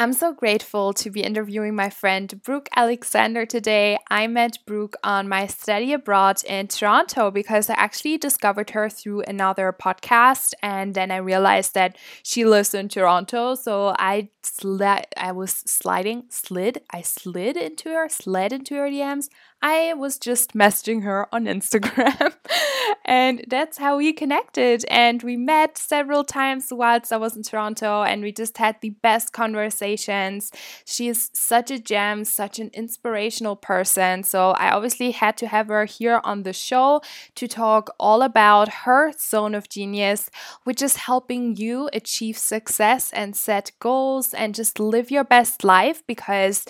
I'm 0.00 0.14
so 0.14 0.32
grateful 0.32 0.94
to 0.94 1.10
be 1.10 1.22
interviewing 1.22 1.74
my 1.74 1.90
friend 1.90 2.42
Brooke 2.42 2.70
Alexander 2.74 3.44
today. 3.44 3.98
I 4.08 4.28
met 4.28 4.56
Brooke 4.64 4.96
on 5.04 5.28
my 5.28 5.46
study 5.46 5.92
abroad 5.92 6.42
in 6.44 6.68
Toronto 6.68 7.30
because 7.30 7.68
I 7.68 7.74
actually 7.74 8.16
discovered 8.16 8.70
her 8.70 8.88
through 8.88 9.20
another 9.24 9.76
podcast 9.78 10.54
and 10.62 10.94
then 10.94 11.10
I 11.10 11.18
realized 11.18 11.74
that 11.74 11.98
she 12.22 12.46
lives 12.46 12.72
in 12.72 12.88
Toronto. 12.88 13.54
So 13.54 13.94
I 13.98 14.30
slid 14.42 15.06
I 15.18 15.32
was 15.32 15.52
sliding 15.66 16.24
slid 16.30 16.80
I 16.90 17.02
slid 17.02 17.58
into 17.58 17.90
her 17.90 18.08
slid 18.08 18.54
into 18.54 18.76
her 18.76 18.88
DMs 18.88 19.28
I 19.62 19.92
was 19.92 20.18
just 20.18 20.54
messaging 20.54 21.02
her 21.02 21.32
on 21.34 21.44
Instagram. 21.44 22.34
and 23.04 23.44
that's 23.46 23.76
how 23.76 23.98
we 23.98 24.12
connected. 24.14 24.86
And 24.88 25.22
we 25.22 25.36
met 25.36 25.76
several 25.76 26.24
times 26.24 26.68
whilst 26.70 27.12
I 27.12 27.18
was 27.18 27.36
in 27.36 27.42
Toronto, 27.42 28.02
and 28.02 28.22
we 28.22 28.32
just 28.32 28.56
had 28.56 28.76
the 28.80 28.90
best 28.90 29.32
conversations. 29.34 30.50
She 30.86 31.08
is 31.08 31.30
such 31.34 31.70
a 31.70 31.78
gem, 31.78 32.24
such 32.24 32.58
an 32.58 32.70
inspirational 32.72 33.54
person. 33.54 34.22
So 34.22 34.52
I 34.52 34.70
obviously 34.70 35.10
had 35.10 35.36
to 35.38 35.46
have 35.46 35.68
her 35.68 35.84
here 35.84 36.22
on 36.24 36.42
the 36.42 36.54
show 36.54 37.02
to 37.34 37.46
talk 37.46 37.90
all 38.00 38.22
about 38.22 38.68
her 38.84 39.12
zone 39.12 39.54
of 39.54 39.68
genius, 39.68 40.30
which 40.64 40.80
is 40.80 40.96
helping 40.96 41.56
you 41.56 41.90
achieve 41.92 42.38
success 42.38 43.12
and 43.12 43.36
set 43.36 43.72
goals 43.78 44.32
and 44.32 44.54
just 44.54 44.80
live 44.80 45.10
your 45.10 45.24
best 45.24 45.64
life 45.64 46.02
because 46.06 46.64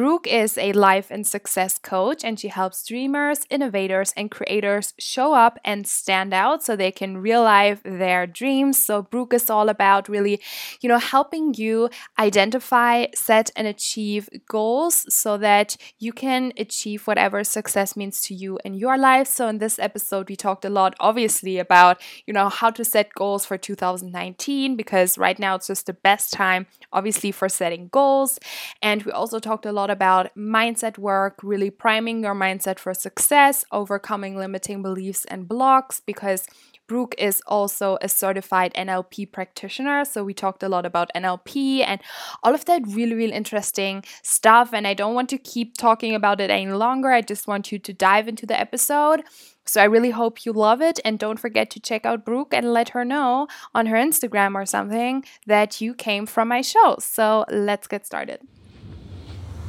Brooke 0.00 0.26
is 0.26 0.56
a 0.56 0.72
life 0.72 1.10
and 1.10 1.26
success 1.26 1.78
coach, 1.78 2.24
and 2.24 2.40
she 2.40 2.48
helps 2.48 2.86
dreamers, 2.86 3.40
innovators, 3.50 4.14
and 4.16 4.30
creators 4.30 4.94
show 4.98 5.34
up 5.34 5.58
and 5.62 5.86
stand 5.86 6.32
out 6.32 6.64
so 6.64 6.74
they 6.74 6.90
can 6.90 7.18
realize 7.18 7.76
their 7.84 8.26
dreams. 8.26 8.82
So, 8.82 9.02
Brooke 9.02 9.34
is 9.34 9.50
all 9.50 9.68
about 9.68 10.08
really, 10.08 10.40
you 10.80 10.88
know, 10.88 10.96
helping 10.96 11.52
you 11.52 11.90
identify, 12.18 13.08
set, 13.14 13.50
and 13.54 13.66
achieve 13.66 14.30
goals 14.48 15.04
so 15.14 15.36
that 15.36 15.76
you 15.98 16.14
can 16.14 16.54
achieve 16.56 17.06
whatever 17.06 17.44
success 17.44 17.94
means 17.94 18.22
to 18.22 18.34
you 18.34 18.58
in 18.64 18.72
your 18.72 18.96
life. 18.96 19.28
So, 19.28 19.48
in 19.48 19.58
this 19.58 19.78
episode, 19.78 20.30
we 20.30 20.36
talked 20.36 20.64
a 20.64 20.70
lot, 20.70 20.94
obviously, 20.98 21.58
about, 21.58 22.00
you 22.24 22.32
know, 22.32 22.48
how 22.48 22.70
to 22.70 22.86
set 22.86 23.12
goals 23.12 23.44
for 23.44 23.58
2019 23.58 24.76
because 24.76 25.18
right 25.18 25.38
now 25.38 25.56
it's 25.56 25.66
just 25.66 25.84
the 25.84 25.92
best 25.92 26.32
time, 26.32 26.68
obviously, 26.90 27.32
for 27.32 27.50
setting 27.50 27.88
goals. 27.88 28.38
And 28.80 29.02
we 29.02 29.12
also 29.12 29.38
talked 29.38 29.66
a 29.66 29.72
lot 29.72 29.89
lot 29.90 29.96
about 29.96 30.34
mindset 30.36 30.98
work, 30.98 31.40
really 31.42 31.70
priming 31.70 32.22
your 32.22 32.34
mindset 32.34 32.78
for 32.78 32.94
success, 32.94 33.64
overcoming 33.72 34.36
limiting 34.36 34.82
beliefs 34.82 35.24
and 35.26 35.48
blocks, 35.48 36.00
because 36.06 36.46
Brooke 36.86 37.14
is 37.18 37.42
also 37.46 37.98
a 38.02 38.08
certified 38.08 38.72
NLP 38.74 39.30
practitioner. 39.30 40.04
So 40.04 40.24
we 40.24 40.34
talked 40.34 40.62
a 40.62 40.68
lot 40.68 40.86
about 40.86 41.10
NLP 41.14 41.84
and 41.86 42.00
all 42.42 42.54
of 42.54 42.64
that 42.64 42.82
really, 42.86 43.14
really 43.14 43.32
interesting 43.32 44.02
stuff. 44.22 44.72
And 44.72 44.86
I 44.86 44.94
don't 44.94 45.14
want 45.14 45.28
to 45.30 45.38
keep 45.38 45.76
talking 45.76 46.14
about 46.14 46.40
it 46.40 46.50
any 46.50 46.72
longer. 46.72 47.10
I 47.12 47.22
just 47.22 47.46
want 47.46 47.70
you 47.70 47.78
to 47.78 47.92
dive 47.92 48.26
into 48.26 48.46
the 48.46 48.58
episode. 48.58 49.22
So 49.64 49.80
I 49.80 49.84
really 49.84 50.10
hope 50.10 50.44
you 50.44 50.52
love 50.52 50.82
it. 50.82 50.98
And 51.04 51.16
don't 51.18 51.38
forget 51.38 51.70
to 51.70 51.80
check 51.80 52.04
out 52.04 52.24
Brooke 52.24 52.52
and 52.52 52.72
let 52.72 52.88
her 52.90 53.04
know 53.04 53.46
on 53.72 53.86
her 53.86 53.96
Instagram 53.96 54.54
or 54.56 54.66
something 54.66 55.24
that 55.46 55.80
you 55.80 55.94
came 55.94 56.26
from 56.26 56.48
my 56.48 56.60
show. 56.60 56.96
So 56.98 57.44
let's 57.50 57.86
get 57.86 58.04
started. 58.04 58.40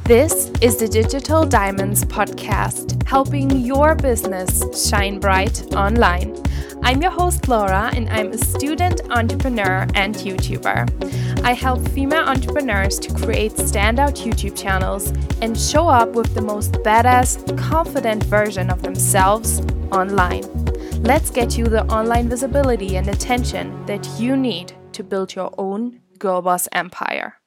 This 0.05 0.51
is 0.61 0.77
the 0.77 0.87
Digital 0.87 1.45
Diamonds 1.45 2.03
Podcast, 2.03 3.07
helping 3.07 3.49
your 3.49 3.95
business 3.95 4.89
shine 4.89 5.19
bright 5.19 5.73
online. 5.75 6.35
I'm 6.83 7.01
your 7.01 7.11
host, 7.11 7.47
Laura, 7.47 7.91
and 7.93 8.09
I'm 8.09 8.31
a 8.31 8.37
student, 8.37 9.01
entrepreneur, 9.09 9.87
and 9.93 10.15
YouTuber. 10.15 11.43
I 11.45 11.53
help 11.53 11.87
female 11.89 12.23
entrepreneurs 12.23 12.99
to 12.99 13.13
create 13.13 13.53
standout 13.53 14.17
YouTube 14.25 14.59
channels 14.59 15.13
and 15.41 15.57
show 15.57 15.87
up 15.87 16.09
with 16.09 16.33
the 16.33 16.41
most 16.41 16.73
badass, 16.83 17.57
confident 17.57 18.23
version 18.23 18.69
of 18.69 18.81
themselves 18.81 19.61
online. 19.91 20.43
Let's 21.03 21.29
get 21.29 21.57
you 21.57 21.65
the 21.65 21.85
online 21.85 22.27
visibility 22.27 22.97
and 22.97 23.07
attention 23.07 23.85
that 23.85 24.05
you 24.19 24.35
need 24.35 24.73
to 24.93 25.03
build 25.03 25.35
your 25.35 25.53
own 25.57 26.01
girl 26.17 26.41
boss 26.41 26.67
empire. 26.73 27.40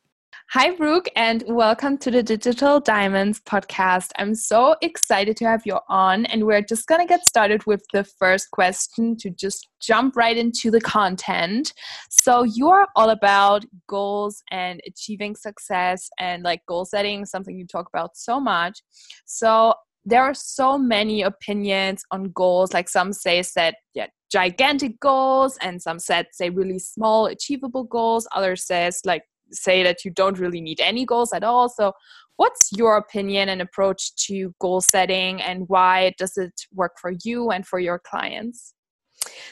Hi, 0.50 0.70
Brooke, 0.70 1.08
and 1.16 1.42
welcome 1.48 1.98
to 1.98 2.12
the 2.12 2.22
Digital 2.22 2.78
Diamonds 2.78 3.40
podcast. 3.40 4.10
I'm 4.18 4.36
so 4.36 4.76
excited 4.82 5.36
to 5.38 5.46
have 5.46 5.62
you 5.64 5.80
on, 5.88 6.26
and 6.26 6.44
we're 6.44 6.62
just 6.62 6.86
going 6.86 7.00
to 7.00 7.06
get 7.08 7.26
started 7.26 7.66
with 7.66 7.82
the 7.92 8.04
first 8.04 8.52
question 8.52 9.16
to 9.16 9.30
just 9.30 9.66
jump 9.80 10.14
right 10.14 10.36
into 10.36 10.70
the 10.70 10.80
content. 10.80 11.72
So, 12.08 12.44
you 12.44 12.68
are 12.68 12.86
all 12.94 13.10
about 13.10 13.64
goals 13.88 14.44
and 14.52 14.80
achieving 14.86 15.34
success 15.34 16.08
and 16.20 16.44
like 16.44 16.60
goal 16.68 16.84
setting, 16.84 17.24
something 17.24 17.58
you 17.58 17.66
talk 17.66 17.88
about 17.92 18.16
so 18.16 18.38
much. 18.38 18.80
So, 19.24 19.74
there 20.04 20.22
are 20.22 20.34
so 20.34 20.78
many 20.78 21.22
opinions 21.22 22.04
on 22.12 22.30
goals. 22.30 22.72
Like 22.72 22.88
some 22.88 23.12
say 23.12 23.42
set 23.42 23.74
yeah, 23.94 24.06
gigantic 24.30 25.00
goals, 25.00 25.58
and 25.62 25.82
some 25.82 25.98
set 25.98 26.26
say 26.32 26.50
really 26.50 26.78
small, 26.78 27.26
achievable 27.26 27.84
goals. 27.84 28.28
Others 28.36 28.66
says 28.66 29.00
like 29.04 29.22
say 29.52 29.82
that 29.82 30.04
you 30.04 30.10
don't 30.10 30.38
really 30.38 30.60
need 30.60 30.80
any 30.80 31.04
goals 31.04 31.32
at 31.32 31.44
all. 31.44 31.68
So, 31.68 31.92
what's 32.36 32.70
your 32.72 32.96
opinion 32.96 33.48
and 33.48 33.60
approach 33.60 34.14
to 34.26 34.54
goal 34.60 34.80
setting, 34.80 35.40
and 35.40 35.64
why 35.68 36.14
does 36.18 36.36
it 36.36 36.62
work 36.72 36.92
for 37.00 37.12
you 37.24 37.50
and 37.50 37.66
for 37.66 37.78
your 37.78 37.98
clients? 37.98 38.74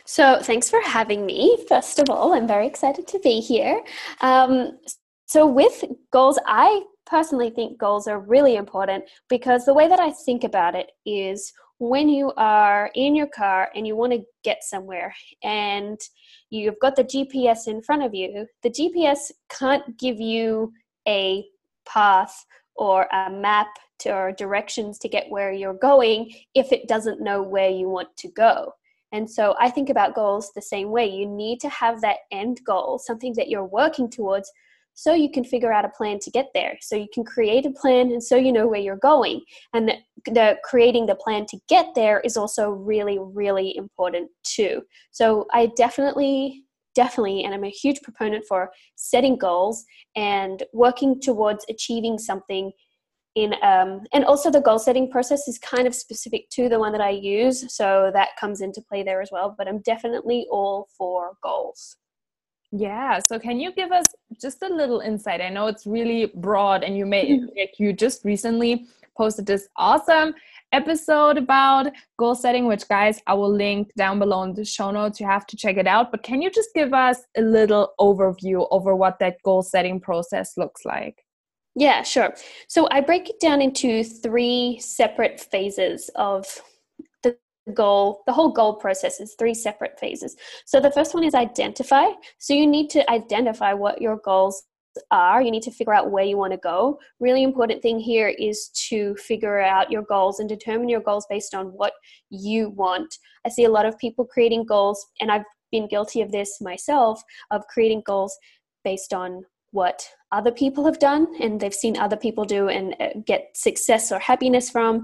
So, 0.04 0.40
thanks 0.42 0.68
for 0.68 0.80
having 0.82 1.24
me. 1.26 1.58
First 1.68 1.98
of 1.98 2.10
all, 2.10 2.32
I'm 2.32 2.48
very 2.48 2.66
excited 2.66 3.06
to 3.08 3.18
be 3.20 3.40
here. 3.40 3.82
Um, 4.20 4.78
so, 5.26 5.46
with 5.46 5.84
goals, 6.12 6.38
I 6.46 6.82
personally 7.06 7.50
think 7.50 7.78
goals 7.78 8.06
are 8.06 8.20
really 8.20 8.56
important 8.56 9.04
because 9.28 9.64
the 9.64 9.74
way 9.74 9.88
that 9.88 10.00
I 10.00 10.10
think 10.10 10.44
about 10.44 10.74
it 10.74 10.92
is 11.04 11.52
when 11.82 12.08
you 12.08 12.32
are 12.36 12.92
in 12.94 13.16
your 13.16 13.26
car 13.26 13.68
and 13.74 13.84
you 13.84 13.96
want 13.96 14.12
to 14.12 14.22
get 14.44 14.62
somewhere 14.62 15.12
and 15.42 16.00
you've 16.48 16.78
got 16.80 16.94
the 16.94 17.02
GPS 17.02 17.66
in 17.66 17.82
front 17.82 18.04
of 18.04 18.14
you, 18.14 18.46
the 18.62 18.70
GPS 18.70 19.32
can't 19.50 19.98
give 19.98 20.20
you 20.20 20.72
a 21.08 21.44
path 21.84 22.46
or 22.76 23.08
a 23.12 23.28
map 23.28 23.66
to, 23.98 24.14
or 24.14 24.30
directions 24.30 24.96
to 25.00 25.08
get 25.08 25.28
where 25.28 25.52
you're 25.52 25.74
going 25.74 26.32
if 26.54 26.70
it 26.70 26.86
doesn't 26.86 27.20
know 27.20 27.42
where 27.42 27.70
you 27.70 27.88
want 27.88 28.16
to 28.18 28.28
go. 28.28 28.72
And 29.10 29.28
so 29.28 29.56
I 29.58 29.68
think 29.68 29.90
about 29.90 30.14
goals 30.14 30.52
the 30.54 30.62
same 30.62 30.90
way. 30.90 31.06
You 31.10 31.26
need 31.26 31.58
to 31.62 31.68
have 31.68 32.00
that 32.02 32.18
end 32.30 32.60
goal, 32.64 33.00
something 33.00 33.34
that 33.34 33.48
you're 33.48 33.64
working 33.66 34.08
towards, 34.08 34.52
so 34.94 35.14
you 35.14 35.30
can 35.30 35.44
figure 35.44 35.72
out 35.72 35.84
a 35.84 35.88
plan 35.90 36.18
to 36.20 36.30
get 36.30 36.48
there. 36.54 36.76
So 36.80 36.96
you 36.96 37.08
can 37.12 37.24
create 37.24 37.66
a 37.66 37.70
plan 37.70 38.12
and 38.12 38.22
so 38.22 38.36
you 38.36 38.52
know 38.52 38.68
where 38.68 38.80
you're 38.80 38.96
going. 38.96 39.40
And 39.72 39.88
the, 39.88 39.94
the, 40.26 40.56
creating 40.64 41.06
the 41.06 41.14
plan 41.14 41.46
to 41.46 41.58
get 41.68 41.94
there 41.94 42.20
is 42.20 42.36
also 42.36 42.70
really 42.70 43.18
really 43.20 43.76
important 43.76 44.30
too. 44.44 44.82
So 45.10 45.46
i 45.52 45.70
definitely 45.76 46.64
definitely 46.94 47.44
and 47.44 47.54
i'm 47.54 47.64
a 47.64 47.70
huge 47.70 48.00
proponent 48.02 48.44
for 48.46 48.70
setting 48.96 49.36
goals 49.36 49.84
and 50.14 50.62
working 50.74 51.20
towards 51.20 51.64
achieving 51.70 52.18
something 52.18 52.70
in 53.34 53.54
um, 53.62 54.02
and 54.12 54.24
also 54.26 54.50
the 54.50 54.60
goal 54.60 54.78
setting 54.78 55.10
process 55.10 55.48
is 55.48 55.58
kind 55.58 55.86
of 55.86 55.94
specific 55.94 56.50
to 56.50 56.68
the 56.68 56.78
one 56.78 56.92
that 56.92 57.00
i 57.00 57.10
use. 57.10 57.74
So 57.74 58.10
that 58.12 58.36
comes 58.38 58.60
into 58.60 58.82
play 58.82 59.02
there 59.02 59.22
as 59.22 59.30
well. 59.32 59.54
But 59.56 59.68
i'm 59.68 59.80
definitely 59.80 60.46
all 60.50 60.88
for 60.96 61.32
goals 61.42 61.96
yeah. 62.72 63.18
So 63.18 63.38
can 63.38 63.60
you 63.60 63.72
give 63.72 63.92
us 63.92 64.06
just 64.40 64.62
a 64.62 64.68
little 64.68 65.00
insight? 65.00 65.42
I 65.42 65.50
know 65.50 65.66
it's 65.66 65.86
really 65.86 66.32
broad 66.34 66.82
and 66.82 66.96
you 66.96 67.04
made 67.04 67.42
mm-hmm. 67.42 67.58
like 67.58 67.74
you 67.78 67.92
just 67.92 68.24
recently 68.24 68.86
posted 69.14 69.44
this 69.44 69.68
awesome 69.76 70.34
episode 70.72 71.36
about 71.36 71.92
goal 72.18 72.34
setting, 72.34 72.66
which 72.66 72.88
guys, 72.88 73.20
I 73.26 73.34
will 73.34 73.52
link 73.52 73.92
down 73.94 74.18
below 74.18 74.42
in 74.44 74.54
the 74.54 74.64
show 74.64 74.90
notes. 74.90 75.20
You 75.20 75.26
have 75.26 75.46
to 75.48 75.56
check 75.56 75.76
it 75.76 75.86
out. 75.86 76.10
But 76.10 76.22
can 76.22 76.40
you 76.40 76.50
just 76.50 76.70
give 76.74 76.94
us 76.94 77.18
a 77.36 77.42
little 77.42 77.92
overview 78.00 78.66
over 78.70 78.96
what 78.96 79.18
that 79.18 79.36
goal 79.44 79.62
setting 79.62 80.00
process 80.00 80.56
looks 80.56 80.86
like? 80.86 81.22
Yeah, 81.74 82.02
sure. 82.02 82.34
So 82.68 82.88
I 82.90 83.02
break 83.02 83.28
it 83.28 83.38
down 83.38 83.60
into 83.60 84.02
three 84.02 84.78
separate 84.80 85.40
phases 85.40 86.10
of 86.14 86.46
goal 87.74 88.22
the 88.26 88.32
whole 88.32 88.50
goal 88.50 88.74
process 88.74 89.20
is 89.20 89.34
three 89.38 89.54
separate 89.54 89.98
phases. 89.98 90.36
So 90.66 90.80
the 90.80 90.90
first 90.90 91.14
one 91.14 91.24
is 91.24 91.34
identify. 91.34 92.06
So 92.38 92.54
you 92.54 92.66
need 92.66 92.90
to 92.90 93.08
identify 93.10 93.72
what 93.72 94.02
your 94.02 94.18
goals 94.24 94.64
are. 95.10 95.40
You 95.40 95.50
need 95.50 95.62
to 95.62 95.70
figure 95.70 95.94
out 95.94 96.10
where 96.10 96.24
you 96.24 96.36
want 96.36 96.52
to 96.52 96.58
go. 96.58 96.98
Really 97.20 97.42
important 97.42 97.80
thing 97.80 97.98
here 97.98 98.28
is 98.28 98.68
to 98.88 99.14
figure 99.16 99.60
out 99.60 99.90
your 99.90 100.02
goals 100.02 100.40
and 100.40 100.48
determine 100.48 100.88
your 100.88 101.00
goals 101.00 101.26
based 101.30 101.54
on 101.54 101.68
what 101.68 101.92
you 102.30 102.70
want. 102.70 103.16
I 103.46 103.48
see 103.48 103.64
a 103.64 103.70
lot 103.70 103.86
of 103.86 103.98
people 103.98 104.24
creating 104.24 104.66
goals 104.66 105.04
and 105.20 105.30
i've 105.30 105.44
been 105.72 105.88
guilty 105.88 106.20
of 106.20 106.30
this 106.30 106.60
myself 106.60 107.20
of 107.50 107.66
creating 107.66 108.02
goals 108.06 108.38
based 108.84 109.12
on 109.12 109.42
what 109.72 110.06
other 110.30 110.52
people 110.52 110.84
have 110.84 110.98
done 110.98 111.26
and 111.40 111.58
they've 111.58 111.74
seen 111.74 111.96
other 111.96 112.16
people 112.16 112.44
do 112.44 112.68
and 112.68 112.94
uh, 113.00 113.08
get 113.26 113.48
success 113.54 114.12
or 114.12 114.18
happiness 114.18 114.70
from 114.70 115.02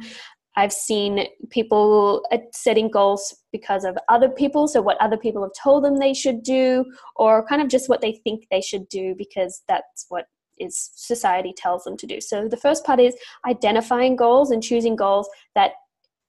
I've 0.59 0.73
seen 0.73 1.29
people 1.51 2.25
setting 2.53 2.91
goals 2.91 3.23
because 3.53 3.85
of 3.85 3.97
other 4.09 4.29
people, 4.29 4.67
so 4.67 4.83
what 4.83 5.01
other 5.01 5.17
people 5.17 5.43
have 5.43 5.53
told 5.63 5.85
them 5.85 5.97
they 5.97 6.13
should 6.13 6.43
do, 6.43 6.85
or 7.15 7.47
kind 7.47 7.63
of 7.63 7.69
just 7.69 7.89
what 7.89 8.01
they 8.01 8.21
think 8.25 8.47
they 8.51 8.61
should 8.61 8.89
do 8.89 9.15
because 9.17 9.63
that's 9.69 10.07
what 10.09 10.25
is 10.59 10.91
society 10.97 11.55
tells 11.57 11.85
them 11.85 11.97
to 11.97 12.09
do. 12.09 12.21
So 12.21 12.49
the 12.49 12.57
first 12.57 12.85
part 12.85 12.99
is 12.99 13.15
identifying 13.47 14.17
goals 14.17 14.51
and 14.51 14.61
choosing 14.61 14.97
goals 14.97 15.29
that 15.55 15.75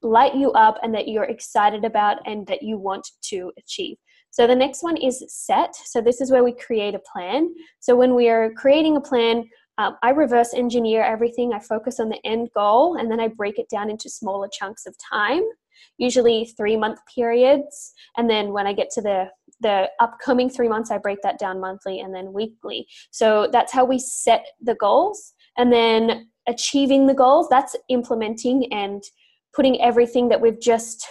light 0.04 0.36
you 0.36 0.52
up 0.52 0.78
and 0.84 0.94
that 0.94 1.08
you're 1.08 1.24
excited 1.24 1.84
about 1.84 2.18
and 2.28 2.46
that 2.46 2.62
you 2.62 2.78
want 2.78 3.10
to 3.32 3.52
achieve. 3.58 3.98
So 4.30 4.46
the 4.46 4.56
next 4.56 4.84
one 4.84 4.96
is 4.96 5.26
set. 5.28 5.76
So 5.76 6.02
this 6.02 6.22
is 6.22 6.30
where 6.32 6.44
we 6.44 6.54
create 6.54 6.94
a 6.94 7.02
plan. 7.12 7.52
So 7.80 7.96
when 7.96 8.14
we 8.14 8.30
are 8.30 8.52
creating 8.54 8.96
a 8.96 9.02
plan, 9.02 9.50
um, 9.80 9.96
I 10.04 10.10
reverse 10.10 10.54
engineer 10.54 11.04
everything. 11.04 11.54
I 11.54 11.60
focus 11.60 12.02
on 12.02 12.10
the 12.10 12.20
end 12.26 12.50
goal 12.54 12.98
and 12.98 13.10
then 13.10 13.22
I 13.22 13.30
break 13.30 13.58
it 13.58 13.70
down 13.70 13.90
into 13.90 14.10
smaller 14.10 14.50
chunks 14.52 14.86
of 14.86 14.94
time, 14.98 15.42
usually 15.98 16.52
three 16.58 16.76
month 16.76 17.00
periods. 17.16 17.94
And 18.18 18.30
then 18.30 18.52
when 18.52 18.68
I 18.68 18.74
get 18.74 18.90
to 18.92 19.02
the 19.02 19.30
the 19.62 19.90
upcoming 20.00 20.50
three 20.50 20.68
months, 20.68 20.92
I 20.92 20.98
break 20.98 21.22
that 21.24 21.40
down 21.40 21.62
monthly 21.62 22.02
and 22.02 22.14
then 22.14 22.34
weekly. 22.34 22.88
So 23.12 23.48
that's 23.52 23.72
how 23.74 23.86
we 23.86 24.00
set 24.00 24.46
the 24.62 24.76
goals. 24.76 25.34
And 25.58 25.72
then 25.72 26.30
achieving 26.48 27.08
the 27.08 27.14
goals, 27.14 27.48
that's 27.50 27.76
implementing 27.88 28.72
and 28.74 29.02
putting 29.54 29.82
everything 29.82 30.28
that 30.30 30.42
we've 30.42 30.60
just 30.60 31.08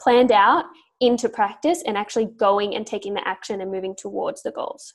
planned 0.00 0.32
out 0.32 0.66
into 1.00 1.28
practice 1.28 1.82
and 1.86 1.96
actually 1.96 2.26
going 2.26 2.74
and 2.74 2.86
taking 2.86 3.14
the 3.14 3.26
action 3.26 3.60
and 3.62 3.70
moving 3.70 3.94
towards 3.96 4.42
the 4.42 4.52
goals. 4.52 4.94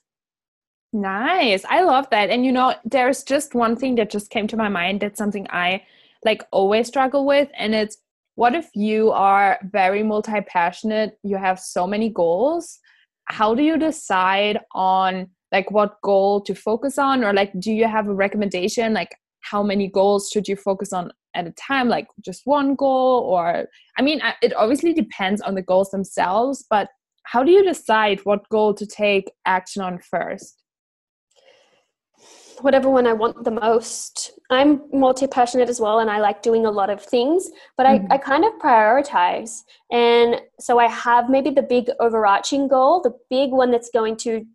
Nice. 0.92 1.66
I 1.70 1.82
love 1.84 2.10
that. 2.10 2.30
And 2.30 2.46
you 2.46 2.52
know, 2.52 2.74
there's 2.84 3.24
just 3.24 3.54
one 3.54 3.76
thing 3.76 3.96
that 3.96 4.10
just 4.10 4.32
came 4.32 4.48
to 4.48 4.58
my 4.58 4.70
mind. 4.70 5.02
That's 5.02 5.18
something 5.18 5.48
I 5.52 5.84
like 6.26 6.44
always 6.52 6.88
struggle 6.88 7.26
with. 7.26 7.50
And 7.58 7.76
it's 7.76 7.98
what 8.36 8.56
if 8.56 8.70
you 8.74 9.12
are 9.12 9.60
very 9.72 10.02
multi 10.02 10.42
passionate, 10.42 11.20
you 11.24 11.38
have 11.38 11.60
so 11.60 11.86
many 11.86 12.10
goals? 12.10 12.80
How 13.26 13.54
do 13.54 13.62
you 13.62 13.78
decide 13.78 14.60
on 14.74 15.30
like 15.52 15.70
what 15.70 16.02
goal 16.02 16.42
to 16.42 16.56
focus 16.56 16.98
on? 16.98 17.24
Or 17.24 17.34
like 17.34 17.52
do 17.60 17.72
you 17.72 17.88
have 17.88 18.08
a 18.08 18.14
recommendation? 18.14 18.94
Like 18.94 19.16
how 19.42 19.62
many 19.62 19.88
goals 19.88 20.30
should 20.32 20.48
you 20.48 20.56
focus 20.56 20.92
on 20.92 21.12
at 21.36 21.46
a 21.46 21.52
time? 21.52 21.88
Like 21.88 22.08
just 22.26 22.42
one 22.46 22.74
goal? 22.76 23.22
Or 23.22 23.68
i 23.98 24.02
mean 24.02 24.22
it 24.42 24.56
obviously 24.56 24.94
depends 24.94 25.42
on 25.42 25.54
the 25.56 25.62
goals 25.62 25.92
themselves 25.92 26.66
but 26.70 26.90
how 27.24 27.44
do 27.44 27.52
you 27.52 27.64
decide 27.64 28.20
what 28.24 28.48
goal 28.50 28.74
to 28.74 28.86
take 28.88 29.30
action 29.46 29.82
on 29.84 30.00
first 30.00 30.59
whatever 32.62 32.90
one 32.90 33.08
i 33.08 33.14
want 33.14 33.44
the 33.44 33.52
most 33.52 34.32
i'm 34.50 34.82
multi-passionate 34.92 35.70
as 35.70 35.80
well 35.80 36.00
and 36.00 36.10
i 36.10 36.20
like 36.20 36.42
doing 36.42 36.66
a 36.66 36.72
lot 36.72 36.90
of 36.90 37.02
things 37.02 37.50
but 37.78 37.86
mm-hmm. 37.86 38.12
I, 38.12 38.16
I 38.16 38.18
kind 38.18 38.46
of 38.46 38.54
prioritize 38.54 39.64
and 39.92 40.42
so 40.60 40.80
i 40.80 40.88
have 40.88 41.30
maybe 41.30 41.50
the 41.50 41.62
big 41.62 41.90
overarching 42.00 42.68
goal 42.68 43.02
the 43.02 43.16
big 43.30 43.52
one 43.52 43.72
that's 43.72 43.90
going 43.90 44.18
to 44.18 44.46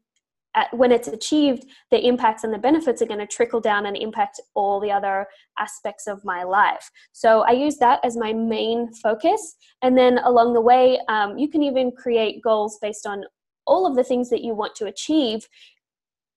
at, 0.54 0.72
when 0.76 0.92
it's 0.92 1.08
achieved, 1.08 1.66
the 1.90 2.06
impacts 2.06 2.44
and 2.44 2.52
the 2.52 2.58
benefits 2.58 3.02
are 3.02 3.06
going 3.06 3.20
to 3.20 3.26
trickle 3.26 3.60
down 3.60 3.86
and 3.86 3.96
impact 3.96 4.40
all 4.54 4.80
the 4.80 4.90
other 4.90 5.26
aspects 5.58 6.06
of 6.06 6.24
my 6.24 6.44
life. 6.44 6.90
So 7.12 7.40
I 7.40 7.50
use 7.50 7.76
that 7.78 8.00
as 8.04 8.16
my 8.16 8.32
main 8.32 8.92
focus. 8.92 9.56
And 9.82 9.96
then 9.98 10.18
along 10.18 10.54
the 10.54 10.60
way, 10.60 11.00
um, 11.08 11.38
you 11.38 11.48
can 11.48 11.62
even 11.62 11.92
create 11.92 12.42
goals 12.42 12.78
based 12.80 13.06
on 13.06 13.24
all 13.66 13.86
of 13.86 13.96
the 13.96 14.04
things 14.04 14.30
that 14.30 14.42
you 14.42 14.54
want 14.54 14.74
to 14.76 14.86
achieve, 14.86 15.48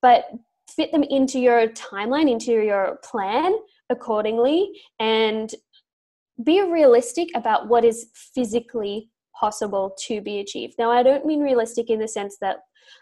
but 0.01 0.25
fit 0.69 0.91
them 0.91 1.03
into 1.03 1.39
your 1.39 1.67
timeline, 1.69 2.29
into 2.29 2.51
your 2.51 2.99
plan 3.03 3.55
accordingly, 3.89 4.71
and 4.99 5.53
be 6.43 6.61
realistic 6.61 7.29
about 7.35 7.67
what 7.67 7.83
is 7.83 8.07
physically 8.35 9.09
possible 9.39 9.95
to 10.07 10.21
be 10.21 10.39
achieved. 10.39 10.75
Now, 10.77 10.91
I 10.91 11.03
don't 11.03 11.25
mean 11.25 11.41
realistic 11.41 11.89
in 11.89 11.99
the 11.99 12.07
sense 12.07 12.37
that, 12.41 12.57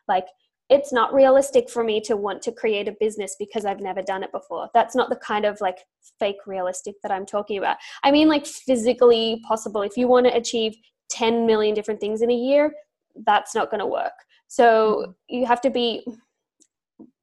like, 0.07 0.25
it's 0.69 0.91
not 0.91 1.13
realistic 1.13 1.69
for 1.69 1.83
me 1.83 2.01
to 2.01 2.17
want 2.17 2.41
to 2.41 2.51
create 2.51 2.87
a 2.87 2.95
business 2.99 3.35
because 3.37 3.65
I've 3.65 3.81
never 3.81 4.01
done 4.01 4.23
it 4.23 4.31
before. 4.31 4.69
That's 4.73 4.95
not 4.95 5.09
the 5.09 5.15
kind 5.17 5.45
of 5.45 5.61
like 5.61 5.77
fake 6.19 6.39
realistic 6.47 6.95
that 7.03 7.11
I'm 7.11 7.25
talking 7.25 7.57
about. 7.59 7.77
I 8.03 8.11
mean, 8.11 8.27
like 8.27 8.47
physically 8.47 9.43
possible. 9.47 9.83
If 9.83 9.95
you 9.95 10.07
want 10.07 10.25
to 10.25 10.35
achieve 10.35 10.75
10 11.09 11.45
million 11.45 11.75
different 11.75 11.99
things 11.99 12.23
in 12.23 12.31
a 12.31 12.35
year, 12.35 12.73
that's 13.25 13.53
not 13.53 13.69
going 13.69 13.79
to 13.79 13.85
work. 13.85 14.13
So 14.47 14.97
mm-hmm. 15.01 15.11
you 15.27 15.45
have 15.45 15.61
to 15.61 15.69
be, 15.69 16.03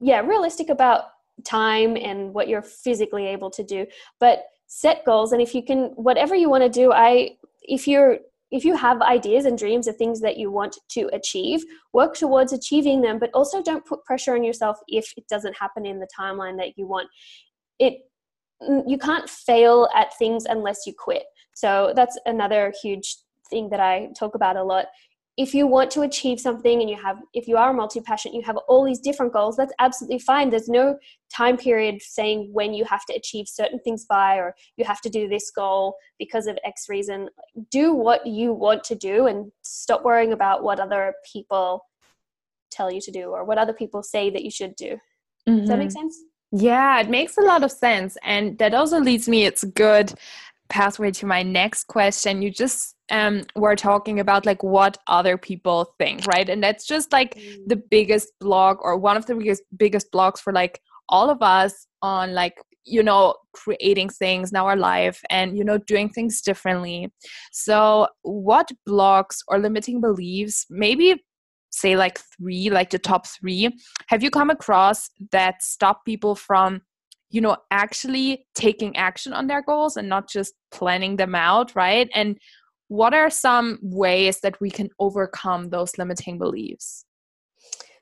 yeah, 0.01 0.21
realistic 0.21 0.69
about 0.69 1.05
time 1.45 1.97
and 1.97 2.33
what 2.35 2.49
you're 2.49 2.63
physically 2.63 3.27
able 3.27 3.51
to 3.51 3.65
do. 3.65 3.87
But 4.21 4.45
set 4.67 5.05
goals. 5.05 5.33
And 5.33 5.43
if 5.43 5.55
you 5.55 5.63
can, 5.63 5.93
whatever 5.97 6.35
you 6.35 6.49
want 6.49 6.63
to 6.63 6.69
do, 6.69 6.93
I, 6.93 7.37
if 7.63 7.87
you're 7.87 8.19
if 8.53 8.67
you 8.67 8.77
have 8.77 9.01
ideas 9.01 9.47
and 9.47 9.57
dreams 9.57 9.89
of 9.89 9.97
things 9.97 10.21
that 10.21 10.37
you 10.37 10.51
want 10.51 10.77
to 10.91 11.09
achieve, 11.15 11.65
work 11.95 12.15
towards 12.15 12.53
achieving 12.53 13.01
them, 13.01 13.19
but 13.19 13.31
also 13.33 13.63
don't 13.63 13.85
put 13.87 14.05
pressure 14.05 14.35
on 14.35 14.45
yourself 14.45 14.77
if 14.89 15.11
it 15.17 15.27
doesn't 15.27 15.57
happen 15.57 15.87
in 15.87 15.99
the 15.99 16.07
timeline 16.07 16.59
that 16.59 16.77
you 16.77 16.87
want. 16.87 17.09
It 17.79 17.95
you 18.87 18.99
can't 18.99 19.29
fail 19.29 19.89
at 19.95 20.17
things 20.19 20.45
unless 20.45 20.87
you 20.87 20.93
quit. 20.97 21.25
So 21.55 21.93
that's 21.97 22.19
another 22.27 22.73
huge 22.83 23.17
thing 23.51 23.71
that 23.71 23.81
I 23.81 24.11
talk 24.19 24.35
about 24.35 24.57
a 24.57 24.63
lot 24.63 24.87
if 25.39 25.55
you 25.55 25.67
want 25.67 25.91
to 25.91 26.03
achieve 26.03 26.39
something 26.39 26.81
and 26.81 26.91
you 26.91 26.97
have 26.97 27.17
if 27.33 27.49
you 27.49 27.57
are 27.57 27.73
multi-passionate 27.73 28.35
you 28.35 28.43
have 28.43 28.59
all 28.69 28.85
these 28.85 29.01
different 29.01 29.33
goals 29.33 29.57
that's 29.57 29.73
absolutely 29.79 30.19
fine. 30.19 30.51
There's 30.51 30.69
no 30.69 30.99
time 31.35 31.57
period 31.57 32.03
saying 32.03 32.51
when 32.53 32.75
you 32.75 32.85
have 32.85 33.05
to 33.07 33.15
achieve 33.15 33.49
certain 33.49 33.79
things 33.81 34.05
by 34.05 34.37
or 34.37 34.55
you 34.77 34.85
have 34.85 35.01
to 35.01 35.09
do 35.09 35.29
this 35.29 35.51
goal 35.51 35.97
because 36.19 36.47
of 36.47 36.59
x 36.65 36.87
reason. 36.89 37.29
Do 37.71 37.95
what 37.95 38.27
you 38.27 38.53
want 38.53 38.85
to 38.85 38.95
do 38.95 39.27
and 39.27 39.51
stop 39.63 40.05
worrying 40.05 40.33
about 40.33 40.63
what 40.63 40.81
other 40.81 41.15
people 41.31 41.87
tell 42.71 42.91
you 42.91 43.01
to 43.01 43.11
do 43.11 43.31
or 43.31 43.45
what 43.45 43.59
other 43.59 43.73
people 43.73 44.03
say 44.03 44.31
that 44.31 44.45
you 44.45 44.51
should 44.51 44.77
do. 44.77 44.99
Mm-hmm. 45.49 45.61
does 45.61 45.69
that 45.69 45.79
make 45.79 45.89
mm-hmm. 45.89 45.99
sense? 45.99 46.19
Yeah 46.53 47.01
it 47.01 47.09
makes 47.09 47.39
a 47.39 47.43
lot 47.43 47.63
of 47.63 47.73
sense. 47.73 48.19
And 48.23 48.59
that 48.59 48.75
also 48.75 49.01
leads 49.01 49.29
me 49.29 49.45
it's 49.45 49.65
good 49.65 50.13
pathway 50.69 51.11
to 51.11 51.27
my 51.27 51.43
next 51.43 51.85
question. 51.85 52.43
You 52.43 52.51
just 52.51 52.97
um 53.13 53.43
were 53.55 53.77
talking 53.77 54.19
about 54.19 54.45
like 54.47 54.63
what 54.63 54.99
other 55.07 55.37
people 55.39 55.95
think 55.99 56.27
right? 56.27 56.49
And 56.49 56.63
that's 56.63 56.87
just 56.87 57.13
like 57.13 57.37
mm. 57.37 57.59
the 57.67 57.77
biggest 57.77 58.33
blog 58.41 58.79
or 58.81 58.97
one 58.97 59.17
of 59.17 59.27
the 59.27 59.37
biggest 59.37 59.63
biggest 59.77 60.11
blogs 60.11 60.39
for 60.39 60.53
like 60.53 60.81
all 61.09 61.31
of 61.31 61.43
us 61.43 61.87
on 62.01 62.35
like 62.35 62.57
you 62.85 63.03
know 63.03 63.35
creating 63.53 64.09
things 64.09 64.51
in 64.51 64.57
our 64.57 64.75
life 64.75 65.21
and 65.31 65.57
you 65.57 65.65
know 65.65 65.79
doing 65.79 66.09
things 66.09 66.41
differently. 66.41 67.13
So 67.53 68.09
what 68.23 68.71
blocks 68.87 69.43
or 69.49 69.59
limiting 69.59 70.01
beliefs 70.01 70.67
maybe 70.71 71.23
say 71.71 71.97
like 71.97 72.21
three 72.37 72.71
like 72.71 72.91
the 72.91 72.99
top 72.99 73.27
three 73.27 73.71
have 74.09 74.23
you 74.23 74.31
come 74.31 74.51
across 74.51 75.09
that 75.31 75.63
stop 75.63 76.05
people 76.05 76.35
from 76.35 76.83
you 77.31 77.41
know 77.41 77.57
actually 77.71 78.47
taking 78.55 78.95
action 78.95 79.33
on 79.33 79.47
their 79.47 79.63
goals 79.63 79.97
and 79.97 80.07
not 80.09 80.29
just 80.29 80.55
planning 80.71 81.17
them 81.17 81.35
out 81.35 81.75
right? 81.75 82.09
And 82.15 82.39
what 82.93 83.15
are 83.15 83.31
some 83.31 83.79
ways 83.81 84.41
that 84.41 84.61
we 84.61 84.71
can 84.71 84.91
overcome 84.99 85.71
those 85.71 85.97
limiting 85.97 86.37
beliefs? 86.37 87.07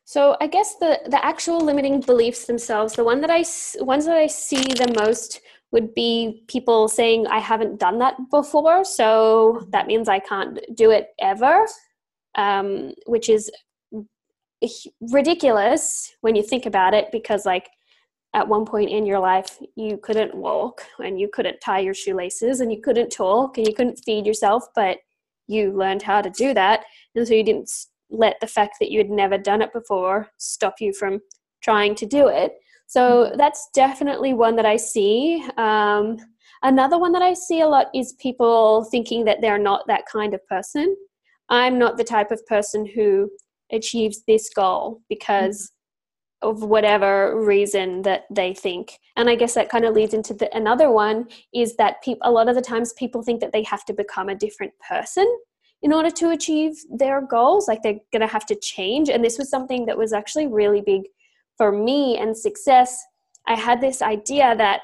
So 0.05 0.37
i 0.41 0.49
guess 0.49 0.75
the 0.81 0.99
the 1.07 1.25
actual 1.25 1.61
limiting 1.61 2.01
beliefs 2.01 2.47
themselves 2.47 2.95
the 2.95 3.05
one 3.05 3.21
that 3.21 3.31
i 3.31 3.45
ones 3.93 4.07
that 4.07 4.17
i 4.17 4.27
see 4.27 4.65
the 4.83 4.93
most 5.03 5.41
would 5.71 5.95
be 5.95 6.43
people 6.49 6.89
saying 6.89 7.29
i 7.29 7.39
haven't 7.39 7.79
done 7.79 8.01
that 8.01 8.17
before 8.33 8.85
so 8.85 9.65
that 9.71 9.87
means 9.87 10.09
i 10.09 10.19
can't 10.19 10.59
do 10.75 10.91
it 10.91 11.11
ever 11.21 11.65
um, 12.35 12.93
which 13.07 13.29
is 13.29 13.49
ridiculous 15.19 16.13
when 16.23 16.35
you 16.35 16.43
think 16.43 16.67
about 16.67 16.93
it 16.93 17.07
because 17.13 17.47
like 17.47 17.69
at 18.35 18.47
one 18.47 18.65
point 18.65 18.91
in 18.91 19.05
your 19.05 19.19
life 19.19 19.59
you 19.75 19.99
couldn't 19.99 20.35
walk 20.35 20.83
and 21.03 21.19
you 21.19 21.29
couldn't 21.33 21.61
tie 21.61 21.81
your 21.81 21.95
shoelaces 21.95 22.61
and 22.61 22.73
you 22.73 22.81
couldn't 22.81 23.11
talk 23.11 23.59
and 23.59 23.67
you 23.67 23.75
couldn't 23.75 24.01
feed 24.05 24.25
yourself 24.25 24.67
but 24.75 24.99
you 25.51 25.73
learned 25.73 26.03
how 26.03 26.23
to 26.23 26.31
do 26.31 26.55
that. 26.55 26.85
And 27.15 27.27
so 27.27 27.35
you 27.35 27.43
didn't 27.43 27.71
let 28.09 28.37
the 28.41 28.47
fact 28.47 28.77
that 28.81 28.91
you 28.91 28.99
had 28.99 29.11
never 29.11 29.37
done 29.37 29.63
it 29.63 29.73
before 29.73 30.29
stop 30.39 30.77
you 30.81 30.93
from 30.93 31.21
trying 31.61 31.95
to 31.97 32.07
do 32.07 32.29
it. 32.29 32.55
So 32.87 33.27
mm-hmm. 33.27 33.37
that's 33.37 33.69
definitely 33.75 34.33
one 34.33 34.57
that 34.57 34.67
i 34.67 34.77
see. 34.77 35.45
Um, 35.57 36.17
another 36.63 36.99
one 36.99 37.13
that 37.13 37.23
i 37.23 37.35
see 37.35 37.61
a 37.61 37.67
lot 37.67 37.89
is 37.95 38.15
people 38.15 38.85
thinking 38.85 39.25
that 39.25 39.41
they're 39.41 39.59
not 39.59 39.87
that 39.89 40.07
kind 40.07 40.35
of 40.35 40.47
person. 40.47 40.97
I'm 41.49 41.79
not 41.79 41.97
the 41.97 42.05
type 42.05 42.31
of 42.31 42.47
person 42.47 42.87
who 42.87 43.31
achieves 43.73 44.23
this 44.27 44.51
goal 44.55 45.01
because 45.09 45.73
of 46.43 46.63
whatever 46.63 47.43
reason 47.45 48.03
that 48.03 48.25
they 48.31 48.55
think. 48.55 48.99
And 49.17 49.29
i 49.29 49.35
guess 49.35 49.55
that 49.55 49.69
kind 49.69 49.85
of 49.85 49.95
leads 49.95 50.15
into 50.15 50.35
the, 50.35 50.55
another 50.57 50.91
one 50.91 51.29
is 51.53 51.77
that 51.77 52.03
people 52.03 52.27
a 52.29 52.31
lot 52.31 52.49
of 52.49 52.55
the 52.55 52.63
times 52.63 52.93
people 52.95 53.23
think 53.23 53.41
that 53.41 53.53
they 53.53 53.63
have 53.65 53.85
to 53.87 53.93
become 53.93 54.29
a 54.29 54.35
different 54.35 54.73
person 54.87 55.27
in 55.83 55.93
order 55.93 56.11
to 56.11 56.31
achieve 56.31 56.75
their 56.91 57.21
goals 57.21 57.69
like 57.69 57.83
they're 57.83 58.01
going 58.13 58.21
to 58.21 58.27
have 58.27 58.45
to 58.47 58.55
change. 58.55 59.09
And 59.09 59.25
this 59.25 59.39
was 59.39 59.49
something 59.49 59.87
that 59.87 59.97
was 59.97 60.13
actually 60.13 60.47
really 60.47 60.83
big 60.83 61.03
for 61.57 61.73
me 61.73 62.19
and 62.19 62.37
success. 62.37 63.03
I 63.47 63.55
had 63.55 63.81
this 63.81 64.03
idea 64.03 64.55
that 64.57 64.81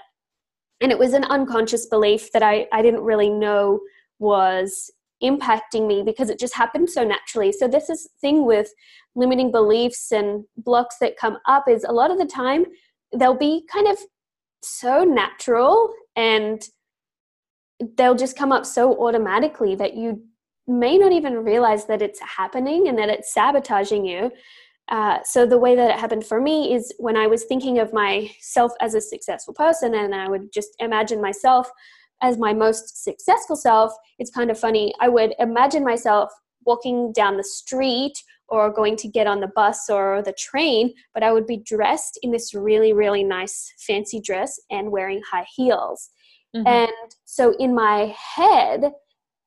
and 0.81 0.93
it 0.93 0.99
was 0.99 1.15
an 1.15 1.25
unconscious 1.25 1.87
belief 1.87 2.33
that 2.33 2.43
i, 2.43 2.67
I 2.71 2.83
didn't 2.83 3.01
really 3.01 3.31
know 3.31 3.81
was 4.19 4.91
impacting 5.23 5.87
me 5.87 6.03
because 6.03 6.31
it 6.31 6.39
just 6.39 6.55
happened 6.55 6.91
so 6.91 7.05
naturally. 7.05 7.53
So 7.53 7.67
this 7.67 7.89
is 7.89 8.09
thing 8.21 8.45
with 8.45 8.73
limiting 9.17 9.51
beliefs 9.51 10.13
and 10.13 10.45
blocks 10.59 10.97
that 11.01 11.17
come 11.17 11.39
up 11.47 11.65
is 11.69 11.83
a 11.85 11.93
lot 11.93 12.11
of 12.11 12.19
the 12.19 12.27
time 12.27 12.65
they'll 13.17 13.37
be 13.37 13.67
kind 13.73 13.89
of 13.89 13.99
so 14.63 15.05
natural 15.05 15.93
and 16.15 16.69
they'll 17.97 18.15
just 18.15 18.37
come 18.37 18.53
up 18.53 18.65
so 18.65 18.99
automatically 19.05 19.75
that 19.75 19.95
you 19.95 20.23
may 20.67 20.99
not 20.99 21.13
even 21.13 21.45
realize 21.45 21.87
that 21.87 22.03
it's 22.03 22.21
happening 22.21 22.89
and 22.89 22.99
that 22.99 23.09
it's 23.09 23.33
sabotaging 23.33 24.05
you. 24.05 24.31
Uh, 24.89 25.19
so 25.25 25.47
the 25.47 25.59
way 25.59 25.75
that 25.75 25.91
it 25.91 25.99
happened 25.99 26.25
for 26.25 26.41
me 26.41 26.75
is 26.75 26.93
when 26.99 27.17
I 27.17 27.27
was 27.27 27.45
thinking 27.45 27.79
of 27.79 27.93
myself 27.93 28.73
as 28.81 28.95
a 28.95 29.01
successful 29.01 29.53
person, 29.53 29.95
and 29.95 30.15
I 30.15 30.29
would 30.29 30.53
just 30.53 30.71
imagine 30.79 31.21
myself 31.21 31.69
as 32.23 32.39
my 32.39 32.53
most 32.53 33.03
successful 33.03 33.57
self. 33.57 33.93
It's 34.19 34.31
kind 34.31 34.51
of 34.51 34.59
funny. 34.59 34.95
I 35.01 35.09
would 35.09 35.35
imagine 35.39 35.85
myself 35.85 36.33
walking 36.65 37.13
down 37.13 37.37
the 37.37 37.45
street 37.45 38.15
or 38.49 38.73
going 38.73 38.97
to 38.97 39.09
get 39.09 39.27
on 39.27 39.41
the 39.41 39.51
bus 39.55 39.91
or 39.91 40.23
the 40.23 40.33
train, 40.33 40.93
but 41.15 41.23
I 41.23 41.33
would 41.33 41.47
be 41.47 41.59
dressed 41.59 42.19
in 42.23 42.31
this 42.31 42.55
really, 42.55 42.93
really 42.93 43.25
nice 43.25 43.73
fancy 43.79 44.21
dress 44.21 44.59
and 44.71 44.91
wearing 44.91 45.21
high 45.31 45.47
heels. 45.57 46.11
Mm-hmm. 46.55 46.67
And 46.67 47.11
so 47.25 47.55
in 47.59 47.75
my 47.75 48.15
head, 48.37 48.93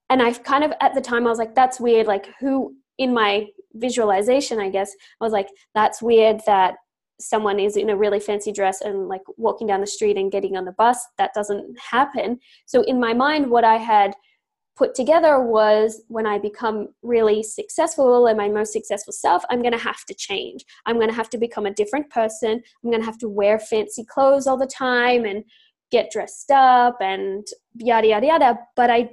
and 0.10 0.22
I 0.22 0.34
kind 0.34 0.63
of 0.63 0.74
at 0.82 0.94
the 0.94 1.01
time 1.01 1.25
I 1.25 1.29
was 1.29 1.39
like, 1.39 1.56
that's 1.56 1.79
weird. 1.79 2.08
Like, 2.08 2.29
who 2.39 2.75
in 2.98 3.13
my 3.13 3.48
visualization, 3.74 4.60
I 4.60 4.70
guess, 4.70 4.91
I 5.22 5.24
was 5.24 5.34
like, 5.34 5.48
that's 5.75 6.01
weird 6.01 6.41
that 6.46 6.75
someone 7.20 7.60
is 7.60 7.77
in 7.77 7.89
a 7.89 7.98
really 7.98 8.20
fancy 8.20 8.51
dress 8.51 8.82
and 8.82 9.08
like 9.08 9.22
walking 9.38 9.68
down 9.68 9.82
the 9.82 9.88
street 9.88 10.18
and 10.18 10.32
getting 10.32 10.56
on 10.56 10.65
the 10.65 10.72
bus. 10.74 11.06
That 11.18 11.32
doesn't 11.34 11.77
happen. 11.79 12.39
So 12.65 12.82
in 12.84 13.00
my 13.00 13.13
mind, 13.13 13.50
what 13.50 13.63
I 13.63 13.75
had 13.75 14.13
put 14.79 14.95
together 14.95 15.41
was 15.41 16.01
when 16.07 16.25
I 16.25 16.39
become 16.39 16.88
really 17.03 17.43
successful 17.43 18.27
and 18.27 18.38
my 18.38 18.48
most 18.48 18.71
successful 18.71 19.12
self, 19.12 19.43
I'm 19.50 19.62
going 19.62 19.74
to 19.74 19.77
have 19.77 20.05
to 20.05 20.13
change. 20.13 20.63
I'm 20.86 20.95
going 20.95 21.09
to 21.09 21.15
have 21.15 21.29
to 21.31 21.38
become 21.38 21.65
a 21.65 21.74
different 21.74 22.09
person. 22.09 22.51
I'm 22.51 22.89
going 22.89 23.01
to 23.01 23.05
have 23.05 23.17
to 23.17 23.27
wear 23.27 23.59
fancy 23.59 24.05
clothes 24.05 24.48
all 24.48 24.57
the 24.57 24.65
time 24.65 25.25
and 25.25 25.43
get 25.91 26.12
dressed 26.12 26.50
up 26.50 26.95
and 27.01 27.45
yada, 27.75 28.07
yada, 28.07 28.27
yada. 28.27 28.59
But 28.77 28.89
I 28.89 29.09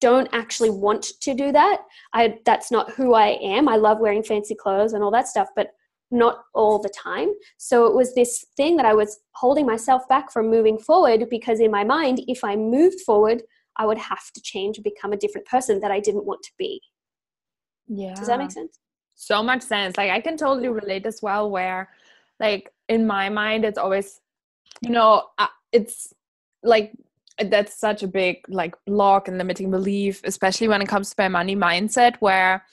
don't 0.00 0.28
actually 0.32 0.70
want 0.70 1.02
to 1.22 1.34
do 1.34 1.50
that. 1.50 1.78
I, 2.12 2.38
that's 2.46 2.70
not 2.70 2.92
who 2.92 3.14
I 3.14 3.38
am. 3.42 3.68
I 3.68 3.74
love 3.74 3.98
wearing 3.98 4.22
fancy 4.22 4.54
clothes 4.54 4.92
and 4.92 5.02
all 5.02 5.10
that 5.10 5.26
stuff, 5.26 5.48
but 5.56 5.72
not 6.12 6.44
all 6.54 6.78
the 6.78 6.90
time. 6.90 7.30
So 7.56 7.86
it 7.86 7.94
was 7.94 8.14
this 8.14 8.44
thing 8.56 8.76
that 8.76 8.86
I 8.86 8.94
was 8.94 9.18
holding 9.32 9.66
myself 9.66 10.08
back 10.08 10.30
from 10.30 10.48
moving 10.48 10.78
forward 10.78 11.28
because 11.28 11.58
in 11.58 11.72
my 11.72 11.82
mind, 11.82 12.22
if 12.28 12.44
I 12.44 12.54
moved 12.54 13.00
forward, 13.00 13.42
I 13.78 13.86
would 13.86 13.98
have 13.98 14.30
to 14.34 14.40
change 14.42 14.76
and 14.76 14.84
become 14.84 15.12
a 15.12 15.16
different 15.16 15.46
person 15.46 15.80
that 15.80 15.90
I 15.90 16.00
didn't 16.00 16.26
want 16.26 16.42
to 16.42 16.50
be. 16.58 16.80
Yeah. 17.86 18.14
Does 18.14 18.26
that 18.26 18.38
make 18.38 18.50
sense? 18.50 18.78
So 19.14 19.42
much 19.42 19.62
sense. 19.62 19.96
Like 19.96 20.10
I 20.10 20.20
can 20.20 20.36
totally 20.36 20.68
relate 20.68 21.06
as 21.06 21.20
well 21.22 21.50
where 21.50 21.88
like 22.40 22.72
in 22.88 23.06
my 23.06 23.28
mind 23.28 23.64
it's 23.64 23.78
always 23.78 24.20
you 24.82 24.90
know, 24.90 25.24
it's 25.72 26.12
like 26.62 26.92
that's 27.46 27.78
such 27.78 28.02
a 28.02 28.08
big 28.08 28.38
like 28.48 28.74
block 28.84 29.28
and 29.28 29.38
limiting 29.38 29.70
belief 29.70 30.20
especially 30.24 30.66
when 30.66 30.82
it 30.82 30.88
comes 30.88 31.10
to 31.10 31.14
my 31.18 31.28
money 31.28 31.54
mindset 31.54 32.16
where 32.18 32.64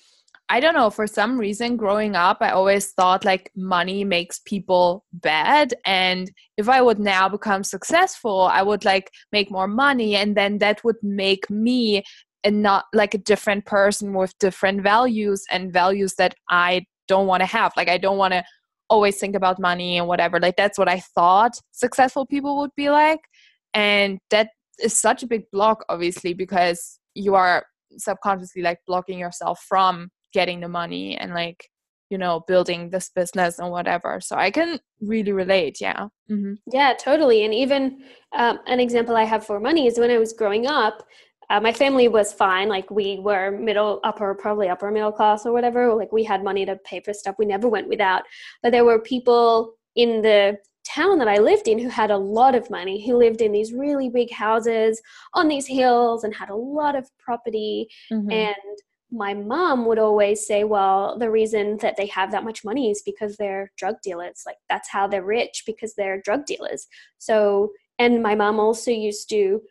I 0.48 0.60
don't 0.60 0.76
know, 0.76 0.92
for 0.92 1.08
some 1.08 1.40
reason 1.40 1.76
growing 1.76 2.16
up, 2.16 2.38
I 2.42 2.52
always 2.52 2.92
thought 2.92 3.26
like 3.26 3.52
money 3.56 4.04
makes 4.04 4.40
people 4.46 5.04
bad. 5.12 5.74
And 5.86 6.32
if 6.58 6.70
I 6.70 6.84
would 6.84 7.00
now 7.00 7.28
become 7.28 7.64
successful, 7.64 8.42
I 8.42 8.62
would 8.62 8.86
like 8.86 9.10
make 9.32 9.50
more 9.50 9.68
money. 9.68 10.16
And 10.16 10.38
then 10.38 10.60
that 10.60 10.84
would 10.84 10.98
make 11.02 11.50
me 11.50 12.04
and 12.44 12.62
not 12.62 12.86
like 12.94 13.16
a 13.16 13.18
different 13.18 13.66
person 13.66 14.14
with 14.14 14.38
different 14.40 14.84
values 14.84 15.44
and 15.50 15.74
values 15.74 16.14
that 16.20 16.36
I 16.52 16.86
don't 17.08 17.26
want 17.26 17.42
to 17.42 17.48
have. 17.48 17.74
Like, 17.76 17.90
I 17.90 17.98
don't 17.98 18.20
want 18.20 18.34
to 18.34 18.44
always 18.88 19.18
think 19.18 19.36
about 19.36 19.60
money 19.60 19.98
and 19.98 20.08
whatever. 20.08 20.40
Like, 20.40 20.58
that's 20.58 20.78
what 20.78 20.88
I 20.88 21.00
thought 21.16 21.60
successful 21.72 22.28
people 22.28 22.58
would 22.60 22.70
be 22.78 22.92
like. 22.92 23.20
And 23.74 24.20
that 24.30 24.50
is 24.80 24.96
such 24.96 25.24
a 25.24 25.28
big 25.28 25.50
block, 25.52 25.84
obviously, 25.90 26.36
because 26.36 27.00
you 27.16 27.34
are 27.34 27.66
subconsciously 27.98 28.62
like 28.62 28.78
blocking 28.86 29.18
yourself 29.18 29.60
from 29.68 30.10
getting 30.40 30.60
the 30.60 30.76
money 30.82 31.18
and 31.18 31.34
like 31.34 31.60
you 32.12 32.18
know 32.24 32.44
building 32.52 32.90
this 32.90 33.10
business 33.10 33.60
and 33.60 33.72
whatever. 33.72 34.12
So 34.28 34.34
i 34.46 34.50
can 34.58 34.80
really 35.02 35.32
relate 35.44 35.76
yeah. 35.88 36.02
Mm-hmm. 36.32 36.54
yeah 36.78 36.92
totally. 37.08 37.40
And 37.46 37.54
even 37.64 37.82
um, 38.42 38.60
an 38.74 38.80
example 38.86 39.16
i 39.16 39.26
have 39.34 39.46
for 39.46 39.60
money 39.70 39.88
is 39.90 40.00
when 40.00 40.12
i 40.12 40.20
was 40.26 40.34
growing 40.42 40.66
up 40.68 40.96
uh, 41.50 41.60
my 41.60 41.72
family 41.72 42.08
was 42.08 42.34
fine. 42.34 42.68
Like 42.70 42.90
we 42.90 43.20
were 43.20 43.52
middle 43.52 44.00
upper 44.04 44.34
probably 44.34 44.70
upper 44.70 44.90
middle 44.92 45.12
class 45.12 45.46
or 45.46 45.54
whatever. 45.54 45.94
Like 45.94 46.12
we 46.12 46.24
had 46.24 46.44
money 46.44 46.66
to 46.66 46.76
pay 46.78 47.02
for 47.02 47.14
stuff. 47.14 47.36
We 47.38 47.46
never 47.46 47.68
went 47.68 47.88
without. 47.88 48.24
But 48.64 48.72
there 48.72 48.86
were 48.86 49.00
people 49.00 49.76
in 49.96 50.22
the 50.22 50.58
town 50.88 51.20
that 51.20 51.28
I 51.28 51.38
lived 51.38 51.68
in 51.68 51.80
who 51.80 51.90
had 51.90 52.12
a 52.12 52.18
lot 52.18 52.56
of 52.56 52.70
money, 52.70 53.06
who 53.06 53.18
lived 53.18 53.42
in 53.42 53.52
these 53.52 53.74
really 53.74 54.10
big 54.10 54.32
houses 54.32 55.02
on 55.34 55.48
these 55.48 55.68
hills 55.68 56.24
and 56.24 56.34
had 56.34 56.50
a 56.50 56.56
lot 56.56 56.96
of 56.96 57.10
property. 57.18 57.88
Mm-hmm. 58.12 58.32
And 58.32 58.56
my 59.12 59.34
mom 59.34 59.86
would 59.86 60.00
always 60.00 60.46
say, 60.46 60.64
well, 60.64 61.18
the 61.18 61.30
reason 61.30 61.78
that 61.78 61.96
they 61.96 62.08
have 62.08 62.32
that 62.32 62.44
much 62.44 62.66
money 62.66 62.90
is 62.90 63.02
because 63.06 63.38
they're 63.38 63.72
drug 63.78 63.96
dealers. 64.04 64.44
Like 64.46 64.58
that's 64.70 64.90
how 64.90 65.08
they're 65.08 65.24
rich 65.24 65.64
because 65.66 65.94
they're 65.96 66.22
drug 66.22 66.46
dealers. 66.46 66.88
So, 67.18 67.72
and 68.00 68.22
my 68.22 68.36
mom 68.36 68.60
also 68.60 68.92
used 68.92 69.30
to 69.30 69.62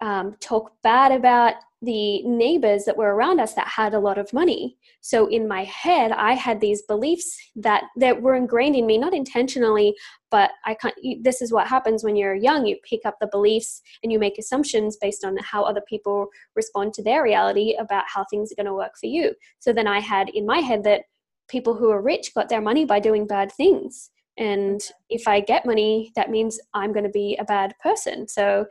um, 0.00 0.36
talk 0.40 0.72
bad 0.82 1.12
about 1.12 1.54
the 1.82 2.22
neighbors 2.24 2.84
that 2.84 2.96
were 2.96 3.14
around 3.14 3.40
us 3.40 3.54
that 3.54 3.66
had 3.66 3.94
a 3.94 3.98
lot 3.98 4.18
of 4.18 4.32
money. 4.34 4.76
So 5.00 5.26
in 5.28 5.48
my 5.48 5.64
head, 5.64 6.12
I 6.12 6.34
had 6.34 6.60
these 6.60 6.82
beliefs 6.82 7.38
that 7.56 7.84
that 7.96 8.20
were 8.20 8.34
ingrained 8.34 8.76
in 8.76 8.86
me, 8.86 8.98
not 8.98 9.14
intentionally, 9.14 9.94
but 10.30 10.50
I 10.66 10.74
can't. 10.74 10.94
This 11.22 11.40
is 11.40 11.52
what 11.52 11.66
happens 11.66 12.04
when 12.04 12.16
you're 12.16 12.34
young. 12.34 12.66
You 12.66 12.76
pick 12.88 13.00
up 13.06 13.16
the 13.18 13.28
beliefs 13.32 13.80
and 14.02 14.12
you 14.12 14.18
make 14.18 14.36
assumptions 14.38 14.98
based 15.00 15.24
on 15.24 15.38
how 15.38 15.62
other 15.62 15.82
people 15.88 16.28
respond 16.54 16.92
to 16.94 17.02
their 17.02 17.22
reality 17.22 17.74
about 17.78 18.04
how 18.12 18.26
things 18.30 18.52
are 18.52 18.56
going 18.56 18.66
to 18.66 18.74
work 18.74 18.92
for 19.00 19.06
you. 19.06 19.34
So 19.58 19.72
then 19.72 19.86
I 19.86 20.00
had 20.00 20.28
in 20.30 20.44
my 20.44 20.58
head 20.58 20.84
that 20.84 21.02
people 21.48 21.74
who 21.74 21.90
are 21.90 22.02
rich 22.02 22.34
got 22.34 22.50
their 22.50 22.60
money 22.60 22.84
by 22.84 23.00
doing 23.00 23.26
bad 23.26 23.52
things. 23.52 24.10
And 24.36 24.80
if 25.08 25.26
I 25.26 25.40
get 25.40 25.66
money, 25.66 26.12
that 26.14 26.30
means 26.30 26.60
I'm 26.72 26.92
going 26.92 27.04
to 27.04 27.10
be 27.10 27.36
a 27.38 27.44
bad 27.44 27.74
person. 27.82 28.28
So 28.28 28.66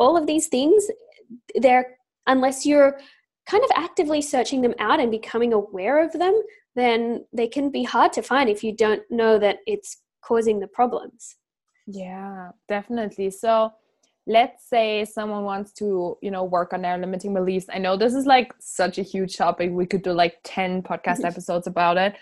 all 0.00 0.16
of 0.16 0.26
these 0.26 0.48
things, 0.48 0.90
they're 1.54 1.96
unless 2.26 2.66
you're 2.66 2.98
kind 3.46 3.62
of 3.62 3.70
actively 3.76 4.22
searching 4.22 4.62
them 4.62 4.74
out 4.78 5.00
and 5.00 5.10
becoming 5.10 5.52
aware 5.52 6.04
of 6.04 6.12
them, 6.12 6.40
then 6.76 7.24
they 7.32 7.48
can 7.48 7.70
be 7.70 7.82
hard 7.82 8.12
to 8.12 8.22
find 8.22 8.48
if 8.48 8.62
you 8.62 8.74
don't 8.74 9.02
know 9.10 9.38
that 9.38 9.58
it's 9.66 9.98
causing 10.22 10.60
the 10.60 10.66
problems. 10.66 11.36
Yeah, 11.86 12.50
definitely. 12.68 13.30
So 13.30 13.72
let's 14.26 14.68
say 14.68 15.04
someone 15.04 15.44
wants 15.44 15.72
to, 15.72 16.16
you 16.22 16.30
know, 16.30 16.44
work 16.44 16.72
on 16.72 16.82
their 16.82 16.96
limiting 16.98 17.34
beliefs. 17.34 17.66
I 17.72 17.78
know 17.78 17.96
this 17.96 18.14
is 18.14 18.26
like 18.26 18.52
such 18.60 18.98
a 18.98 19.02
huge 19.02 19.36
topic. 19.36 19.70
We 19.72 19.86
could 19.86 20.02
do 20.02 20.12
like 20.12 20.38
10 20.44 20.82
podcast 20.82 21.24
episodes 21.30 21.66
about 21.66 21.96
it. 21.96 22.14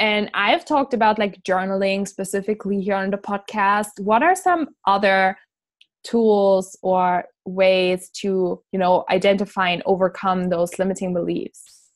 And 0.00 0.28
I've 0.34 0.64
talked 0.64 0.92
about 0.92 1.20
like 1.20 1.42
journaling 1.44 2.08
specifically 2.08 2.80
here 2.80 2.96
on 2.96 3.10
the 3.10 3.16
podcast. 3.16 4.00
What 4.00 4.24
are 4.24 4.34
some 4.34 4.70
other 4.86 5.38
tools 6.04 6.76
or 6.82 7.24
ways 7.46 8.10
to 8.10 8.62
you 8.72 8.78
know 8.78 9.04
identify 9.10 9.68
and 9.70 9.82
overcome 9.86 10.48
those 10.48 10.78
limiting 10.78 11.12
beliefs. 11.12 11.90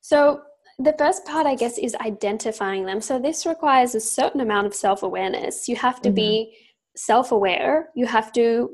So 0.00 0.42
the 0.78 0.94
first 0.96 1.26
part 1.26 1.46
i 1.46 1.54
guess 1.54 1.76
is 1.78 1.94
identifying 1.96 2.86
them. 2.86 3.00
So 3.00 3.18
this 3.18 3.44
requires 3.44 3.94
a 3.94 4.00
certain 4.00 4.40
amount 4.40 4.66
of 4.66 4.74
self-awareness. 4.74 5.68
You 5.68 5.76
have 5.76 6.00
to 6.02 6.08
mm-hmm. 6.08 6.14
be 6.14 6.56
self-aware. 6.96 7.90
You 7.94 8.06
have 8.06 8.32
to 8.32 8.70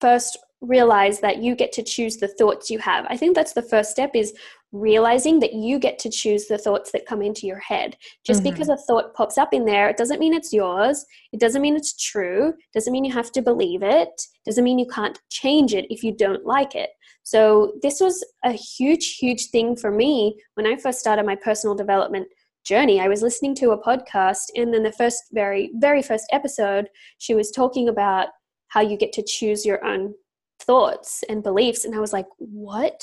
first 0.00 0.38
realize 0.60 1.20
that 1.20 1.42
you 1.42 1.54
get 1.56 1.72
to 1.72 1.82
choose 1.82 2.16
the 2.16 2.28
thoughts 2.28 2.70
you 2.70 2.78
have. 2.78 3.06
I 3.08 3.16
think 3.16 3.34
that's 3.34 3.52
the 3.52 3.62
first 3.62 3.90
step 3.90 4.12
is 4.14 4.32
realizing 4.72 5.38
that 5.40 5.52
you 5.52 5.78
get 5.78 5.98
to 6.00 6.10
choose 6.10 6.46
the 6.46 6.58
thoughts 6.58 6.90
that 6.92 7.06
come 7.06 7.22
into 7.22 7.46
your 7.46 7.60
head. 7.60 7.96
Just 8.24 8.42
mm-hmm. 8.42 8.52
because 8.52 8.68
a 8.68 8.76
thought 8.76 9.14
pops 9.14 9.38
up 9.38 9.52
in 9.52 9.64
there, 9.64 9.88
it 9.88 9.96
doesn't 9.96 10.18
mean 10.18 10.34
it's 10.34 10.52
yours. 10.52 11.04
It 11.32 11.40
doesn't 11.40 11.62
mean 11.62 11.76
it's 11.76 11.94
true. 11.94 12.48
It 12.48 12.72
doesn't 12.74 12.92
mean 12.92 13.04
you 13.04 13.12
have 13.12 13.32
to 13.32 13.42
believe 13.42 13.82
it. 13.82 13.92
it. 13.92 14.26
Doesn't 14.44 14.64
mean 14.64 14.78
you 14.78 14.86
can't 14.86 15.18
change 15.30 15.74
it 15.74 15.86
if 15.90 16.02
you 16.02 16.12
don't 16.12 16.44
like 16.44 16.74
it. 16.74 16.90
So 17.22 17.74
this 17.82 18.00
was 18.00 18.24
a 18.44 18.52
huge, 18.52 19.16
huge 19.16 19.50
thing 19.50 19.76
for 19.76 19.90
me 19.90 20.40
when 20.54 20.66
I 20.66 20.76
first 20.76 20.98
started 20.98 21.24
my 21.24 21.36
personal 21.36 21.76
development 21.76 22.26
journey. 22.64 23.00
I 23.00 23.08
was 23.08 23.22
listening 23.22 23.54
to 23.56 23.70
a 23.70 23.82
podcast, 23.82 24.46
and 24.56 24.72
then 24.72 24.82
the 24.82 24.92
first, 24.92 25.24
very, 25.32 25.70
very 25.74 26.02
first 26.02 26.26
episode, 26.32 26.88
she 27.18 27.34
was 27.34 27.50
talking 27.50 27.88
about 27.88 28.28
how 28.68 28.80
you 28.80 28.96
get 28.96 29.12
to 29.14 29.22
choose 29.22 29.64
your 29.64 29.84
own 29.84 30.14
thoughts 30.60 31.22
and 31.28 31.42
beliefs. 31.42 31.84
And 31.84 31.94
I 31.94 32.00
was 32.00 32.12
like, 32.12 32.26
what? 32.38 33.02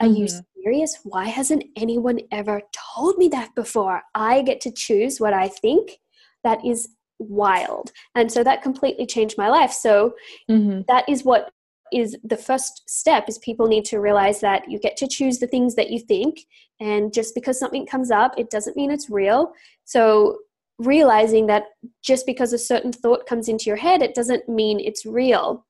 Are 0.00 0.06
mm-hmm. 0.06 0.16
you 0.16 0.28
serious? 0.62 0.98
Why 1.04 1.26
hasn't 1.26 1.64
anyone 1.76 2.20
ever 2.32 2.62
told 2.94 3.18
me 3.18 3.28
that 3.28 3.54
before? 3.54 4.02
I 4.14 4.42
get 4.42 4.60
to 4.62 4.72
choose 4.72 5.20
what 5.20 5.32
I 5.32 5.48
think. 5.48 5.98
That 6.44 6.64
is 6.64 6.88
wild. 7.18 7.92
And 8.14 8.32
so 8.32 8.42
that 8.44 8.62
completely 8.62 9.06
changed 9.06 9.36
my 9.36 9.48
life. 9.48 9.72
So 9.72 10.14
mm-hmm. 10.50 10.82
that 10.88 11.08
is 11.08 11.24
what 11.24 11.50
is 11.92 12.16
the 12.22 12.36
first 12.36 12.88
step 12.88 13.28
is 13.28 13.38
people 13.38 13.66
need 13.66 13.84
to 13.84 13.98
realize 13.98 14.40
that 14.40 14.70
you 14.70 14.78
get 14.78 14.96
to 14.96 15.08
choose 15.08 15.38
the 15.38 15.46
things 15.48 15.74
that 15.74 15.90
you 15.90 15.98
think 15.98 16.38
and 16.78 17.12
just 17.12 17.34
because 17.34 17.58
something 17.58 17.84
comes 17.84 18.12
up 18.12 18.32
it 18.38 18.48
doesn't 18.48 18.76
mean 18.76 18.92
it's 18.92 19.10
real 19.10 19.52
so 19.86 20.38
realizing 20.80 21.46
that 21.46 21.64
just 22.02 22.26
because 22.26 22.52
a 22.52 22.58
certain 22.58 22.92
thought 22.92 23.26
comes 23.26 23.48
into 23.48 23.66
your 23.66 23.76
head, 23.76 24.02
it 24.02 24.14
doesn't 24.14 24.48
mean 24.48 24.80
it's 24.80 25.04
real. 25.04 25.66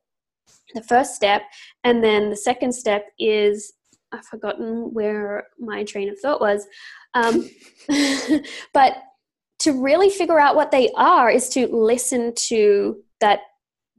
The 0.75 0.83
first 0.85 1.17
step. 1.17 1.43
And 1.83 2.03
then 2.03 2.31
the 2.31 2.37
second 2.37 2.73
step 2.73 3.07
is 3.19 3.73
I've 4.13 4.27
forgotten 4.27 4.93
where 4.93 5.47
my 5.59 5.85
train 5.85 6.09
of 6.09 6.19
thought 6.19 6.41
was. 6.41 6.67
Um, 7.15 7.49
but 8.73 8.97
to 9.61 9.83
really 9.83 10.11
figure 10.11 10.39
out 10.39 10.57
what 10.57 10.71
they 10.71 10.91
are 10.97 11.31
is 11.31 11.49
to 11.51 11.67
listen 11.69 12.33
to 12.49 12.97
that 13.21 13.41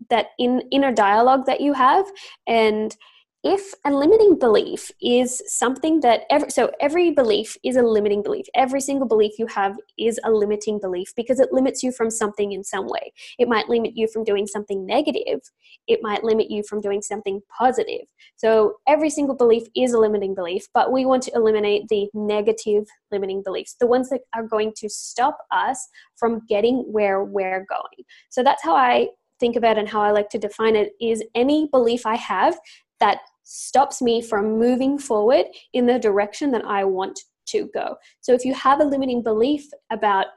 that 0.10 0.28
in, 0.40 0.64
inner 0.72 0.92
dialogue 0.92 1.46
that 1.46 1.62
you 1.62 1.74
have 1.74 2.06
and 2.48 2.96
if 3.44 3.74
a 3.86 3.92
limiting 3.92 4.38
belief 4.38 4.92
is 5.02 5.42
something 5.48 6.00
that 6.02 6.22
every 6.30 6.52
so 6.52 6.72
every 6.80 7.10
belief 7.10 7.58
is 7.64 7.76
a 7.76 7.82
limiting 7.82 8.22
belief. 8.22 8.46
Every 8.54 8.82
single 8.82 9.08
belief 9.08 9.40
you 9.40 9.48
have 9.48 9.78
is 9.98 10.20
a 10.24 10.32
limiting 10.32 10.80
belief 10.80 11.14
because 11.16 11.40
it 11.40 11.52
limits 11.52 11.82
you 11.82 11.92
from 11.92 12.12
something 12.12 12.52
in 12.52 12.64
some 12.64 12.88
way. 12.88 13.12
It 13.40 13.48
might 13.48 13.68
limit 13.68 13.98
you 13.98 14.08
from 14.08 14.24
doing 14.24 14.46
something 14.46 14.86
negative. 14.86 15.40
It 15.88 16.02
might 16.04 16.24
limit 16.24 16.52
you 16.52 16.62
from 16.64 16.82
doing 16.82 17.02
something 17.02 17.42
positive. 17.58 18.06
So 18.36 18.76
every 18.88 19.10
single 19.10 19.36
belief 19.36 19.64
is 19.76 19.94
a 19.94 20.00
limiting 20.00 20.36
belief 20.36 20.68
but 20.74 20.92
we 20.92 21.06
want 21.06 21.24
to 21.24 21.32
eliminate 21.34 21.88
the 21.88 22.10
negative 22.14 22.86
limiting 23.12 23.42
beliefs 23.44 23.76
the 23.80 23.88
ones 23.88 24.10
that 24.10 24.22
are 24.36 24.46
going 24.46 24.74
to 24.78 24.90
stop 24.90 25.38
us 25.52 25.90
from 26.16 26.42
getting 26.48 26.84
where 26.92 27.24
we're 27.24 27.66
going. 27.68 28.06
So 28.30 28.44
that's 28.44 28.64
how 28.64 28.76
i 28.76 29.08
think 29.40 29.56
about 29.56 29.76
and 29.76 29.90
how 29.90 30.02
I 30.02 30.12
like 30.12 30.30
to 30.30 30.38
define 30.38 30.76
it 30.76 30.92
is 31.02 31.24
any 31.34 31.68
belief 31.72 32.06
I 32.06 32.16
have 32.16 32.60
that 33.00 33.22
stops 33.52 34.02
me 34.02 34.22
from 34.22 34.58
moving 34.58 34.98
forward 34.98 35.46
in 35.74 35.86
the 35.86 36.00
direction 36.00 36.52
that 36.52 36.64
I 36.66 36.86
want 36.86 37.20
to 37.48 37.70
go. 37.74 37.98
So 38.22 38.34
if 38.34 38.46
you 38.46 38.54
have 38.54 38.80
a 38.80 38.86
limiting 38.86 39.22
belief 39.22 39.66
about 39.92 40.28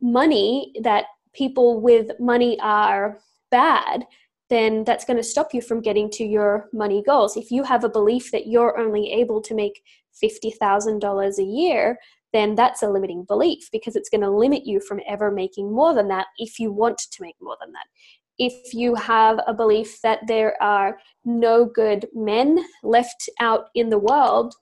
money 0.00 0.72
that 0.82 1.04
people 1.32 1.80
with 1.80 2.10
money 2.18 2.58
are 2.60 3.18
bad, 3.50 4.04
then 4.50 4.84
that's 4.84 5.04
going 5.04 5.16
to 5.16 5.22
stop 5.22 5.54
you 5.54 5.60
from 5.60 5.80
getting 5.80 6.10
to 6.10 6.24
your 6.24 6.68
money 6.72 7.02
goals. 7.04 7.36
If 7.36 7.50
you 7.50 7.62
have 7.62 7.84
a 7.84 7.88
belief 7.88 8.32
that 8.32 8.46
you're 8.46 8.78
only 8.78 9.12
able 9.12 9.40
to 9.42 9.54
make 9.54 9.82
$50,000 10.22 11.38
a 11.38 11.42
year, 11.42 11.98
then 12.32 12.54
that's 12.54 12.82
a 12.82 12.88
limiting 12.88 13.24
belief 13.24 13.68
because 13.70 13.94
it's 13.96 14.08
going 14.08 14.20
to 14.22 14.30
limit 14.30 14.66
you 14.66 14.80
from 14.80 15.00
ever 15.08 15.30
making 15.30 15.72
more 15.72 15.94
than 15.94 16.08
that 16.08 16.26
if 16.38 16.58
you 16.58 16.72
want 16.72 16.98
to 16.98 17.22
make 17.22 17.36
more 17.40 17.56
than 17.60 17.72
that 17.72 17.86
if 18.38 18.74
you 18.74 18.94
have 18.94 19.40
a 19.46 19.54
belief 19.54 20.00
that 20.02 20.20
there 20.26 20.60
are 20.62 20.98
no 21.24 21.64
good 21.64 22.06
men 22.14 22.64
left 22.82 23.28
out 23.40 23.66
in 23.74 23.88
the 23.88 23.98
world, 23.98 24.54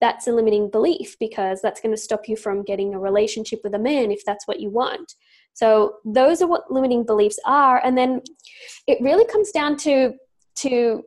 that's 0.00 0.26
a 0.26 0.32
limiting 0.32 0.70
belief 0.70 1.16
because 1.20 1.60
that's 1.60 1.80
going 1.80 1.94
to 1.94 2.00
stop 2.00 2.28
you 2.28 2.36
from 2.36 2.62
getting 2.62 2.94
a 2.94 2.98
relationship 2.98 3.60
with 3.62 3.74
a 3.74 3.78
man 3.78 4.10
if 4.10 4.24
that's 4.24 4.48
what 4.48 4.60
you 4.60 4.70
want. 4.70 5.14
So 5.52 5.96
those 6.04 6.40
are 6.40 6.48
what 6.48 6.70
limiting 6.70 7.04
beliefs 7.04 7.38
are 7.44 7.84
and 7.84 7.98
then 7.98 8.22
it 8.86 8.98
really 9.00 9.26
comes 9.26 9.50
down 9.50 9.76
to 9.78 10.14
to 10.56 11.02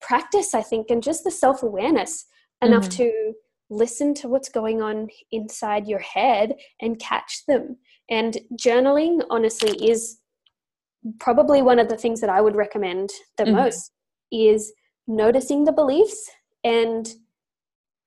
practice 0.00 0.54
I 0.54 0.62
think 0.62 0.90
and 0.90 1.02
just 1.02 1.24
the 1.24 1.30
self-awareness 1.30 2.26
enough 2.62 2.88
mm-hmm. 2.88 3.02
to 3.02 3.32
listen 3.70 4.12
to 4.12 4.28
what's 4.28 4.48
going 4.48 4.82
on 4.82 5.08
inside 5.30 5.86
your 5.86 6.00
head 6.00 6.56
and 6.80 6.98
catch 6.98 7.44
them. 7.46 7.76
And 8.10 8.36
journaling 8.60 9.22
honestly 9.30 9.70
is 9.88 10.18
probably 11.18 11.62
one 11.62 11.78
of 11.78 11.88
the 11.88 11.96
things 11.96 12.20
that 12.20 12.30
I 12.30 12.40
would 12.40 12.56
recommend 12.56 13.10
the 13.36 13.44
mm-hmm. 13.44 13.56
most 13.56 13.92
is 14.30 14.72
noticing 15.06 15.64
the 15.64 15.72
beliefs 15.72 16.30
and 16.64 17.08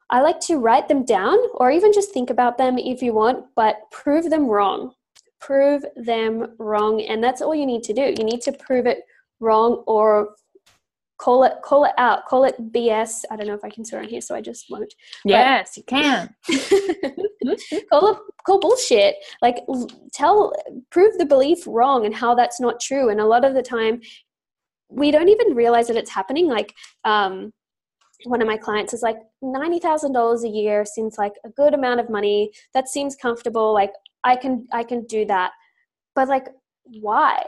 I 0.09 0.21
like 0.21 0.39
to 0.41 0.57
write 0.57 0.87
them 0.87 1.05
down 1.05 1.37
or 1.55 1.71
even 1.71 1.91
just 1.91 2.13
think 2.13 2.29
about 2.29 2.57
them 2.57 2.77
if 2.77 3.01
you 3.01 3.13
want, 3.13 3.45
but 3.55 3.77
prove 3.91 4.29
them 4.29 4.47
wrong. 4.47 4.93
Prove 5.39 5.83
them 5.95 6.53
wrong. 6.59 7.01
And 7.01 7.23
that's 7.23 7.41
all 7.41 7.55
you 7.55 7.65
need 7.65 7.83
to 7.83 7.93
do. 7.93 8.13
You 8.17 8.23
need 8.23 8.41
to 8.41 8.51
prove 8.51 8.85
it 8.85 8.99
wrong 9.39 9.83
or 9.87 10.35
call 11.17 11.43
it 11.43 11.53
call 11.63 11.85
it 11.85 11.93
out 11.97 12.25
call 12.25 12.43
it 12.43 12.55
bs 12.73 13.21
i 13.29 13.35
don't 13.35 13.47
know 13.47 13.53
if 13.53 13.63
i 13.63 13.69
can 13.69 13.85
swear 13.85 14.01
on 14.01 14.07
here 14.07 14.19
so 14.19 14.35
i 14.35 14.41
just 14.41 14.65
won't 14.69 14.93
yes 15.23 15.73
but, 15.75 15.77
you 15.77 15.83
can 15.83 16.35
call 17.89 18.19
call 18.45 18.59
bullshit. 18.59 19.15
Like 19.41 19.57
tell 20.13 20.53
prove 20.89 21.17
the 21.17 21.25
belief 21.25 21.59
wrong 21.67 22.05
and 22.05 22.15
how 22.15 22.35
that's 22.35 22.59
not 22.59 22.79
true. 22.79 23.09
And 23.09 23.19
a 23.19 23.25
lot 23.25 23.45
of 23.45 23.53
the 23.53 23.61
time 23.61 24.01
we 24.89 25.11
don't 25.11 25.29
even 25.29 25.55
realize 25.55 25.87
that 25.87 25.97
it's 25.97 26.11
happening. 26.11 26.47
Like 26.47 26.73
um 27.03 27.51
one 28.25 28.41
of 28.41 28.47
my 28.47 28.55
clients 28.55 28.93
is 28.93 29.01
like 29.01 29.17
$90,000 29.43 30.43
a 30.43 30.47
year 30.47 30.85
seems 30.85 31.17
like 31.17 31.33
a 31.45 31.49
good 31.49 31.73
amount 31.73 31.99
of 31.99 32.09
money. 32.09 32.51
That 32.73 32.87
seems 32.87 33.15
comfortable. 33.15 33.73
Like 33.73 33.91
i 34.23 34.35
can 34.35 34.67
i 34.71 34.83
can 34.83 35.05
do 35.05 35.25
that. 35.25 35.51
But 36.15 36.27
like 36.27 36.47
why? 36.83 37.41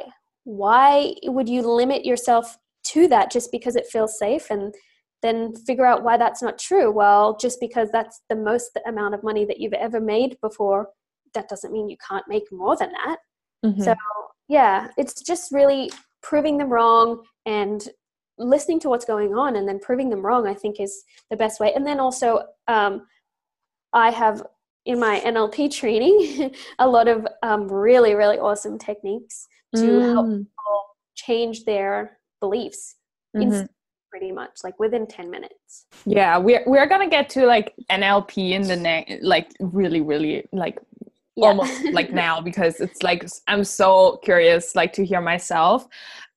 Why 0.44 1.16
would 1.24 1.50
you 1.50 1.62
limit 1.62 2.06
yourself 2.06 2.58
to 2.86 3.08
that 3.08 3.32
just 3.32 3.52
because 3.52 3.76
it 3.76 3.88
feels 3.88 4.18
safe? 4.18 4.50
And 4.50 4.74
then 5.22 5.56
figure 5.56 5.86
out 5.86 6.04
why 6.04 6.18
that's 6.18 6.42
not 6.42 6.58
true 6.58 6.92
well 6.92 7.36
just 7.38 7.60
because 7.60 7.90
that's 7.92 8.22
the 8.30 8.36
most 8.36 8.78
amount 8.86 9.14
of 9.14 9.24
money 9.24 9.46
that 9.46 9.60
you've 9.60 9.74
ever 9.74 10.00
made 10.00 10.38
before 10.42 10.90
that 11.34 11.50
doesn't 11.50 11.74
mean 11.74 11.90
you 11.90 11.98
can't 12.08 12.28
make 12.28 12.52
more 12.52 12.76
than 12.76 12.92
that 12.92 13.18
mm-hmm. 13.66 13.82
so 13.82 13.96
yeah 14.48 14.90
it's 14.98 15.22
just 15.22 15.52
really 15.52 15.92
proving 16.22 16.58
them 16.58 16.70
wrong 16.70 17.22
and 17.46 17.90
listening 18.38 18.80
to 18.80 18.90
what's 18.90 19.06
going 19.06 19.34
on 19.34 19.56
and 19.56 19.68
then 19.68 19.80
proving 19.80 20.10
them 20.10 20.26
wrong 20.26 20.48
i 20.48 20.54
think 20.54 20.80
is 20.80 21.04
the 21.30 21.38
best 21.38 21.60
way 21.60 21.74
and 21.74 21.86
then 21.86 22.00
also 22.00 22.44
um, 22.68 23.06
i 23.94 24.10
have 24.10 24.44
in 24.86 25.00
my 25.00 25.20
nlp 25.26 25.72
training 25.80 26.54
a 26.80 26.88
lot 26.88 27.08
of 27.08 27.28
um, 27.44 27.68
really 27.68 28.16
really 28.16 28.38
awesome 28.38 28.78
techniques 28.78 29.48
to 29.76 29.82
mm. 29.82 30.14
help 30.14 30.28
people 30.28 30.86
change 31.16 31.64
their 31.64 32.18
beliefs 32.40 32.96
mm-hmm. 33.36 33.66
Pretty 34.18 34.32
much 34.32 34.60
like 34.64 34.80
within 34.80 35.06
10 35.06 35.30
minutes 35.30 35.88
yeah 36.06 36.38
we're 36.38 36.64
we're 36.66 36.88
gonna 36.88 37.10
get 37.10 37.28
to 37.28 37.46
like 37.46 37.74
nlp 37.92 38.38
in 38.38 38.62
the 38.62 38.76
next 38.76 39.22
like 39.22 39.52
really 39.60 40.00
really 40.00 40.46
like 40.54 40.80
yeah. 41.36 41.48
almost 41.48 41.84
like 41.92 42.14
now 42.26 42.40
because 42.40 42.80
it's 42.80 43.04
like 43.04 43.28
i'm 43.48 43.66
so 43.66 44.18
curious 44.24 44.74
like 44.74 44.94
to 44.94 45.04
hear 45.04 45.20
myself 45.20 45.86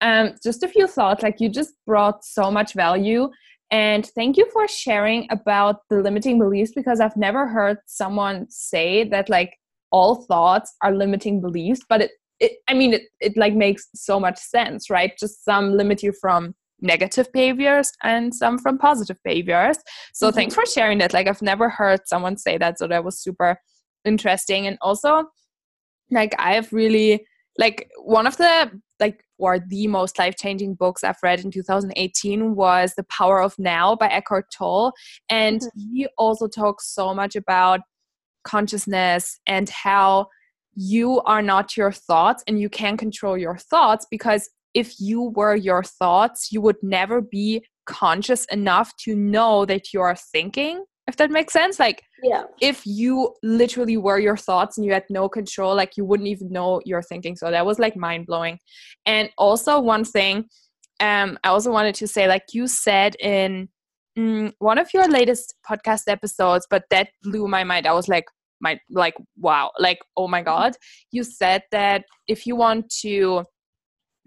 um 0.01 0.35
just 0.43 0.65
a 0.65 0.69
few 0.69 0.89
thoughts 0.89 1.23
like 1.23 1.41
you 1.41 1.49
just 1.49 1.75
brought 1.87 2.25
so 2.25 2.51
much 2.51 2.75
value 2.75 3.31
and 3.71 4.07
thank 4.07 4.37
you 4.37 4.51
for 4.53 4.67
sharing 4.67 5.29
about 5.31 5.83
the 5.89 6.01
limiting 6.03 6.37
beliefs 6.37 6.73
because 6.75 6.99
i've 6.99 7.17
never 7.17 7.47
heard 7.47 7.79
someone 7.87 8.45
say 8.51 9.05
that 9.05 9.29
like 9.29 9.57
all 9.93 10.17
thoughts 10.25 10.75
are 10.83 10.93
limiting 10.93 11.41
beliefs 11.41 11.83
but 11.89 12.01
it 12.01 12.11
it, 12.41 12.53
I 12.69 12.75
mean, 12.75 12.95
it, 12.95 13.03
it 13.19 13.37
like 13.37 13.53
makes 13.53 13.89
so 13.97 14.21
much 14.21 14.39
sense, 14.39 14.89
right? 14.89 15.11
Just 15.19 15.45
some 15.45 15.73
limit 15.73 16.05
you 16.05 16.13
from 16.13 16.55
negative 16.81 17.31
behaviors 17.33 17.93
and 18.03 18.35
some 18.35 18.59
from 18.59 18.79
positive 18.79 19.19
behaviors. 19.25 19.79
So 20.15 20.29
mm-hmm. 20.29 20.37
thanks 20.37 20.55
for 20.55 20.67
sharing 20.67 20.99
that. 20.99 21.13
Like 21.13 21.29
I've 21.29 21.43
never 21.43 21.69
heard 21.69 22.01
someone 22.07 22.37
say 22.37 22.59
that, 22.59 22.79
so 22.79 22.87
that 22.89 23.05
was 23.05 23.21
super 23.21 23.59
interesting. 24.05 24.67
And 24.67 24.79
also, 24.81 25.25
like 26.11 26.35
I've 26.39 26.73
really 26.73 27.27
like 27.59 27.91
one 28.03 28.27
of 28.27 28.37
the 28.37 28.71
like 29.01 29.23
or 29.39 29.59
the 29.61 29.87
most 29.87 30.19
life 30.19 30.37
changing 30.37 30.75
books 30.75 31.05
I've 31.05 31.19
read 31.23 31.41
in 31.45 31.51
2018 31.51 32.57
was 32.57 32.95
The 32.97 33.05
Power 33.05 33.41
of 33.41 33.55
Now 33.59 33.95
by 33.95 34.09
Eckhart 34.09 34.47
Tolle, 34.57 34.93
and 35.29 35.61
mm-hmm. 35.61 35.95
he 35.95 36.09
also 36.17 36.49
talks 36.49 36.93
so 36.93 37.15
much 37.15 37.37
about 37.37 37.81
consciousness 38.45 39.39
and 39.47 39.69
how 39.69 40.29
you 40.75 41.21
are 41.23 41.43
not 41.43 41.77
your 41.77 41.91
thoughts 41.91 42.45
and 42.47 42.61
you 42.61 42.69
can 42.69 42.97
control 42.97 43.37
your 43.37 43.59
thoughts 43.59 44.07
because 44.11 44.49
if 44.75 44.95
you 44.99 45.33
were 45.35 45.57
your 45.57 45.83
thoughts, 45.83 46.53
you 46.53 46.61
would 46.61 46.77
never 46.83 47.21
be 47.21 47.65
conscious 47.87 48.45
enough 48.47 48.95
to 48.99 49.17
know 49.17 49.65
that 49.65 49.93
you 49.93 50.01
are 50.01 50.17
thinking 50.17 50.85
if 51.09 51.17
that 51.17 51.31
makes 51.31 51.55
sense. 51.55 51.81
Like 51.81 52.03
yeah. 52.23 52.43
if 52.61 52.83
you 52.85 53.35
literally 53.43 53.97
were 53.97 54.19
your 54.19 54.37
thoughts 54.37 54.77
and 54.77 54.85
you 54.85 54.93
had 54.93 55.05
no 55.09 55.27
control 55.29 55.75
like 55.75 55.97
you 55.97 56.05
wouldn't 56.05 56.29
even 56.29 56.51
know 56.53 56.83
you're 56.85 57.03
thinking. 57.03 57.35
So 57.35 57.51
that 57.51 57.65
was 57.65 57.79
like 57.79 57.97
mind 57.97 58.27
blowing 58.27 58.59
and 59.07 59.31
also 59.39 59.81
one 59.81 60.05
thing 60.05 60.45
um 61.01 61.39
i 61.45 61.49
also 61.49 61.71
wanted 61.71 61.95
to 61.95 62.09
say 62.09 62.27
like 62.27 62.43
you 62.53 62.67
said 62.67 63.15
in 63.21 63.69
mm, 64.19 64.53
one 64.59 64.79
of 64.79 64.93
your 64.93 65.07
latest 65.07 65.55
podcast 65.69 66.03
episodes 66.09 66.67
but 66.69 66.83
that 66.91 67.09
blew 67.23 67.47
my 67.47 67.63
mind. 67.63 67.87
I 67.87 67.93
was 67.93 68.09
like 68.09 68.25
my 68.61 68.79
like 68.91 69.15
wow 69.37 69.71
like 69.79 70.01
oh 70.17 70.29
my 70.29 70.43
god. 70.43 70.75
You 71.13 71.25
said 71.25 71.63
that 71.71 72.05
if 72.27 72.47
you 72.47 72.57
want 72.57 72.93
to 73.03 73.45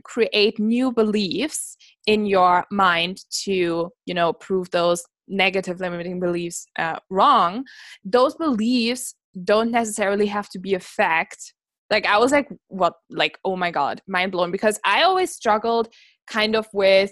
create 0.04 0.60
new 0.60 0.92
beliefs 0.92 1.78
in 2.06 2.26
your 2.26 2.66
mind 2.72 3.22
to 3.44 3.90
you 4.06 4.14
know 4.14 4.34
prove 4.34 4.70
those 4.72 5.04
negative 5.28 5.80
limiting 5.80 6.20
beliefs 6.20 6.66
uh, 6.78 6.98
wrong 7.10 7.64
those 8.04 8.36
beliefs 8.36 9.16
don't 9.44 9.72
necessarily 9.72 10.28
have 10.28 10.50
to 10.50 10.60
be 10.60 10.74
a 10.74 10.80
fact. 10.80 11.54
Like 11.90 12.06
i 12.06 12.18
was 12.18 12.32
like 12.32 12.48
what 12.68 12.94
like 13.10 13.38
oh 13.44 13.58
my 13.58 13.70
god 13.70 14.02
mind 14.08 14.32
blown 14.32 14.50
because 14.50 14.80
i 14.86 15.04
always 15.04 15.32
struggled 15.32 15.90
kind 16.26 16.56
of 16.56 16.66
with 16.72 17.12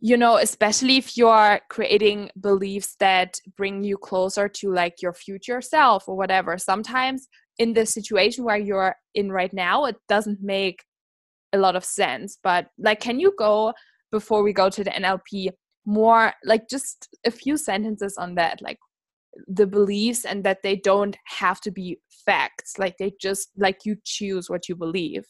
you 0.00 0.16
know 0.16 0.38
especially 0.38 0.96
if 0.96 1.18
you 1.18 1.28
are 1.28 1.60
creating 1.68 2.30
beliefs 2.40 2.96
that 2.98 3.38
bring 3.58 3.84
you 3.84 3.98
closer 3.98 4.48
to 4.48 4.72
like 4.72 5.02
your 5.02 5.12
future 5.12 5.60
self 5.60 6.08
or 6.08 6.16
whatever. 6.16 6.56
Sometimes 6.56 7.28
in 7.58 7.74
the 7.74 7.84
situation 7.84 8.44
where 8.44 8.56
you're 8.56 8.96
in 9.14 9.30
right 9.30 9.52
now 9.52 9.84
it 9.84 9.96
doesn't 10.08 10.42
make 10.42 10.84
a 11.54 11.58
lot 11.58 11.76
of 11.76 11.84
sense 11.84 12.38
but 12.42 12.66
like 12.78 13.00
can 13.00 13.18
you 13.18 13.32
go 13.38 13.72
before 14.10 14.42
we 14.42 14.52
go 14.52 14.68
to 14.68 14.84
the 14.84 14.90
nlp 14.90 15.50
more 15.86 16.32
like 16.44 16.68
just 16.68 17.08
a 17.24 17.30
few 17.30 17.56
sentences 17.56 18.16
on 18.16 18.34
that 18.34 18.60
like 18.60 18.78
the 19.48 19.66
beliefs 19.66 20.24
and 20.24 20.44
that 20.44 20.62
they 20.62 20.76
don't 20.76 21.16
have 21.24 21.60
to 21.60 21.70
be 21.70 21.98
facts 22.26 22.78
like 22.78 22.96
they 22.98 23.12
just 23.20 23.50
like 23.56 23.80
you 23.84 23.96
choose 24.04 24.48
what 24.48 24.68
you 24.68 24.76
believe 24.76 25.24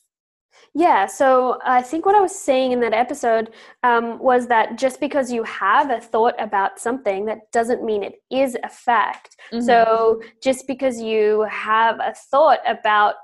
yeah, 0.75 1.07
so 1.07 1.59
I 1.65 1.83
think 1.83 2.05
what 2.05 2.17
I 2.17 2.21
was 2.21 2.35
saying 2.35 2.73
in 2.73 2.81
that 2.81 2.95
episode 2.95 3.51
um, 3.83 4.19
was 4.19 4.49
that 4.49 4.77
just 4.77 4.99
because 4.99 5.31
you 5.31 5.43
have 5.45 5.91
a 5.91 6.01
thought 6.01 6.35
about 6.39 6.81
something, 6.81 7.27
that 7.27 7.51
doesn't 7.53 7.85
mean 7.85 8.03
it 8.03 8.15
is 8.31 8.57
a 8.63 8.69
fact. 8.69 9.37
Mm-hmm. 9.53 9.65
So 9.65 10.21
just 10.43 10.67
because 10.67 11.01
you 11.01 11.47
have 11.51 12.01
a 12.01 12.15
thought 12.31 12.61
about 12.67 13.15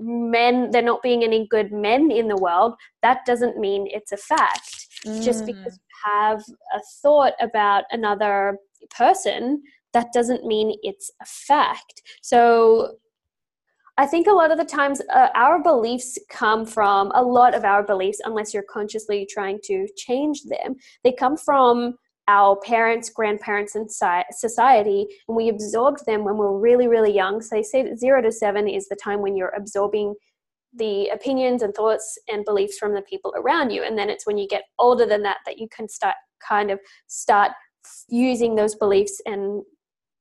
men, 0.00 0.70
there 0.70 0.82
not 0.82 1.02
being 1.02 1.22
any 1.22 1.46
good 1.48 1.72
men 1.72 2.10
in 2.10 2.28
the 2.28 2.36
world, 2.36 2.74
that 3.02 3.20
doesn't 3.26 3.58
mean 3.58 3.88
it's 3.90 4.12
a 4.12 4.16
fact. 4.16 4.88
Mm. 5.06 5.22
Just 5.22 5.46
because 5.46 5.78
you 5.78 6.12
have 6.12 6.42
a 6.74 6.80
thought 7.02 7.34
about 7.40 7.84
another 7.90 8.58
person, 8.90 9.62
that 9.92 10.12
doesn't 10.12 10.44
mean 10.44 10.76
it's 10.82 11.10
a 11.22 11.24
fact. 11.24 12.02
So 12.22 12.96
I 13.98 14.06
think 14.06 14.26
a 14.26 14.32
lot 14.32 14.50
of 14.50 14.58
the 14.58 14.64
times 14.64 15.00
uh, 15.14 15.28
our 15.34 15.62
beliefs 15.62 16.18
come 16.28 16.66
from 16.66 17.10
a 17.14 17.22
lot 17.22 17.54
of 17.54 17.64
our 17.64 17.82
beliefs, 17.82 18.20
unless 18.24 18.52
you're 18.52 18.62
consciously 18.62 19.26
trying 19.30 19.58
to 19.64 19.86
change 19.96 20.42
them, 20.42 20.76
they 21.02 21.12
come 21.12 21.36
from 21.36 21.96
our 22.28 22.56
parents, 22.56 23.08
grandparents, 23.08 23.74
and 23.74 23.90
society, 24.30 25.06
and 25.28 25.36
we 25.36 25.48
absorbed 25.48 26.04
them 26.06 26.24
when 26.24 26.36
we're 26.36 26.58
really, 26.58 26.88
really 26.88 27.12
young. 27.12 27.40
So 27.40 27.56
they 27.56 27.62
say 27.62 27.82
that 27.82 27.98
zero 27.98 28.20
to 28.22 28.32
seven 28.32 28.68
is 28.68 28.88
the 28.88 28.96
time 28.96 29.22
when 29.22 29.36
you're 29.36 29.54
absorbing 29.56 30.14
the 30.74 31.08
opinions 31.08 31.62
and 31.62 31.74
thoughts 31.74 32.18
and 32.28 32.44
beliefs 32.44 32.78
from 32.78 32.94
the 32.94 33.02
people 33.02 33.32
around 33.36 33.70
you. 33.70 33.82
And 33.82 33.96
then 33.96 34.10
it's 34.10 34.26
when 34.26 34.38
you 34.38 34.46
get 34.46 34.64
older 34.78 35.06
than 35.06 35.22
that 35.22 35.38
that 35.46 35.58
you 35.58 35.68
can 35.74 35.88
start 35.88 36.16
kind 36.46 36.70
of 36.70 36.80
start 37.06 37.52
using 38.08 38.54
those 38.54 38.74
beliefs 38.74 39.20
and 39.26 39.62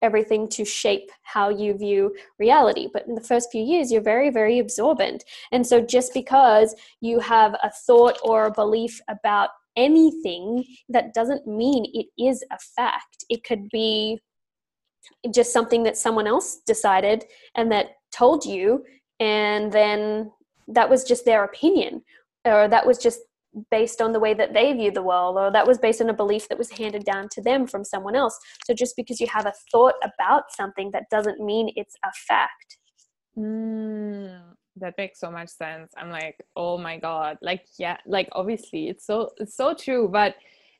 everything 0.01 0.47
to 0.47 0.63
shape 0.63 1.09
how 1.23 1.49
you 1.49 1.73
view 1.73 2.15
reality. 2.37 2.87
But 2.91 3.07
in 3.07 3.15
the 3.15 3.21
first 3.21 3.51
few 3.51 3.63
years, 3.63 3.91
you're 3.91 4.01
very, 4.01 4.29
very 4.29 4.59
absorbent. 4.59 5.23
And 5.51 5.65
so 5.65 5.81
just 5.81 6.13
because 6.13 6.75
you 7.01 7.19
have 7.19 7.55
a 7.63 7.71
thought 7.71 8.19
or 8.23 8.45
a 8.45 8.51
belief 8.51 9.01
about 9.07 9.49
anything, 9.75 10.63
that 10.89 11.13
doesn't 11.13 11.47
mean 11.47 11.85
it 11.93 12.07
is 12.21 12.43
a 12.51 12.57
fact. 12.75 13.25
It 13.29 13.43
could 13.43 13.69
be 13.69 14.19
just 15.33 15.53
something 15.53 15.83
that 15.83 15.97
someone 15.97 16.27
else 16.27 16.59
decided 16.65 17.25
and 17.55 17.71
that 17.71 17.87
told 18.11 18.45
you, 18.45 18.83
and 19.19 19.71
then 19.71 20.31
that 20.67 20.89
was 20.89 21.03
just 21.03 21.25
their 21.25 21.43
opinion, 21.43 22.01
or 22.45 22.67
that 22.67 22.85
was 22.85 22.97
just 22.97 23.19
based 23.71 24.01
on 24.01 24.11
the 24.11 24.19
way 24.19 24.33
that 24.33 24.53
they 24.53 24.73
view 24.73 24.91
the 24.91 25.01
world 25.01 25.37
or 25.37 25.51
that 25.51 25.65
was 25.65 25.77
based 25.77 26.01
on 26.01 26.09
a 26.09 26.13
belief 26.13 26.47
that 26.49 26.57
was 26.57 26.71
handed 26.71 27.05
down 27.05 27.29
to 27.29 27.41
them 27.41 27.65
from 27.65 27.83
someone 27.83 28.15
else. 28.15 28.37
So 28.65 28.73
just 28.73 28.95
because 28.95 29.19
you 29.21 29.27
have 29.31 29.45
a 29.45 29.53
thought 29.71 29.95
about 30.03 30.51
something 30.51 30.91
that 30.91 31.05
doesn't 31.09 31.39
mean 31.39 31.71
it's 31.75 31.95
a 32.03 32.11
fact. 32.27 32.77
Mm, 33.37 34.54
that 34.77 34.95
makes 34.97 35.19
so 35.19 35.31
much 35.31 35.49
sense. 35.49 35.93
I'm 35.97 36.09
like 36.09 36.37
oh 36.55 36.77
my 36.77 36.97
god. 36.97 37.37
Like 37.41 37.65
yeah 37.77 37.97
like 38.05 38.29
obviously 38.31 38.89
it's 38.89 39.05
so 39.05 39.29
it's 39.37 39.55
so 39.55 39.73
true. 39.73 40.09
But 40.11 40.35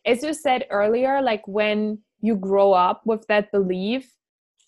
as 0.06 0.24
you 0.24 0.34
said 0.34 0.66
earlier 0.70 1.22
like 1.22 1.48
when 1.48 2.00
you 2.22 2.36
grow 2.36 2.74
up 2.74 3.02
with 3.06 3.26
that 3.28 3.52
belief 3.52 4.12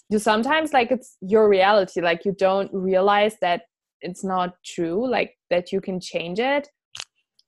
you 0.10 0.20
sometimes 0.20 0.74
like 0.74 0.92
it's 0.92 1.18
your 1.22 1.50
reality. 1.50 2.02
Like 2.02 2.26
you 2.26 2.34
don't 2.38 2.74
realize 2.74 3.36
that 3.42 3.64
it's 4.02 4.24
not 4.24 4.56
true 4.64 5.10
like 5.10 5.38
that 5.50 5.72
you 5.72 5.82
can 5.82 6.00
change 6.00 6.40
it. 6.40 6.70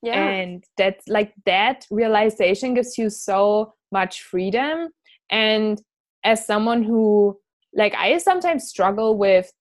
Yeah. 0.01 0.29
and 0.29 0.63
that 0.77 1.01
like 1.09 1.33
that 1.45 1.85
realization 1.91 2.73
gives 2.73 2.97
you 2.97 3.09
so 3.09 3.73
much 3.91 4.21
freedom. 4.23 4.89
And 5.29 5.81
as 6.23 6.45
someone 6.45 6.83
who 6.83 7.37
like 7.73 7.93
i 7.95 8.17
sometimes 8.17 8.67
struggle 8.67 9.17
with 9.17 9.51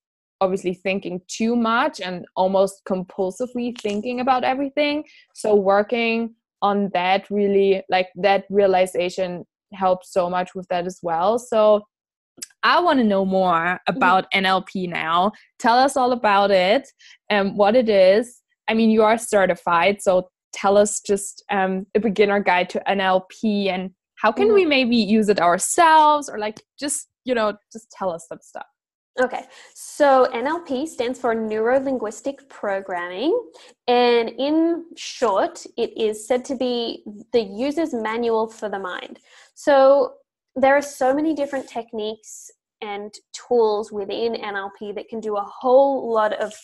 obviously 0.40 0.74
thinking 0.74 1.20
too 1.28 1.56
much 1.56 2.00
and 2.00 2.24
almost 2.36 2.82
compulsively 2.88 3.78
thinking 3.80 4.20
about 4.20 4.44
everything 4.44 5.04
so 5.34 5.54
working 5.54 6.34
on 6.62 6.90
that 6.92 7.28
really 7.30 7.82
like 7.88 8.08
that 8.16 8.44
realization 8.50 9.44
helps 9.74 10.12
so 10.12 10.30
much 10.30 10.54
with 10.54 10.66
that 10.68 10.86
as 10.86 10.98
well 11.02 11.38
so 11.38 11.82
I 12.62 12.80
want 12.80 12.98
to 13.00 13.04
know 13.04 13.24
more 13.24 13.50
mm-hmm. 13.50 13.96
about 13.96 14.30
NLP 14.32 14.88
now. 14.88 15.32
Tell 15.58 15.76
us 15.76 15.96
all 15.96 16.12
about 16.12 16.52
it 16.52 16.88
and 17.28 17.56
what 17.56 17.74
it 17.74 17.88
is 17.88 18.42
I 18.68 18.74
mean, 18.74 18.90
you 18.90 19.02
are 19.02 19.18
certified, 19.18 20.02
so 20.02 20.28
tell 20.52 20.76
us 20.76 21.00
just 21.00 21.42
um, 21.50 21.86
a 21.94 22.00
beginner 22.00 22.40
guide 22.40 22.68
to 22.70 22.82
NLP 22.86 23.68
and 23.68 23.90
how 24.16 24.30
can 24.30 24.52
we 24.52 24.62
mm-hmm. 24.62 24.68
maybe 24.68 24.96
use 24.96 25.28
it 25.28 25.40
ourselves 25.40 26.28
or 26.28 26.38
like 26.38 26.60
just, 26.78 27.08
you 27.24 27.34
know, 27.34 27.54
just 27.72 27.90
tell 27.90 28.10
us 28.10 28.26
some 28.28 28.38
stuff. 28.42 28.66
Okay, 29.20 29.46
so 29.74 30.28
NLP 30.32 30.86
stands 30.86 31.18
for 31.18 31.34
Neuro 31.34 31.80
Linguistic 31.80 32.48
Programming, 32.48 33.36
and 33.88 34.28
in 34.28 34.84
short, 34.96 35.66
it 35.76 35.90
is 35.98 36.24
said 36.24 36.44
to 36.44 36.54
be 36.54 37.02
the 37.32 37.40
user's 37.42 37.92
manual 37.92 38.46
for 38.46 38.68
the 38.68 38.78
mind. 38.78 39.18
So 39.54 40.12
there 40.54 40.76
are 40.76 40.82
so 40.82 41.12
many 41.12 41.34
different 41.34 41.68
techniques 41.68 42.48
and 42.80 43.12
tools 43.32 43.90
within 43.90 44.34
NLP 44.34 44.94
that 44.94 45.08
can 45.08 45.18
do 45.18 45.36
a 45.36 45.42
whole 45.42 46.12
lot 46.12 46.32
of 46.34 46.54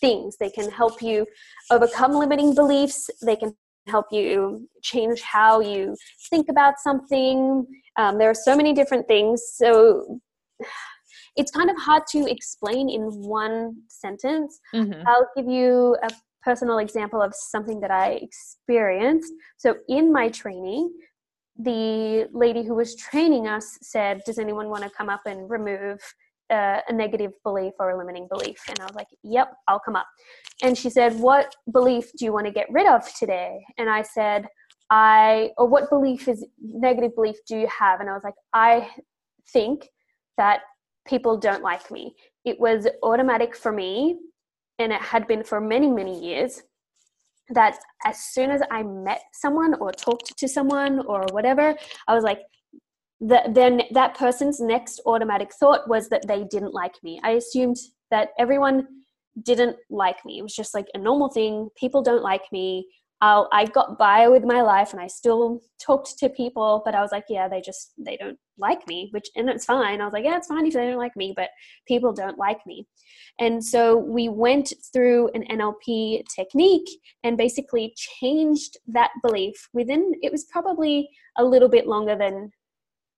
things. 0.00 0.36
They 0.38 0.50
can 0.50 0.70
help 0.70 1.02
you 1.02 1.26
overcome 1.72 2.12
limiting 2.12 2.54
beliefs, 2.54 3.10
they 3.20 3.34
can 3.34 3.52
help 3.88 4.06
you 4.12 4.68
change 4.80 5.22
how 5.22 5.58
you 5.58 5.96
think 6.30 6.48
about 6.48 6.74
something. 6.78 7.66
Um, 7.96 8.18
there 8.18 8.30
are 8.30 8.34
so 8.34 8.56
many 8.56 8.72
different 8.72 9.08
things. 9.08 9.42
So 9.56 10.20
it's 11.36 11.50
kind 11.50 11.70
of 11.70 11.76
hard 11.76 12.02
to 12.12 12.26
explain 12.30 12.88
in 12.88 13.02
one 13.02 13.76
sentence. 13.88 14.58
Mm-hmm. 14.74 15.06
I'll 15.06 15.28
give 15.36 15.46
you 15.46 15.96
a 16.02 16.10
personal 16.42 16.78
example 16.78 17.20
of 17.20 17.34
something 17.34 17.80
that 17.80 17.90
I 17.90 18.12
experienced. 18.22 19.32
So 19.56 19.76
in 19.88 20.12
my 20.12 20.28
training, 20.28 20.92
the 21.58 22.28
lady 22.32 22.62
who 22.62 22.74
was 22.74 22.94
training 22.96 23.48
us 23.48 23.78
said, 23.82 24.22
Does 24.24 24.38
anyone 24.38 24.68
want 24.68 24.84
to 24.84 24.90
come 24.90 25.08
up 25.08 25.22
and 25.26 25.48
remove 25.50 26.00
uh, 26.50 26.80
a 26.88 26.92
negative 26.92 27.32
belief 27.42 27.72
or 27.78 27.90
a 27.90 27.98
limiting 27.98 28.28
belief? 28.30 28.58
And 28.68 28.78
I 28.80 28.84
was 28.84 28.94
like, 28.94 29.08
Yep, 29.22 29.52
I'll 29.68 29.80
come 29.80 29.96
up. 29.96 30.06
And 30.62 30.76
she 30.76 30.90
said, 30.90 31.18
What 31.18 31.54
belief 31.72 32.10
do 32.18 32.24
you 32.24 32.32
want 32.32 32.46
to 32.46 32.52
get 32.52 32.66
rid 32.70 32.86
of 32.86 33.02
today? 33.14 33.64
And 33.78 33.90
I 33.90 34.02
said, 34.02 34.46
I, 34.90 35.50
or 35.58 35.66
what 35.66 35.90
belief 35.90 36.28
is 36.28 36.46
negative 36.60 37.14
belief 37.14 37.36
do 37.48 37.58
you 37.58 37.66
have? 37.66 38.00
And 38.00 38.08
I 38.08 38.12
was 38.12 38.22
like, 38.22 38.34
I 38.52 38.88
think 39.52 39.88
that 40.36 40.60
people 41.06 41.36
don't 41.36 41.62
like 41.62 41.90
me. 41.90 42.14
It 42.44 42.58
was 42.58 42.86
automatic 43.02 43.56
for 43.56 43.72
me, 43.72 44.18
and 44.78 44.92
it 44.92 45.00
had 45.00 45.26
been 45.26 45.42
for 45.42 45.60
many, 45.60 45.90
many 45.90 46.18
years 46.18 46.62
that 47.50 47.78
as 48.04 48.18
soon 48.18 48.50
as 48.50 48.60
I 48.70 48.82
met 48.82 49.22
someone 49.32 49.74
or 49.74 49.92
talked 49.92 50.36
to 50.36 50.48
someone 50.48 51.06
or 51.06 51.26
whatever, 51.30 51.74
I 52.08 52.14
was 52.14 52.24
like, 52.24 52.40
the, 53.20 53.42
then 53.48 53.82
that 53.92 54.16
person's 54.16 54.60
next 54.60 55.00
automatic 55.06 55.52
thought 55.54 55.88
was 55.88 56.08
that 56.08 56.26
they 56.26 56.44
didn't 56.44 56.74
like 56.74 56.94
me. 57.02 57.20
I 57.22 57.30
assumed 57.32 57.76
that 58.10 58.30
everyone 58.38 58.86
didn't 59.42 59.76
like 59.90 60.24
me. 60.24 60.38
It 60.38 60.42
was 60.42 60.54
just 60.54 60.74
like 60.74 60.86
a 60.94 60.98
normal 60.98 61.28
thing. 61.28 61.68
People 61.76 62.02
don't 62.02 62.22
like 62.22 62.42
me. 62.52 62.88
I'll, 63.22 63.48
I 63.50 63.64
got 63.64 63.98
by 63.98 64.28
with 64.28 64.44
my 64.44 64.60
life 64.60 64.92
and 64.92 65.00
I 65.00 65.06
still 65.06 65.60
talked 65.80 66.18
to 66.18 66.28
people, 66.28 66.82
but 66.84 66.94
I 66.94 67.00
was 67.00 67.12
like, 67.12 67.24
yeah, 67.30 67.48
they 67.48 67.62
just, 67.62 67.92
they 67.96 68.16
don't 68.16 68.38
like 68.58 68.86
me, 68.86 69.08
which, 69.12 69.28
and 69.36 69.48
it's 69.48 69.64
fine. 69.64 70.00
I 70.00 70.04
was 70.04 70.12
like, 70.12 70.24
yeah, 70.24 70.36
it's 70.36 70.48
fine 70.48 70.66
if 70.66 70.74
they 70.74 70.86
don't 70.86 70.98
like 70.98 71.16
me, 71.16 71.32
but 71.34 71.48
people 71.88 72.12
don't 72.12 72.38
like 72.38 72.58
me. 72.66 72.86
And 73.38 73.64
so 73.64 73.96
we 73.96 74.28
went 74.28 74.72
through 74.92 75.30
an 75.34 75.44
NLP 75.50 76.24
technique 76.34 76.88
and 77.24 77.38
basically 77.38 77.94
changed 77.96 78.76
that 78.88 79.12
belief 79.22 79.68
within, 79.72 80.12
it 80.22 80.30
was 80.30 80.44
probably 80.44 81.08
a 81.38 81.44
little 81.44 81.68
bit 81.68 81.86
longer 81.86 82.16
than 82.16 82.50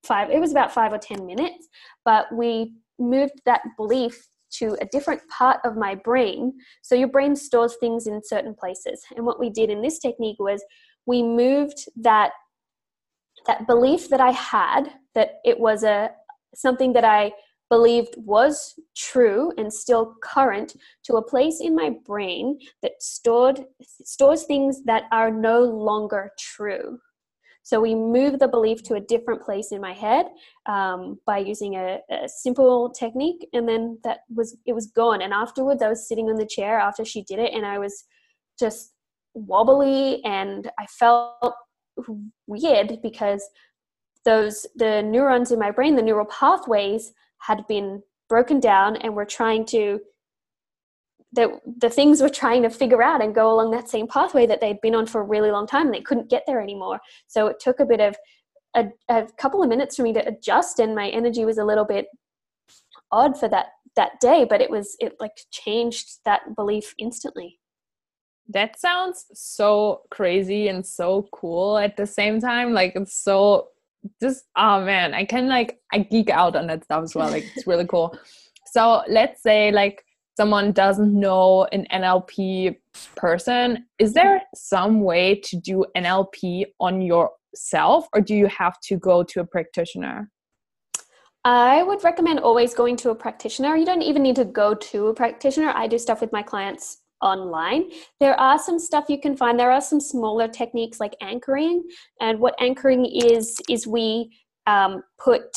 five, 0.05 0.31
it 0.31 0.41
was 0.41 0.53
about 0.53 0.73
five 0.73 0.93
or 0.93 0.99
10 0.99 1.27
minutes, 1.27 1.67
but 2.05 2.27
we 2.33 2.75
moved 3.01 3.41
that 3.47 3.63
belief 3.77 4.29
to 4.51 4.77
a 4.81 4.87
different 4.87 5.21
part 5.29 5.59
of 5.65 5.77
my 5.77 5.95
brain. 5.95 6.55
So 6.83 6.95
your 6.95 7.09
brain 7.09 7.37
stores 7.37 7.77
things 7.81 8.07
in 8.07 8.21
certain 8.25 8.55
places. 8.55 9.05
And 9.17 9.25
what 9.27 9.41
we 9.41 9.51
did 9.51 9.71
in 9.71 9.83
this 9.83 9.99
technique 9.99 10.39
was 10.39 10.65
we 11.07 11.23
moved 11.23 11.89
that 11.97 12.33
that 13.47 13.67
belief 13.67 14.09
that 14.11 14.21
I 14.21 14.33
had 14.33 14.93
that 15.15 15.37
it 15.45 15.59
was 15.59 15.83
a 15.83 16.11
something 16.55 16.93
that 16.93 17.05
I 17.05 17.33
believed 17.71 18.15
was 18.17 18.75
true 18.97 19.53
and 19.59 19.73
still 19.73 20.17
current 20.23 20.75
to 21.05 21.17
a 21.17 21.23
place 21.23 21.61
in 21.61 21.75
my 21.75 21.95
brain 22.07 22.59
that 22.83 22.93
stored 23.01 23.65
stores 23.83 24.45
things 24.45 24.83
that 24.85 25.05
are 25.13 25.31
no 25.31 25.61
longer 25.63 26.33
true. 26.39 26.99
So 27.69 27.83
we 27.83 27.95
move 27.95 28.39
the 28.39 28.49
belief 28.49 28.83
to 28.85 28.95
a 28.95 29.01
different 29.01 29.43
place 29.43 29.73
in 29.73 29.81
my 29.83 29.93
head 29.93 30.25
um, 30.65 31.19
by 31.27 31.37
using 31.37 31.75
a, 31.75 31.99
a, 32.11 32.27
simple 32.27 32.89
technique, 32.89 33.47
and 33.53 33.69
then 33.69 33.99
that 34.05 34.21
was 34.35 34.57
it 34.65 34.73
was 34.73 34.87
gone. 34.87 35.21
And 35.21 35.35
afterwards, 35.35 35.83
I 35.83 35.91
was 35.91 36.09
sitting 36.09 36.31
on 36.31 36.37
the 36.37 36.47
chair 36.47 36.79
after 36.79 37.05
she 37.05 37.25
did 37.25 37.39
it, 37.39 37.53
and 37.53 37.67
I 37.67 37.79
was 37.79 38.05
just 38.59 38.95
wobbly, 39.35 40.25
and 40.25 40.71
I 40.79 40.87
felt 40.87 41.57
weird 42.47 43.01
because 43.03 43.47
those 44.25 44.67
the 44.77 45.03
neurons 45.03 45.53
in 45.53 45.59
my 45.59 45.71
brain, 45.71 45.95
the 45.95 46.01
neural 46.01 46.25
pathways, 46.25 47.13
had 47.41 47.67
been 47.67 48.03
broken 48.31 48.61
down, 48.61 48.97
and 48.97 49.15
were 49.15 49.27
trying 49.27 49.67
to 49.67 50.01
that 51.39 51.51
the 51.79 51.89
things 51.89 52.21
were 52.21 52.29
trying 52.29 52.65
to 52.65 52.69
figure 52.69 53.01
out 53.01 53.23
and 53.23 53.33
go 53.33 53.53
along 53.53 53.71
that 53.71 53.89
same 53.89 54.09
pathway 54.09 54.45
that 54.45 54.61
they'd 54.61 54.81
been 54.81 54.97
on 54.97 55.07
for 55.07 55.21
a 55.21 55.25
really 55.25 55.53
long 55.53 55.69
time 55.69 55.87
and 55.87 55.95
they 55.95 56.01
couldn't 56.01 56.29
get 56.29 56.43
there 56.49 56.61
anymore. 56.61 56.99
So 57.29 57.47
it 57.47 57.61
took 57.61 57.79
a 57.79 57.87
bit 57.87 58.01
of 58.01 58.17
a, 58.75 58.89
a 59.09 59.25
couple 59.39 59.63
of 59.63 59.69
minutes 59.69 59.95
for 59.95 60.03
me 60.03 60.13
to 60.15 60.27
adjust 60.27 60.81
and 60.81 60.97
my 60.97 61.09
energy 61.11 61.45
was 61.45 61.59
a 61.59 61.65
little 61.65 61.85
bit 61.85 62.07
odd 63.13 63.39
for 63.39 63.49
that 63.49 63.67
that 63.97 64.21
day 64.21 64.45
but 64.45 64.61
it 64.61 64.71
was 64.71 64.97
it 65.01 65.15
like 65.19 65.37
changed 65.53 66.19
that 66.25 66.57
belief 66.57 66.93
instantly. 66.99 67.61
That 68.49 68.81
sounds 68.81 69.27
so 69.33 70.03
crazy 70.11 70.67
and 70.67 70.85
so 70.85 71.29
cool 71.33 71.79
at 71.79 71.97
the 71.97 72.07
same 72.07 72.41
time 72.41 72.73
like 72.73 72.95
it's 72.97 73.15
so 73.15 73.69
just 74.23 74.45
oh 74.57 74.85
man 74.85 75.13
i 75.13 75.25
can 75.25 75.49
like 75.49 75.81
i 75.93 75.99
geek 75.99 76.31
out 76.31 76.55
on 76.57 76.69
that 76.69 76.85
stuff 76.85 77.03
as 77.03 77.15
well 77.15 77.31
like 77.31 77.45
it's 77.55 77.67
really 77.67 77.87
cool. 77.87 78.19
So 78.73 79.03
let's 79.09 79.43
say 79.43 79.71
like 79.71 80.05
someone 80.39 80.71
doesn't 80.71 81.13
know 81.13 81.67
an 81.73 81.85
NLP 81.93 82.77
person, 83.17 83.85
is 83.99 84.13
there 84.13 84.41
some 84.55 85.01
way 85.01 85.35
to 85.35 85.57
do 85.57 85.85
NLP 85.97 86.67
on 86.79 87.03
yourself 87.03 88.07
or 88.13 88.21
do 88.21 88.37
you 88.37 88.47
have 88.47 88.79
to 88.83 88.97
go 88.99 89.25
to 89.25 89.41
a 89.41 89.45
practitioner? 89.45 90.31
I 91.45 91.83
would 91.83 92.05
recommend 92.05 92.39
always 92.39 92.73
going 92.73 92.97
to 92.99 93.11
a 93.11 93.17
practitioner. 93.17 93.75
You 93.75 93.85
don't 93.85 94.03
even 94.03 94.23
need 94.23 94.37
to 94.37 94.45
go 94.45 94.75
to 94.75 95.09
a 95.09 95.15
practitioner. 95.15 95.73
I 95.75 95.89
do 95.89 95.99
stuff 95.99 96.21
with 96.21 96.31
my 96.31 96.43
clients 96.43 96.99
online. 97.21 97.91
There 98.21 98.39
are 98.39 98.61
some 98.61 98.79
stuff 98.79 99.07
you 99.09 99.21
can 99.21 99.37
find. 99.37 99.59
There 99.59 99.73
are 99.73 99.81
some 99.81 100.01
smaller 100.01 100.47
techniques 100.47 101.01
like 101.01 101.17
anchoring. 101.21 101.83
And 102.21 102.39
what 102.39 102.55
anchoring 102.61 103.07
is, 103.07 103.61
is 103.69 103.89
we 103.89 104.39
um, 104.69 105.03
put 105.19 105.51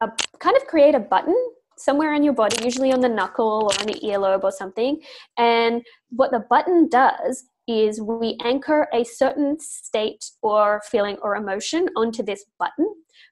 a 0.00 0.08
kind 0.38 0.56
of 0.56 0.66
create 0.66 0.94
a 0.94 1.00
button 1.00 1.36
somewhere 1.76 2.14
on 2.14 2.22
your 2.22 2.32
body, 2.32 2.64
usually 2.64 2.92
on 2.92 3.00
the 3.00 3.08
knuckle 3.08 3.70
or 3.70 3.80
on 3.80 3.86
the 3.86 4.00
earlobe 4.04 4.44
or 4.44 4.52
something. 4.52 5.00
And 5.38 5.82
what 6.10 6.30
the 6.30 6.44
button 6.48 6.88
does 6.88 7.44
is 7.66 8.00
we 8.00 8.36
anchor 8.44 8.88
a 8.92 9.04
certain 9.04 9.58
state 9.58 10.24
or 10.42 10.82
feeling 10.90 11.16
or 11.22 11.36
emotion 11.36 11.88
onto 11.96 12.22
this 12.22 12.44
button 12.58 12.86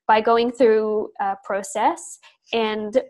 by 0.06 0.20
going 0.20 0.50
through 0.50 1.10
a 1.20 1.36
process. 1.44 2.18
And 2.52 3.02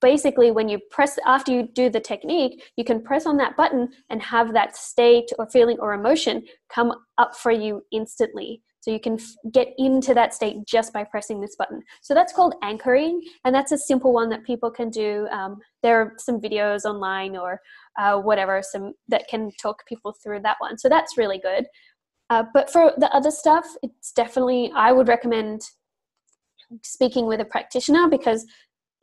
basically, 0.00 0.50
when 0.50 0.68
you 0.68 0.78
press, 0.90 1.18
after 1.26 1.52
you 1.52 1.68
do 1.74 1.88
the 1.88 2.00
technique, 2.00 2.62
you 2.76 2.84
can 2.84 3.02
press 3.02 3.24
on 3.24 3.38
that 3.38 3.56
button 3.56 3.88
and 4.10 4.20
have 4.22 4.52
that 4.52 4.76
state 4.76 5.30
or 5.38 5.48
feeling 5.48 5.78
or 5.80 5.94
emotion 5.94 6.42
come 6.68 6.92
up 7.16 7.34
for 7.34 7.52
you 7.52 7.82
instantly. 7.90 8.62
So 8.82 8.90
you 8.90 8.98
can 8.98 9.14
f- 9.14 9.52
get 9.52 9.68
into 9.78 10.12
that 10.12 10.34
state 10.34 10.66
just 10.66 10.92
by 10.92 11.04
pressing 11.04 11.40
this 11.40 11.54
button. 11.54 11.82
So 12.02 12.14
that's 12.14 12.32
called 12.32 12.56
anchoring, 12.62 13.22
and 13.44 13.54
that's 13.54 13.70
a 13.70 13.78
simple 13.78 14.12
one 14.12 14.28
that 14.30 14.42
people 14.42 14.72
can 14.72 14.90
do. 14.90 15.28
Um, 15.30 15.58
there 15.84 16.00
are 16.00 16.14
some 16.18 16.40
videos 16.40 16.84
online 16.84 17.36
or 17.36 17.60
uh, 17.96 18.18
whatever, 18.18 18.60
some 18.60 18.94
that 19.06 19.28
can 19.28 19.52
talk 19.62 19.86
people 19.86 20.12
through 20.20 20.40
that 20.40 20.56
one. 20.58 20.78
So 20.78 20.88
that's 20.88 21.16
really 21.16 21.38
good. 21.38 21.66
Uh, 22.28 22.42
but 22.52 22.70
for 22.70 22.92
the 22.98 23.14
other 23.14 23.30
stuff, 23.30 23.66
it's 23.84 24.10
definitely 24.10 24.72
I 24.74 24.90
would 24.90 25.06
recommend 25.06 25.62
speaking 26.82 27.26
with 27.26 27.40
a 27.40 27.44
practitioner 27.44 28.08
because 28.08 28.44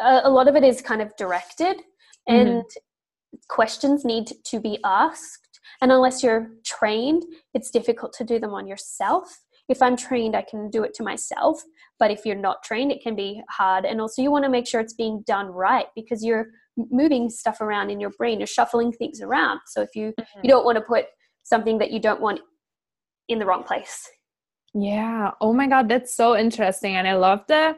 a, 0.02 0.22
a 0.26 0.30
lot 0.30 0.50
of 0.50 0.58
it 0.58 0.64
is 0.66 0.82
kind 0.82 1.02
of 1.02 1.16
directed 1.16 1.78
mm-hmm. 1.78 2.36
and 2.36 2.50
mm-hmm. 2.64 3.38
questions 3.48 4.04
need 4.04 4.30
to 4.44 4.60
be 4.60 4.78
asked. 4.84 5.62
And 5.82 5.90
unless 5.90 6.22
you're 6.22 6.50
trained, 6.66 7.24
it's 7.54 7.72
difficult 7.72 8.12
to 8.18 8.26
do 8.26 8.40
them 8.40 8.54
on 8.54 8.68
yourself 8.68 9.40
if 9.70 9.82
I'm 9.82 9.96
trained, 9.96 10.36
I 10.36 10.42
can 10.42 10.70
do 10.70 10.84
it 10.84 10.94
to 10.96 11.04
myself. 11.04 11.64
But 12.00 12.12
if 12.12 12.26
you're 12.26 12.36
not 12.36 12.64
trained, 12.64 12.92
it 12.92 13.02
can 13.02 13.16
be 13.16 13.42
hard. 13.50 13.86
And 13.86 14.00
also, 14.00 14.22
you 14.22 14.32
want 14.32 14.46
to 14.46 14.50
make 14.50 14.68
sure 14.68 14.80
it's 14.80 14.94
being 14.94 15.24
done 15.28 15.48
right 15.48 15.88
because 15.96 16.24
you're 16.24 16.48
moving 16.90 17.30
stuff 17.30 17.62
around 17.62 17.90
in 17.90 18.00
your 18.00 18.12
brain, 18.12 18.40
you're 18.40 18.48
shuffling 18.48 18.92
things 18.92 19.22
around. 19.22 19.60
So 19.68 19.82
if 19.82 19.90
you 19.96 20.14
mm-hmm. 20.20 20.40
you 20.44 20.50
don't 20.50 20.66
want 20.66 20.78
to 20.78 20.82
put 20.82 21.06
something 21.44 21.78
that 21.80 21.92
you 21.92 22.00
don't 22.00 22.22
want 22.22 22.40
in 23.28 23.40
the 23.40 23.46
wrong 23.46 23.64
place. 23.64 24.10
Yeah. 24.74 25.32
Oh 25.42 25.54
my 25.54 25.68
God, 25.68 25.90
that's 25.90 26.14
so 26.14 26.38
interesting, 26.38 26.96
and 26.96 27.08
I 27.08 27.16
love 27.16 27.42
the 27.48 27.76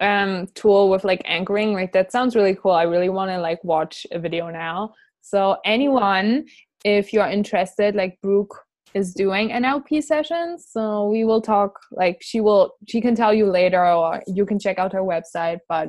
um 0.00 0.48
tool 0.54 0.90
with 0.90 1.04
like 1.04 1.22
anchoring. 1.24 1.72
Like 1.72 1.92
that 1.92 2.10
sounds 2.10 2.34
really 2.34 2.54
cool. 2.54 2.72
I 2.72 2.82
really 2.82 3.08
want 3.08 3.30
to 3.30 3.38
like 3.38 3.62
watch 3.64 4.06
a 4.10 4.18
video 4.18 4.50
now. 4.50 4.94
So 5.20 5.58
anyone, 5.64 6.46
if 6.84 7.12
you're 7.12 7.28
interested, 7.28 7.94
like 7.94 8.18
Brooke 8.22 8.58
is 8.94 9.14
doing 9.14 9.50
NLP 9.50 10.02
sessions. 10.02 10.66
So 10.70 11.08
we 11.08 11.24
will 11.24 11.40
talk 11.40 11.78
like 11.90 12.18
she 12.20 12.40
will 12.40 12.74
she 12.88 13.00
can 13.00 13.14
tell 13.14 13.32
you 13.32 13.46
later 13.46 13.84
or 13.84 14.22
you 14.26 14.46
can 14.46 14.58
check 14.58 14.78
out 14.78 14.92
her 14.92 15.02
website, 15.02 15.58
but 15.68 15.88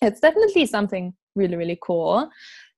it's 0.00 0.20
definitely 0.20 0.66
something 0.66 1.14
really 1.34 1.56
really 1.56 1.78
cool. 1.82 2.28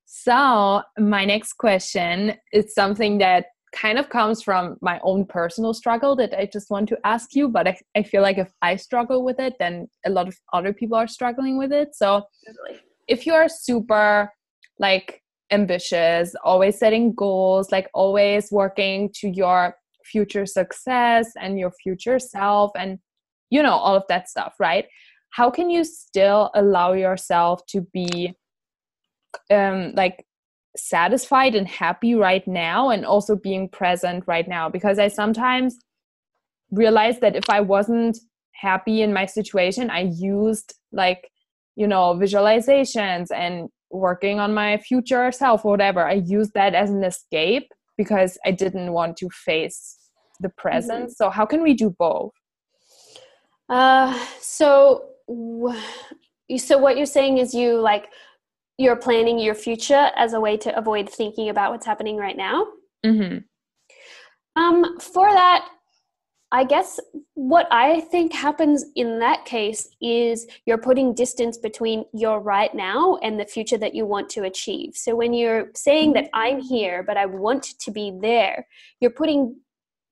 So 0.07 0.83
my 0.99 1.25
next 1.25 1.55
question 1.55 2.35
is 2.53 2.75
something 2.75 3.19
that 3.19 3.47
kind 3.75 3.99
of 3.99 4.09
comes 4.09 4.43
from 4.43 4.77
my 4.81 5.01
own 5.03 5.27
personal 5.27 5.75
struggle 5.75 6.15
that 6.17 6.33
I 6.39 6.47
just 6.47 6.71
want 6.71 6.89
to 6.91 6.99
ask 7.05 7.35
you, 7.35 7.49
but 7.49 7.67
I, 7.67 7.77
I 7.97 8.05
feel 8.05 8.23
like 8.23 8.39
if 8.39 8.53
I 8.63 8.77
struggle 8.77 9.25
with 9.25 9.41
it, 9.41 9.55
then 9.59 9.89
a 10.07 10.11
lot 10.11 10.29
of 10.29 10.37
other 10.53 10.73
people 10.73 10.97
are 10.97 11.09
struggling 11.09 11.59
with 11.59 11.73
it. 11.73 11.97
So 11.97 12.23
if 13.09 13.27
you're 13.27 13.49
super 13.49 14.33
like 14.79 15.24
ambitious, 15.55 16.35
always 16.45 16.79
setting 16.79 17.15
goals, 17.15 17.73
like 17.73 17.89
always 17.95 18.51
working 18.51 19.11
to 19.21 19.29
your 19.29 19.77
future 20.05 20.47
success 20.47 21.33
and 21.41 21.59
your 21.59 21.71
future 21.83 22.19
self 22.19 22.71
and 22.77 22.99
you 23.51 23.63
know 23.63 23.73
all 23.73 23.97
of 23.97 24.05
that 24.09 24.29
stuff, 24.29 24.55
right? 24.59 24.87
How 25.31 25.51
can 25.51 25.71
you 25.71 25.85
still 25.85 26.51
allow 26.55 26.93
yourself 26.93 27.65
to 27.69 27.81
be 27.93 28.35
um 29.51 29.93
like 29.95 30.27
satisfied 30.77 31.55
and 31.55 31.69
happy 31.69 32.15
right 32.15 32.47
now 32.47 32.91
and 32.91 33.07
also 33.07 33.37
being 33.37 33.69
present 33.69 34.25
right 34.27 34.49
now 34.49 34.69
because 34.69 34.99
I 34.99 35.09
sometimes 35.09 35.77
realize 36.71 37.21
that 37.21 37.37
if 37.37 37.49
I 37.49 37.61
wasn't 37.61 38.19
happy 38.53 39.03
in 39.03 39.13
my 39.13 39.27
situation, 39.27 39.91
I 39.91 40.11
used 40.17 40.75
like 40.93 41.31
you 41.77 41.87
know 41.87 42.15
visualizations 42.15 43.31
and 43.33 43.69
working 43.95 44.41
on 44.41 44.53
my 44.53 44.77
future 44.79 45.31
self 45.31 45.65
or 45.65 45.71
whatever 45.71 46.07
i 46.07 46.13
used 46.13 46.53
that 46.55 46.75
as 46.75 46.91
an 46.91 47.05
escape 47.05 47.73
because 47.97 48.37
i 48.45 48.51
didn't 48.51 48.93
want 48.93 49.17
to 49.17 49.29
face 49.31 49.97
the 50.41 50.49
present 50.49 51.05
mm-hmm. 51.05 51.13
so 51.13 51.31
how 51.31 51.47
can 51.47 51.63
we 51.63 51.75
do 51.75 51.95
both 51.99 52.33
uh 53.69 54.19
so 54.41 55.05
so 56.57 56.77
what 56.77 56.97
you're 56.97 57.07
saying 57.07 57.39
is 57.39 57.55
you 57.55 57.81
like 57.81 58.09
you're 58.77 58.97
planning 58.97 59.39
your 59.39 59.55
future 59.55 60.11
as 60.17 60.33
a 60.33 60.41
way 60.41 60.57
to 60.57 60.77
avoid 60.77 61.09
thinking 61.09 61.49
about 61.49 61.71
what's 61.71 61.87
happening 61.87 62.17
right 62.17 62.37
now 62.37 62.67
mm-hmm. 63.07 63.39
um 64.61 64.99
for 64.99 65.31
that 65.31 65.67
I 66.55 66.63
guess 66.63 67.01
what 67.35 67.67
I 67.73 67.99
think 67.99 68.33
happens 68.33 68.85
in 68.95 69.19
that 69.19 69.45
case 69.45 69.89
is 70.01 70.47
you're 70.67 70.79
putting 70.79 71.13
distance 71.13 71.59
between 71.59 72.05
your 72.13 72.39
right 72.39 72.73
now 72.73 73.17
and 73.25 73.41
the 73.41 73.45
future 73.45 73.77
that 73.79 73.93
you 73.93 74.07
want 74.07 74.29
to 74.31 74.45
achieve. 74.45 74.93
So 74.95 75.17
when 75.17 75.35
you're 75.35 75.73
saying 75.75 76.13
that 76.13 76.31
I'm 76.33 76.61
here, 76.61 77.03
but 77.03 77.17
I 77.17 77.27
want 77.27 77.65
to 77.81 77.91
be 77.91 78.17
there, 78.23 78.69
you're 79.01 79.11
putting 79.11 79.57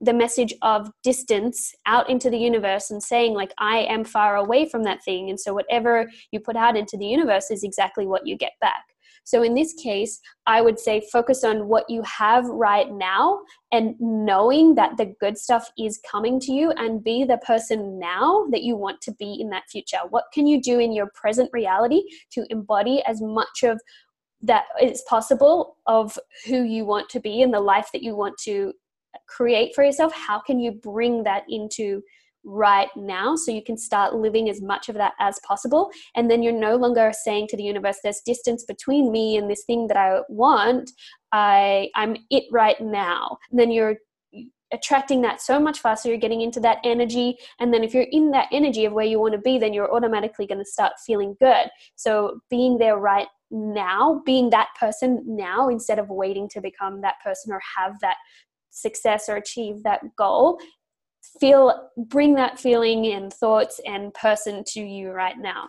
the 0.01 0.13
message 0.13 0.53
of 0.63 0.91
distance 1.05 1.77
out 1.87 2.11
into 2.11 2.29
the 2.29 2.39
universe 2.39 2.91
and 2.91 3.01
saying, 3.01 3.35
like, 3.35 3.53
I 3.59 3.83
am 3.83 4.03
far 4.03 4.35
away 4.35 4.69
from 4.69 4.83
that 4.83 5.05
thing. 5.05 5.31
And 5.31 5.39
so 5.39 5.55
whatever 5.55 6.11
you 6.33 6.41
put 6.41 6.57
out 6.57 6.77
into 6.77 6.97
the 6.97 7.07
universe 7.07 7.53
is 7.53 7.63
exactly 7.63 8.05
what 8.05 8.27
you 8.27 8.37
get 8.37 8.55
back. 8.61 8.83
So 9.25 9.43
in 9.43 9.55
this 9.55 9.73
case, 9.75 10.21
I 10.47 10.61
would 10.61 10.79
say 10.79 11.03
focus 11.13 11.45
on 11.45 11.69
what 11.69 11.89
you 11.89 12.03
have 12.03 12.45
right 12.47 12.91
now 12.93 13.41
and 13.71 13.95
knowing 14.01 14.75
that 14.75 14.97
the 14.97 15.15
good 15.21 15.39
stuff 15.39 15.71
is 15.79 16.01
coming 16.11 16.41
to 16.41 16.53
you 16.53 16.73
and 16.73 17.05
be 17.05 17.25
the 17.25 17.39
person 17.39 17.99
now 17.99 18.47
that 18.51 18.63
you 18.63 18.77
want 18.77 19.01
to 19.03 19.13
be 19.13 19.41
in 19.41 19.51
that 19.51 19.71
future. 19.71 19.99
What 20.11 20.25
can 20.33 20.47
you 20.47 20.61
do 20.61 20.79
in 20.79 20.93
your 20.93 21.11
present 21.15 21.51
reality 21.53 22.03
to 22.33 22.45
embody 22.51 23.03
as 23.07 23.21
much 23.21 23.63
of 23.63 23.81
that 24.43 24.65
is 24.81 25.03
possible 25.09 25.77
of 25.87 26.19
who 26.47 26.65
you 26.65 26.85
want 26.85 27.09
to 27.11 27.21
be 27.21 27.43
and 27.43 27.55
the 27.55 27.61
life 27.61 27.91
that 27.93 28.03
you 28.03 28.17
want 28.17 28.37
to 28.39 28.73
create 29.29 29.75
for 29.75 29.85
yourself? 29.85 30.13
How 30.13 30.41
can 30.41 30.59
you 30.59 30.73
bring 30.73 31.23
that 31.25 31.45
into 31.49 32.03
right 32.45 32.89
now 32.97 33.37
so 33.37 33.53
you 33.53 33.63
can 33.63 33.77
start 33.77 34.15
living 34.15 34.49
as 34.49 34.61
much 34.61 34.89
of 34.89 34.95
that 34.97 35.13
as 35.21 35.39
possible 35.47 35.91
and 36.17 36.31
then 36.31 36.43
you're 36.43 36.53
no 36.53 36.77
longer 36.77 37.13
saying 37.13 37.47
to 37.47 37.57
the 37.57 37.63
universe 37.63 37.99
there's 38.03 38.21
distance 38.27 38.65
between 38.65 39.13
me 39.13 39.37
and 39.37 39.51
this 39.51 39.65
thing 39.65 39.87
that 39.87 39.97
i 39.97 40.21
want. 40.29 40.91
I 41.33 41.89
i'm 41.95 42.17
it 42.31 42.45
right 42.51 42.81
now. 42.81 43.39
And 43.51 43.59
then 43.59 43.71
you're 43.71 43.97
attracting 44.73 45.21
that 45.21 45.41
so 45.41 45.61
much 45.61 45.81
faster 45.81 46.09
you're 46.09 46.17
getting 46.17 46.41
into 46.41 46.59
that 46.59 46.79
energy 46.83 47.37
and 47.61 47.75
then 47.75 47.85
if 47.85 47.93
you're 47.93 48.07
in 48.11 48.31
that 48.31 48.49
energy 48.53 48.87
of 48.87 48.95
where 48.95 49.05
you 49.05 49.21
want 49.21 49.35
to 49.35 49.39
be 49.39 49.59
then 49.59 49.75
you're 49.75 49.95
automatically 49.95 50.47
going 50.47 50.59
to 50.59 50.65
start 50.65 50.93
feeling 51.07 51.37
good. 51.41 51.69
So 51.97 52.41
being 52.51 52.79
there 52.79 52.97
right 52.97 53.29
now 53.51 54.23
being 54.25 54.51
that 54.51 54.69
person 54.81 55.23
now 55.27 55.69
instead 55.69 55.99
of 55.99 56.09
waiting 56.09 56.49
to 56.49 56.61
become 56.61 57.03
that 57.03 57.17
person 57.23 57.53
or 57.53 57.61
have 57.77 58.01
that 58.01 58.17
success 58.71 59.29
or 59.29 59.37
achieve 59.37 59.83
that 59.83 60.01
goal 60.17 60.59
feel 61.41 61.91
bring 61.97 62.35
that 62.35 62.59
feeling 62.59 63.07
and 63.07 63.33
thoughts 63.33 63.81
and 63.87 64.13
person 64.15 64.65
to 64.69 64.81
you 64.81 65.11
right 65.11 65.39
now? 65.39 65.69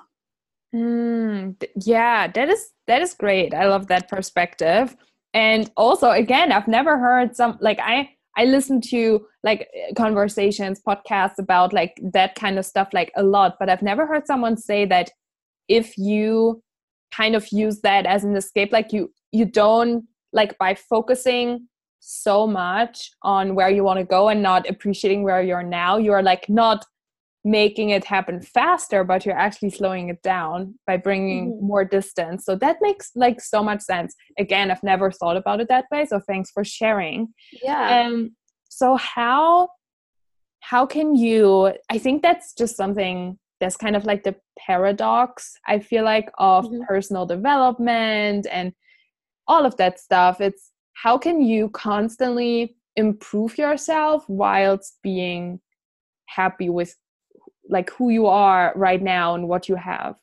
Mm, 0.76 1.62
yeah 1.86 2.28
that 2.28 2.50
is 2.50 2.72
that 2.88 3.02
is 3.02 3.14
great. 3.14 3.54
I 3.54 3.68
love 3.68 3.88
that 3.88 4.10
perspective. 4.10 4.96
And 5.34 5.72
also 5.78 6.12
again 6.12 6.52
i've 6.52 6.68
never 6.68 7.00
heard 7.00 7.36
some 7.36 7.58
like 7.60 7.80
i 7.80 8.08
i 8.38 8.46
listen 8.46 8.80
to 8.80 9.26
like 9.44 9.68
conversations 9.96 10.80
podcasts 10.88 11.40
about 11.40 11.74
like 11.74 12.00
that 12.14 12.36
kind 12.36 12.60
of 12.60 12.66
stuff 12.66 12.90
like 12.94 13.12
a 13.16 13.24
lot 13.24 13.56
but 13.60 13.68
i've 13.68 13.82
never 13.82 14.06
heard 14.06 14.28
someone 14.28 14.56
say 14.56 14.86
that 14.86 15.10
if 15.68 15.98
you 15.98 16.62
kind 17.12 17.36
of 17.36 17.48
use 17.52 17.82
that 17.82 18.06
as 18.06 18.24
an 18.24 18.36
escape 18.36 18.72
like 18.72 18.94
you 18.94 19.12
you 19.32 19.46
don't 19.46 20.06
like 20.34 20.58
by 20.58 20.76
focusing 20.76 21.68
so 22.06 22.46
much 22.46 23.12
on 23.22 23.56
where 23.56 23.70
you 23.70 23.84
want 23.84 24.00
to 24.00 24.06
go 24.06 24.30
and 24.30 24.42
not 24.42 24.70
appreciating 24.70 25.24
where 25.24 25.42
you're 25.42 25.64
now. 25.64 25.98
You're 25.98 26.22
like 26.22 26.50
not 26.50 26.86
making 27.46 27.90
it 27.90 28.06
happen 28.06 28.42
faster 28.42 29.04
but 29.04 29.26
you're 29.26 29.38
actually 29.38 29.70
slowing 29.70 30.08
it 30.08 30.22
down 30.22 30.74
by 30.88 30.96
bringing 30.96 31.52
mm-hmm. 31.52 31.68
more 31.68 31.84
distance. 31.84 32.46
So 32.46 32.56
that 32.56 32.78
makes 32.82 33.12
like 33.16 33.42
so 33.42 33.62
much 33.62 33.82
sense. 33.82 34.16
Again 34.40 34.72
i've 34.72 34.84
never 34.84 35.12
thought 35.12 35.38
about 35.38 35.60
it 35.60 35.68
that 35.68 35.86
way 35.92 36.06
so 36.06 36.20
thanks 36.20 36.52
for 36.52 36.64
sharing. 36.64 37.34
Yeah. 37.62 38.06
Um 38.06 38.36
so 38.70 38.96
how 38.96 39.70
how 40.62 40.86
can 40.86 41.16
you 41.16 41.74
i 41.90 41.98
think 41.98 42.22
that's 42.22 42.54
just 42.54 42.78
something 42.78 43.38
that's 43.60 43.76
kind 43.76 43.96
of 43.98 44.06
like 44.06 44.24
the 44.24 44.36
paradox 44.58 45.54
i 45.68 45.78
feel 45.78 46.06
like 46.06 46.30
of 46.38 46.66
mm-hmm. 46.66 46.84
personal 46.88 47.26
development 47.26 48.48
and 48.50 48.74
all 49.48 49.66
of 49.66 49.78
that 49.78 50.00
stuff. 50.00 50.42
It's 50.42 50.72
how 50.94 51.18
can 51.18 51.42
you 51.42 51.70
constantly 51.70 52.76
improve 52.96 53.58
yourself 53.58 54.24
whilst 54.28 54.98
being 55.02 55.60
happy 56.26 56.70
with 56.70 56.96
like 57.70 57.90
who 57.92 58.10
you 58.10 58.28
are 58.28 58.74
right 58.76 59.02
now 59.02 59.36
and 59.36 59.48
what 59.48 59.68
you 59.68 59.76
have 59.76 60.16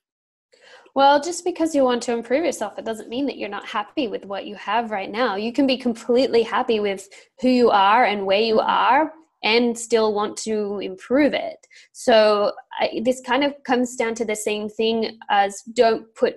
well, 0.95 1.21
just 1.21 1.45
because 1.45 1.75
you 1.75 1.85
want 1.85 2.03
to 2.05 2.13
improve 2.13 2.45
yourself, 2.45 2.79
it 2.79 2.85
doesn't 2.85 3.09
mean 3.09 3.27
that 3.27 3.37
you're 3.37 3.49
not 3.49 3.67
happy 3.67 4.09
with 4.09 4.25
what 4.25 4.47
you 4.47 4.57
have 4.57 4.91
right 4.91 5.11
now. 5.11 5.37
You 5.37 5.53
can 5.53 5.67
be 5.67 5.77
completely 5.77 6.43
happy 6.43 6.81
with 6.81 7.09
who 7.41 7.49
you 7.49 7.71
are 7.71 8.05
and 8.05 8.27
where 8.27 8.41
you 8.41 8.59
are 8.61 9.13
and 9.43 9.79
still 9.79 10.13
want 10.13 10.37
to 10.39 10.81
improve 10.81 11.33
it. 11.33 11.67
So, 11.93 12.53
I, 12.81 13.01
this 13.05 13.21
kind 13.21 13.45
of 13.45 13.55
comes 13.65 13.97
down 13.97 14.15
to 14.17 14.25
the 14.25 14.37
same 14.37 14.69
thing 14.69 15.19
as 15.31 15.63
don't 15.73 16.13
put 16.15 16.37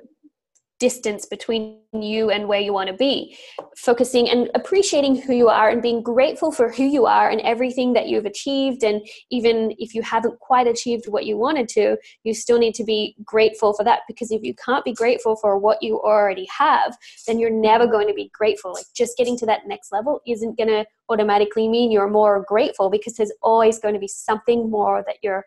distance 0.84 1.26
between 1.26 1.80
you 1.94 2.30
and 2.30 2.50
where 2.50 2.60
you 2.60 2.74
want 2.74 2.90
to 2.90 2.94
be. 2.94 3.38
Focusing 3.78 4.30
and 4.30 4.52
appreciating 4.54 5.16
who 5.16 5.34
you 5.34 5.48
are 5.48 5.70
and 5.70 5.82
being 5.82 6.04
grateful 6.04 6.52
for 6.52 6.70
who 6.70 6.84
you 6.84 7.06
are 7.06 7.30
and 7.30 7.40
everything 7.40 7.94
that 7.94 8.10
you've 8.10 8.26
achieved. 8.26 8.84
And 8.84 9.00
even 9.32 9.74
if 9.80 9.96
you 9.96 10.02
haven't 10.02 10.38
quite 10.40 10.68
achieved 10.68 11.06
what 11.08 11.26
you 11.26 11.38
wanted 11.38 11.70
to, 11.70 11.96
you 12.26 12.34
still 12.34 12.60
need 12.60 12.76
to 12.76 12.84
be 12.84 13.16
grateful 13.24 13.74
for 13.74 13.86
that 13.86 14.02
because 14.10 14.30
if 14.30 14.44
you 14.44 14.54
can't 14.56 14.84
be 14.84 14.92
grateful 14.92 15.38
for 15.38 15.58
what 15.58 15.82
you 15.82 16.02
already 16.02 16.50
have, 16.58 16.98
then 17.28 17.40
you're 17.40 17.62
never 17.72 17.88
going 17.88 18.10
to 18.10 18.14
be 18.14 18.30
grateful. 18.34 18.74
Like 18.74 18.88
just 18.94 19.16
getting 19.16 19.38
to 19.38 19.46
that 19.46 19.66
next 19.66 19.94
level 19.94 20.20
isn't 20.28 20.58
going 20.58 20.68
to 20.68 20.86
automatically 21.08 21.70
mean 21.70 21.92
you're 21.92 22.10
more 22.10 22.44
grateful 22.46 22.90
because 22.90 23.14
there's 23.14 23.32
always 23.42 23.80
going 23.80 23.94
to 23.94 24.02
be 24.02 24.10
something 24.10 24.70
more 24.70 25.02
that 25.08 25.20
you're 25.24 25.46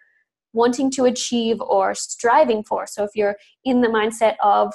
wanting 0.55 0.91
to 0.93 1.05
achieve 1.05 1.61
or 1.61 1.95
striving 1.95 2.65
for. 2.65 2.87
So 2.87 3.05
if 3.05 3.11
you're 3.15 3.37
in 3.67 3.83
the 3.83 3.89
mindset 3.89 4.37
of, 4.43 4.73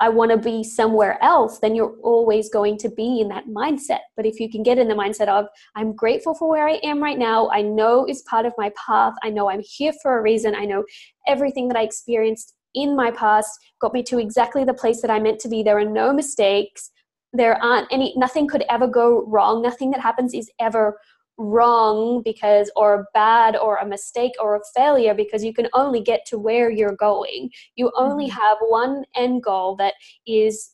I 0.00 0.08
want 0.08 0.30
to 0.30 0.38
be 0.38 0.64
somewhere 0.64 1.22
else, 1.22 1.58
then 1.58 1.74
you're 1.74 1.96
always 2.02 2.48
going 2.48 2.78
to 2.78 2.88
be 2.88 3.20
in 3.20 3.28
that 3.28 3.46
mindset. 3.46 4.00
But 4.16 4.26
if 4.26 4.40
you 4.40 4.50
can 4.50 4.62
get 4.62 4.78
in 4.78 4.88
the 4.88 4.94
mindset 4.94 5.28
of, 5.28 5.46
I'm 5.76 5.94
grateful 5.94 6.34
for 6.34 6.48
where 6.48 6.66
I 6.66 6.80
am 6.82 7.02
right 7.02 7.18
now, 7.18 7.50
I 7.50 7.62
know 7.62 8.06
it's 8.06 8.22
part 8.22 8.46
of 8.46 8.54
my 8.56 8.72
path, 8.86 9.14
I 9.22 9.30
know 9.30 9.50
I'm 9.50 9.62
here 9.62 9.92
for 10.02 10.18
a 10.18 10.22
reason, 10.22 10.54
I 10.54 10.64
know 10.64 10.84
everything 11.26 11.68
that 11.68 11.76
I 11.76 11.82
experienced 11.82 12.54
in 12.74 12.96
my 12.96 13.10
past 13.10 13.50
got 13.80 13.92
me 13.92 14.02
to 14.04 14.18
exactly 14.18 14.64
the 14.64 14.74
place 14.74 15.02
that 15.02 15.10
I 15.10 15.18
meant 15.18 15.40
to 15.40 15.48
be. 15.48 15.62
There 15.62 15.78
are 15.78 15.84
no 15.84 16.12
mistakes. 16.12 16.90
There 17.32 17.62
aren't 17.62 17.88
any, 17.92 18.14
nothing 18.16 18.48
could 18.48 18.64
ever 18.68 18.86
go 18.86 19.24
wrong. 19.26 19.62
Nothing 19.62 19.90
that 19.92 20.00
happens 20.00 20.34
is 20.34 20.50
ever 20.60 20.98
wrong 21.40 22.22
because 22.22 22.70
or 22.76 23.06
bad 23.14 23.56
or 23.56 23.76
a 23.76 23.86
mistake 23.86 24.32
or 24.38 24.56
a 24.56 24.60
failure 24.76 25.14
because 25.14 25.42
you 25.42 25.54
can 25.54 25.68
only 25.72 26.00
get 26.00 26.26
to 26.26 26.38
where 26.38 26.70
you're 26.70 26.96
going. 26.96 27.50
You 27.76 27.90
only 27.96 28.28
mm-hmm. 28.28 28.38
have 28.38 28.58
one 28.68 29.04
end 29.16 29.42
goal 29.42 29.74
that 29.76 29.94
is 30.26 30.72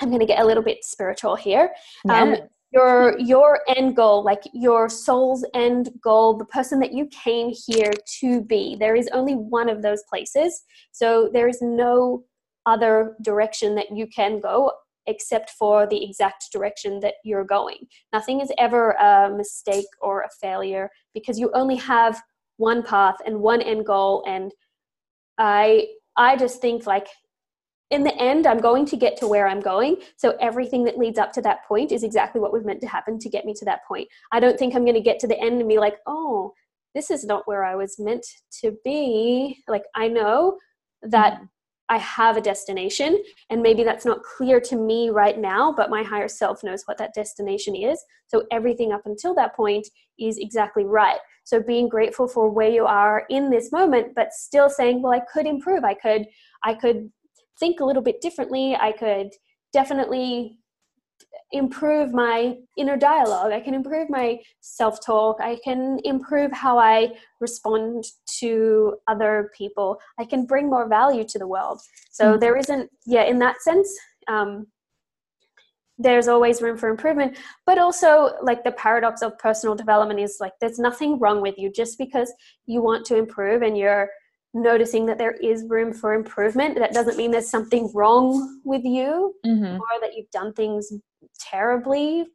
i'm 0.00 0.08
going 0.08 0.20
to 0.20 0.26
get 0.26 0.40
a 0.40 0.44
little 0.44 0.62
bit 0.62 0.84
spiritual 0.84 1.36
here. 1.36 1.70
Um, 2.08 2.36
your 2.72 3.16
your 3.20 3.60
end 3.76 3.94
goal 3.94 4.24
like 4.24 4.42
your 4.52 4.88
soul's 4.88 5.44
end 5.54 5.90
goal 6.02 6.36
the 6.36 6.44
person 6.46 6.80
that 6.80 6.92
you 6.92 7.06
came 7.06 7.52
here 7.66 7.92
to 8.20 8.40
be. 8.42 8.76
There 8.78 8.96
is 8.96 9.08
only 9.12 9.34
one 9.34 9.68
of 9.68 9.82
those 9.82 10.02
places. 10.08 10.64
So 10.90 11.30
there 11.32 11.46
is 11.46 11.58
no 11.62 12.24
other 12.66 13.16
direction 13.22 13.74
that 13.76 13.94
you 13.94 14.06
can 14.06 14.40
go 14.40 14.72
except 15.06 15.50
for 15.58 15.86
the 15.86 16.04
exact 16.04 16.46
direction 16.52 17.00
that 17.00 17.14
you're 17.24 17.44
going. 17.44 17.86
Nothing 18.12 18.40
is 18.40 18.50
ever 18.58 18.92
a 18.92 19.30
mistake 19.34 19.86
or 20.00 20.22
a 20.22 20.30
failure 20.40 20.90
because 21.12 21.38
you 21.38 21.50
only 21.54 21.76
have 21.76 22.20
one 22.56 22.82
path 22.82 23.16
and 23.26 23.40
one 23.40 23.60
end 23.60 23.84
goal 23.86 24.22
and 24.26 24.52
I 25.38 25.88
I 26.16 26.36
just 26.36 26.60
think 26.60 26.86
like 26.86 27.08
in 27.90 28.04
the 28.04 28.14
end 28.16 28.46
I'm 28.46 28.60
going 28.60 28.86
to 28.86 28.96
get 28.96 29.16
to 29.18 29.28
where 29.28 29.48
I'm 29.48 29.60
going. 29.60 29.96
So 30.16 30.36
everything 30.40 30.84
that 30.84 30.98
leads 30.98 31.18
up 31.18 31.32
to 31.32 31.42
that 31.42 31.64
point 31.66 31.92
is 31.92 32.02
exactly 32.02 32.40
what 32.40 32.52
was 32.52 32.64
meant 32.64 32.80
to 32.82 32.88
happen 32.88 33.18
to 33.18 33.28
get 33.28 33.44
me 33.44 33.54
to 33.54 33.64
that 33.66 33.80
point. 33.86 34.08
I 34.32 34.40
don't 34.40 34.58
think 34.58 34.74
I'm 34.74 34.84
going 34.84 34.94
to 34.94 35.00
get 35.00 35.18
to 35.20 35.26
the 35.26 35.38
end 35.40 35.60
and 35.60 35.68
be 35.68 35.78
like, 35.78 35.96
"Oh, 36.06 36.52
this 36.94 37.10
is 37.10 37.24
not 37.24 37.46
where 37.46 37.64
I 37.64 37.74
was 37.74 37.98
meant 37.98 38.26
to 38.62 38.76
be." 38.84 39.62
Like 39.68 39.84
I 39.94 40.08
know 40.08 40.58
that 41.02 41.34
mm-hmm. 41.34 41.44
I 41.88 41.98
have 41.98 42.36
a 42.36 42.40
destination, 42.40 43.22
and 43.50 43.60
maybe 43.60 43.84
that's 43.84 44.06
not 44.06 44.22
clear 44.22 44.58
to 44.60 44.76
me 44.76 45.10
right 45.10 45.38
now, 45.38 45.72
but 45.72 45.90
my 45.90 46.02
higher 46.02 46.28
self 46.28 46.64
knows 46.64 46.82
what 46.86 46.96
that 46.98 47.14
destination 47.14 47.76
is. 47.76 48.02
So 48.28 48.44
everything 48.50 48.92
up 48.92 49.02
until 49.04 49.34
that 49.34 49.54
point 49.54 49.86
is 50.18 50.38
exactly 50.38 50.84
right. 50.84 51.18
So 51.44 51.62
being 51.62 51.88
grateful 51.88 52.26
for 52.26 52.48
where 52.48 52.70
you 52.70 52.86
are 52.86 53.24
in 53.28 53.50
this 53.50 53.70
moment, 53.70 54.14
but 54.16 54.32
still 54.32 54.70
saying, 54.70 55.02
well, 55.02 55.12
I 55.12 55.20
could 55.30 55.46
improve. 55.46 55.84
I 55.84 55.94
could, 55.94 56.24
I 56.62 56.72
could 56.74 57.10
think 57.60 57.80
a 57.80 57.84
little 57.84 58.02
bit 58.02 58.22
differently. 58.22 58.74
I 58.74 58.92
could 58.92 59.28
definitely 59.72 60.58
improve 61.52 62.12
my 62.12 62.56
inner 62.76 62.96
dialogue. 62.96 63.52
I 63.52 63.60
can 63.60 63.74
improve 63.74 64.10
my 64.10 64.40
self 64.60 65.04
talk. 65.04 65.38
I 65.40 65.58
can 65.62 66.00
improve 66.04 66.52
how 66.52 66.78
I 66.78 67.12
respond 67.40 68.04
to 68.40 68.96
other 69.06 69.50
people. 69.56 69.98
I 70.18 70.24
can 70.24 70.46
bring 70.46 70.68
more 70.68 70.88
value 70.88 71.24
to 71.24 71.38
the 71.38 71.46
world. 71.46 71.80
So 72.10 72.32
mm-hmm. 72.32 72.40
there 72.40 72.56
isn't, 72.56 72.90
yeah, 73.06 73.22
in 73.22 73.38
that 73.38 73.62
sense, 73.62 73.88
um, 74.28 74.66
there's 75.96 76.26
always 76.26 76.60
room 76.60 76.76
for 76.76 76.88
improvement. 76.88 77.36
But 77.66 77.78
also, 77.78 78.32
like 78.42 78.64
the 78.64 78.72
paradox 78.72 79.22
of 79.22 79.38
personal 79.38 79.76
development 79.76 80.18
is 80.18 80.38
like 80.40 80.52
there's 80.60 80.78
nothing 80.80 81.20
wrong 81.20 81.40
with 81.40 81.56
you 81.56 81.70
just 81.70 81.98
because 81.98 82.32
you 82.66 82.82
want 82.82 83.06
to 83.06 83.16
improve 83.16 83.62
and 83.62 83.78
you're 83.78 84.10
noticing 84.54 85.04
that 85.06 85.18
there 85.18 85.32
is 85.42 85.64
room 85.68 85.92
for 85.92 86.14
improvement 86.14 86.78
that 86.78 86.92
doesn't 86.92 87.16
mean 87.16 87.32
there's 87.32 87.50
something 87.50 87.90
wrong 87.92 88.60
with 88.64 88.84
you 88.84 89.34
mm-hmm. 89.44 89.74
or 89.74 90.00
that 90.00 90.14
you've 90.16 90.30
done 90.30 90.52
things 90.52 90.92
terribly 91.40 92.26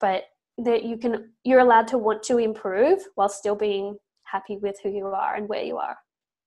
but 0.00 0.24
that 0.58 0.84
you 0.84 0.96
can 0.96 1.30
you're 1.44 1.60
allowed 1.60 1.88
to 1.88 1.98
want 1.98 2.22
to 2.22 2.38
improve 2.38 3.00
while 3.14 3.28
still 3.28 3.56
being 3.56 3.96
happy 4.24 4.56
with 4.56 4.76
who 4.82 4.90
you 4.90 5.06
are 5.06 5.34
and 5.34 5.48
where 5.48 5.62
you 5.62 5.76
are. 5.76 5.96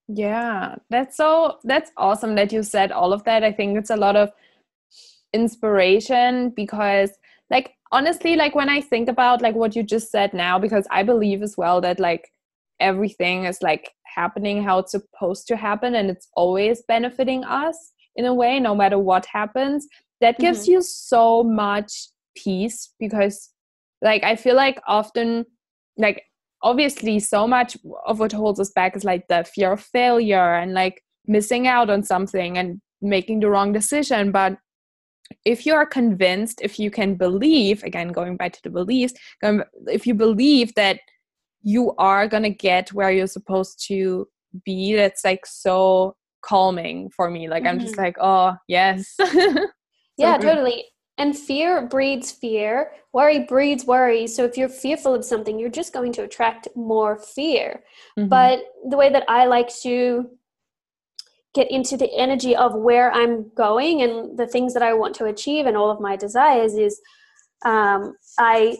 Yeah 0.08 0.76
that's 0.90 1.18
so 1.18 1.58
that's 1.64 1.92
awesome 1.98 2.36
that 2.36 2.54
you 2.54 2.63
said 2.63 2.92
all 2.92 3.13
of 3.13 3.24
that. 3.26 3.44
I 3.44 3.52
think 3.52 3.78
it's 3.78 3.90
a 3.90 3.98
lot 3.98 4.15
of 4.15 4.32
inspiration 5.34 6.52
because 6.56 7.12
like 7.50 7.74
honestly 7.92 8.36
like 8.36 8.56
when 8.56 8.69
i 8.69 8.80
think 8.80 9.10
about 9.10 9.42
like 9.42 9.56
what 9.56 9.76
you 9.76 9.84
just 9.84 10.10
said 10.10 10.34
now 10.34 10.58
because 10.58 10.88
i 10.90 11.04
believe 11.04 11.42
as 11.42 11.56
well 11.58 11.82
that 11.82 12.00
like 12.00 12.30
everything 12.80 13.44
is 13.44 13.62
like 13.62 13.92
happening 14.04 14.63
how 14.63 14.80
it's 14.80 14.92
supposed 14.92 15.48
to 15.48 15.58
happen 15.58 15.96
and 15.96 16.10
it's 16.10 16.30
always 16.34 16.82
benefiting 16.88 17.44
us 17.44 17.92
in 18.15 18.26
a 18.26 18.34
way 18.34 18.60
no 18.60 18.74
matter 18.74 18.98
what 18.98 19.26
happens 19.26 19.88
that 20.22 20.38
gives 20.40 20.63
mm-hmm. 20.63 20.74
you 20.74 20.82
so 20.82 21.44
much 21.44 22.10
peace 22.36 22.94
because 23.00 23.52
like 24.02 24.24
i 24.24 24.36
feel 24.36 24.56
like 24.56 24.80
often 24.88 25.46
like 25.98 26.24
obviously 26.62 27.20
so 27.20 27.48
much 27.48 27.78
of 28.06 28.20
what 28.20 28.32
holds 28.32 28.60
us 28.60 28.72
back 28.72 28.96
is 28.96 29.04
like 29.04 29.28
the 29.28 29.44
fear 29.44 29.72
of 29.72 29.82
failure 29.82 30.56
and 30.56 30.74
like 30.74 31.02
missing 31.26 31.68
out 31.68 31.90
on 31.90 32.04
something 32.04 32.58
and 32.58 32.82
making 33.02 33.40
the 33.40 33.50
wrong 33.50 33.72
decision 33.72 34.32
but 34.32 34.58
if 35.46 35.65
you 35.65 35.74
are 35.74 35.86
convinced, 35.86 36.62
if 36.62 36.80
you 36.80 36.92
can 36.92 37.15
believe, 37.15 37.84
again, 37.84 38.10
going 38.10 38.38
back 38.38 38.54
to 38.54 38.62
the 38.63 38.70
beliefs, 38.70 39.13
if 39.88 40.08
you 40.08 40.13
believe 40.13 40.74
that 40.76 41.00
you 41.62 41.94
are 41.98 42.28
going 42.28 42.44
to 42.44 42.50
get 42.50 42.94
where 42.94 43.12
you're 43.12 43.28
supposed 43.28 43.84
to 43.88 44.28
be, 44.63 44.96
that's 44.96 45.24
like 45.26 45.46
so 45.46 46.15
calming 46.42 47.10
for 47.10 47.30
me. 47.30 47.50
Like, 47.50 47.63
mm-hmm. 47.63 47.74
I'm 47.74 47.80
just 47.80 47.94
mm-hmm. 47.94 48.04
like, 48.04 48.18
oh, 48.22 48.56
yes. 48.68 49.15
yeah, 50.18 50.38
good. 50.38 50.48
totally. 50.48 50.86
And 51.20 51.36
fear 51.36 51.88
breeds 51.88 52.32
fear, 52.32 52.92
worry 53.12 53.40
breeds 53.40 53.86
worry. 53.86 54.28
So 54.28 54.44
if 54.44 54.56
you're 54.56 54.70
fearful 54.70 55.15
of 55.15 55.26
something, 55.26 55.58
you're 55.58 55.70
just 55.70 55.94
going 55.94 56.13
to 56.13 56.24
attract 56.24 56.68
more 56.76 57.18
fear. 57.18 57.84
Mm-hmm. 58.18 58.30
But 58.30 58.60
the 58.88 58.98
way 58.98 59.10
that 59.10 59.24
I 59.28 59.46
like 59.46 59.70
to 59.82 60.30
get 61.56 61.72
into 61.72 61.98
the 61.98 62.12
energy 62.15 62.56
of 62.56 62.76
where 62.76 63.12
I'm 63.12 63.50
going 63.56 64.04
and 64.04 64.38
the 64.38 64.46
things 64.46 64.76
that 64.76 64.84
I 64.84 64.94
want 64.94 65.15
to 65.15 65.26
achieve 65.26 65.65
and 65.65 65.76
all 65.76 65.90
of 65.90 66.00
my 66.00 66.15
desires 66.15 66.76
is 66.76 67.02
um, 67.65 68.15
I 68.38 68.78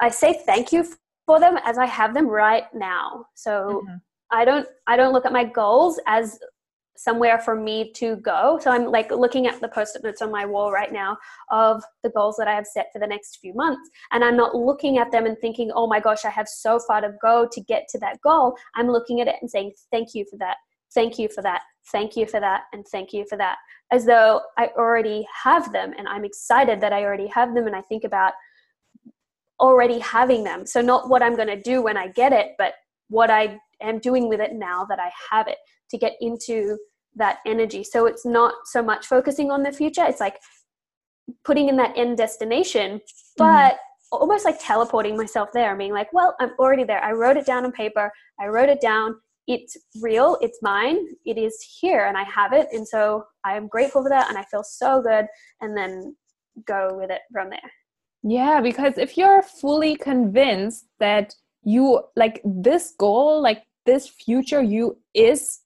I 0.00 0.10
say 0.10 0.40
thank 0.46 0.72
you 0.72 0.86
for 1.26 1.40
them 1.40 1.58
as 1.64 1.78
I 1.78 1.86
have 1.86 2.14
them 2.14 2.28
right 2.28 2.64
now. 2.72 3.26
So 3.34 3.82
mm-hmm. 3.84 3.96
I 4.30 4.44
don't 4.44 4.68
I 4.86 4.96
don't 4.96 5.12
look 5.12 5.26
at 5.26 5.32
my 5.32 5.44
goals 5.44 6.00
as 6.06 6.38
somewhere 6.98 7.38
for 7.38 7.54
me 7.54 7.92
to 7.92 8.16
go. 8.16 8.58
So 8.60 8.70
I'm 8.70 8.86
like 8.86 9.10
looking 9.10 9.46
at 9.46 9.60
the 9.60 9.68
post-it 9.68 10.02
notes 10.02 10.20
on 10.20 10.30
my 10.30 10.44
wall 10.44 10.72
right 10.72 10.92
now 10.92 11.16
of 11.50 11.82
the 12.02 12.10
goals 12.10 12.36
that 12.38 12.48
I 12.48 12.54
have 12.54 12.66
set 12.66 12.88
for 12.92 12.98
the 12.98 13.06
next 13.06 13.38
few 13.40 13.54
months. 13.54 13.88
And 14.12 14.24
I'm 14.24 14.36
not 14.36 14.54
looking 14.54 14.98
at 14.98 15.10
them 15.10 15.24
and 15.24 15.38
thinking, 15.38 15.70
oh 15.74 15.86
my 15.86 16.00
gosh, 16.00 16.24
I 16.24 16.30
have 16.30 16.48
so 16.48 16.78
far 16.80 17.00
to 17.00 17.12
go 17.22 17.48
to 17.50 17.60
get 17.62 17.86
to 17.90 17.98
that 18.00 18.20
goal. 18.22 18.56
I'm 18.74 18.90
looking 18.90 19.20
at 19.20 19.28
it 19.28 19.36
and 19.40 19.50
saying, 19.50 19.72
thank 19.90 20.14
you 20.14 20.24
for 20.30 20.36
that 20.38 20.56
thank 20.94 21.18
you 21.18 21.28
for 21.28 21.42
that, 21.42 21.62
thank 21.92 22.16
you 22.16 22.26
for 22.26 22.40
that, 22.40 22.62
and 22.72 22.86
thank 22.88 23.12
you 23.12 23.24
for 23.28 23.36
that, 23.38 23.56
as 23.92 24.04
though 24.04 24.40
I 24.56 24.68
already 24.76 25.26
have 25.44 25.72
them 25.72 25.92
and 25.98 26.08
I'm 26.08 26.24
excited 26.24 26.80
that 26.80 26.92
I 26.92 27.04
already 27.04 27.26
have 27.28 27.54
them 27.54 27.66
and 27.66 27.76
I 27.76 27.82
think 27.82 28.04
about 28.04 28.32
already 29.60 29.98
having 29.98 30.44
them. 30.44 30.66
So, 30.66 30.80
not 30.80 31.08
what 31.08 31.22
I'm 31.22 31.36
going 31.36 31.48
to 31.48 31.60
do 31.60 31.82
when 31.82 31.96
I 31.96 32.08
get 32.08 32.32
it, 32.32 32.52
but 32.58 32.74
what 33.08 33.30
I 33.30 33.58
am 33.80 33.98
doing 33.98 34.28
with 34.28 34.40
it 34.40 34.54
now 34.54 34.84
that 34.84 34.98
I 35.00 35.10
have 35.30 35.48
it 35.48 35.58
to 35.90 35.98
get 35.98 36.14
into 36.20 36.78
that 37.16 37.38
energy. 37.46 37.84
So, 37.84 38.06
it's 38.06 38.26
not 38.26 38.54
so 38.66 38.82
much 38.82 39.06
focusing 39.06 39.50
on 39.50 39.62
the 39.62 39.72
future, 39.72 40.04
it's 40.04 40.20
like 40.20 40.38
putting 41.44 41.68
in 41.68 41.76
that 41.76 41.96
end 41.96 42.16
destination, 42.16 42.92
mm-hmm. 42.92 43.38
but 43.38 43.72
mm-hmm 43.72 43.82
almost 44.10 44.46
like 44.46 44.56
teleporting 44.58 45.18
myself 45.18 45.50
there 45.52 45.68
and 45.68 45.78
being 45.78 45.92
like 45.92 46.10
well 46.14 46.34
i'm 46.40 46.52
already 46.58 46.82
there 46.82 47.04
i 47.04 47.12
wrote 47.12 47.36
it 47.36 47.44
down 47.44 47.66
on 47.66 47.70
paper 47.70 48.10
i 48.40 48.46
wrote 48.46 48.70
it 48.70 48.80
down 48.80 49.14
it's 49.48 49.78
real, 50.02 50.36
it's 50.42 50.58
mine, 50.60 51.08
it 51.24 51.38
is 51.38 51.58
here, 51.80 52.04
and 52.06 52.16
I 52.18 52.22
have 52.24 52.52
it. 52.52 52.68
And 52.70 52.86
so 52.86 53.24
I 53.44 53.56
am 53.56 53.66
grateful 53.66 54.02
for 54.02 54.10
that, 54.10 54.28
and 54.28 54.36
I 54.36 54.44
feel 54.44 54.62
so 54.62 55.02
good, 55.02 55.26
and 55.62 55.76
then 55.76 56.14
go 56.66 56.90
with 56.92 57.10
it 57.10 57.22
from 57.32 57.48
there. 57.48 57.72
Yeah, 58.22 58.60
because 58.60 58.98
if 58.98 59.16
you're 59.16 59.42
fully 59.42 59.96
convinced 59.96 60.86
that 61.00 61.34
you 61.64 62.02
like 62.14 62.42
this 62.44 62.92
goal, 62.98 63.40
like 63.40 63.62
this 63.86 64.06
future 64.06 64.62
you 64.62 64.98
is 65.14 65.60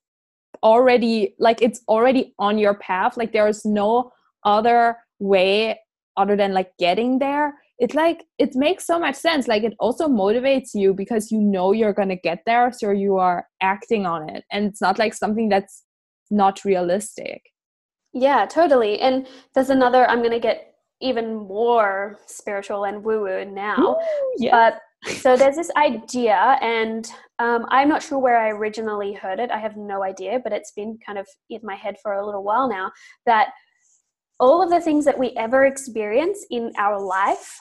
already 0.62 1.34
like 1.38 1.60
it's 1.62 1.80
already 1.88 2.34
on 2.38 2.58
your 2.58 2.74
path, 2.74 3.16
like 3.16 3.32
there's 3.32 3.64
no 3.64 4.12
other 4.44 4.96
way 5.18 5.78
other 6.16 6.36
than 6.36 6.52
like 6.52 6.72
getting 6.78 7.18
there. 7.18 7.54
It's 7.78 7.94
like 7.94 8.24
it 8.38 8.54
makes 8.54 8.86
so 8.86 8.98
much 8.98 9.16
sense. 9.16 9.48
Like 9.48 9.64
it 9.64 9.74
also 9.80 10.08
motivates 10.08 10.70
you 10.74 10.94
because 10.94 11.32
you 11.32 11.40
know 11.40 11.72
you're 11.72 11.92
going 11.92 12.10
to 12.10 12.16
get 12.16 12.42
there 12.46 12.72
so 12.72 12.90
you 12.90 13.16
are 13.16 13.46
acting 13.60 14.06
on 14.06 14.28
it. 14.28 14.44
And 14.50 14.66
it's 14.66 14.80
not 14.80 14.98
like 14.98 15.14
something 15.14 15.48
that's 15.48 15.82
not 16.30 16.64
realistic. 16.64 17.42
Yeah 18.12 18.46
totally. 18.46 19.00
And 19.00 19.26
there's 19.54 19.70
another 19.70 20.08
i'm 20.08 20.18
going 20.18 20.32
to 20.32 20.40
get 20.40 20.74
even 21.00 21.34
more 21.34 22.18
spiritual 22.26 22.84
and 22.84 23.02
woo 23.02 23.22
woo 23.22 23.44
now. 23.44 23.76
Ooh, 23.78 23.96
yeah. 24.38 24.50
but 24.52 24.80
so 25.04 25.36
there's 25.36 25.56
this 25.56 25.70
idea 25.76 26.58
and 26.60 27.10
um, 27.38 27.66
i'm 27.70 27.88
not 27.88 28.02
sure 28.02 28.18
where 28.18 28.38
i 28.38 28.50
originally 28.50 29.12
heard 29.12 29.40
it. 29.40 29.50
I 29.50 29.58
have 29.58 29.76
no 29.76 30.02
idea 30.02 30.40
but 30.42 30.52
it's 30.52 30.72
been 30.72 30.98
kind 31.04 31.18
of 31.18 31.26
in 31.50 31.60
my 31.62 31.74
head 31.74 31.96
for 32.02 32.12
a 32.14 32.24
little 32.24 32.44
while 32.44 32.68
now 32.68 32.92
that 33.26 33.48
all 34.38 34.62
of 34.62 34.70
the 34.70 34.80
things 34.80 35.04
that 35.04 35.18
we 35.18 35.30
ever 35.36 35.64
experience 35.64 36.46
in 36.50 36.72
our 36.78 37.00
life 37.00 37.58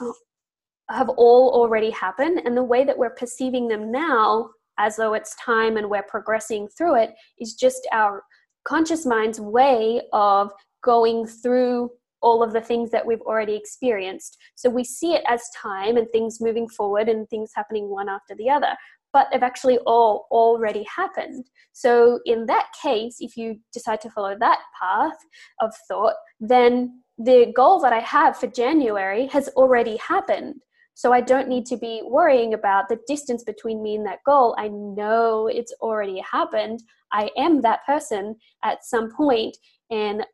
have 0.90 1.10
all 1.10 1.52
already 1.54 1.90
happened 1.92 2.42
and 2.46 2.56
the 2.56 2.64
way 2.64 2.84
that 2.84 2.98
we're 2.98 3.12
perceiving 3.12 3.68
them 3.68 3.92
now 3.92 4.50
as 4.78 4.96
though 4.96 5.14
it's 5.14 5.36
time 5.36 5.78
and 5.78 5.90
we're 5.90 6.04
progressing 6.04 6.68
through 6.78 6.96
it 6.96 7.12
is 7.40 7.54
just 7.54 7.88
our 7.92 8.24
conscious 8.66 9.06
mind's 9.06 9.40
way 9.40 10.02
of 10.14 10.52
going 10.84 11.26
through 11.26 11.90
all 12.22 12.44
of 12.44 12.54
the 12.54 12.62
things 12.62 12.92
that 12.92 13.06
we've 13.06 13.22
already 13.22 13.56
experienced. 13.56 14.38
So 14.56 14.70
we 14.70 14.84
see 14.84 15.14
it 15.14 15.24
as 15.28 15.42
time 15.62 15.98
and 15.98 16.08
things 16.12 16.40
moving 16.40 16.68
forward 16.70 17.10
and 17.10 17.28
things 17.30 17.52
happening 17.56 17.90
one 17.90 18.10
after 18.10 18.36
the 18.36 18.50
other 18.50 18.76
but 19.14 19.28
they've 19.32 19.44
actually 19.44 19.78
all 19.80 20.28
already 20.32 20.86
happened. 20.96 21.46
So, 21.74 22.20
in 22.26 22.46
that 22.48 22.68
case, 22.82 23.18
if 23.20 23.36
you 23.38 23.60
decide 23.74 24.02
to 24.02 24.10
follow 24.10 24.36
that 24.40 24.60
path 24.80 25.18
of 25.60 25.74
thought, 25.88 26.16
then 26.40 27.02
the 27.18 27.52
goal 27.56 27.80
that 27.82 27.94
I 27.94 28.00
have 28.00 28.38
for 28.38 28.48
January 28.48 29.28
has 29.28 29.50
already 29.50 29.98
happened. 29.98 30.56
So, 30.94 31.12
I 31.12 31.22
don't 31.22 31.50
need 31.50 31.66
to 31.68 31.78
be 31.78 32.02
worrying 32.06 32.54
about 32.54 32.90
the 32.90 33.00
distance 33.08 33.44
between 33.44 33.82
me 33.82 33.96
and 33.96 34.06
that 34.06 34.20
goal. 34.26 34.56
I 34.58 34.70
know 34.70 35.48
it's 35.48 35.74
already 35.82 36.20
happened. 36.20 36.82
I 37.12 37.30
am 37.38 37.62
that 37.62 37.86
person 37.86 38.36
at 38.64 38.86
some 38.86 39.12
point, 39.16 39.58
and 39.90 40.26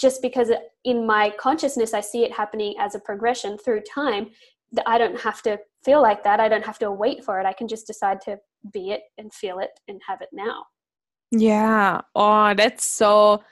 just 0.00 0.22
because 0.22 0.50
in 0.84 1.06
my 1.06 1.30
consciousness 1.38 1.92
I 1.92 2.00
see 2.00 2.24
it 2.24 2.32
happening 2.32 2.74
as 2.78 2.94
a 2.94 3.00
progression 3.00 3.58
through 3.58 3.82
time, 3.82 4.30
I 4.86 4.98
don't 4.98 5.20
have 5.20 5.42
to 5.42 5.58
feel 5.84 6.00
like 6.00 6.24
that. 6.24 6.40
I 6.40 6.48
don't 6.48 6.64
have 6.64 6.78
to 6.78 6.90
wait 6.90 7.24
for 7.24 7.40
it. 7.40 7.46
I 7.46 7.52
can 7.52 7.68
just 7.68 7.86
decide 7.86 8.20
to 8.22 8.38
be 8.72 8.90
it 8.90 9.02
and 9.18 9.32
feel 9.32 9.58
it 9.58 9.70
and 9.88 10.00
have 10.06 10.20
it 10.20 10.28
now. 10.32 10.64
Yeah. 11.30 12.00
Oh, 12.14 12.54
that's 12.54 12.84
so 12.84 13.42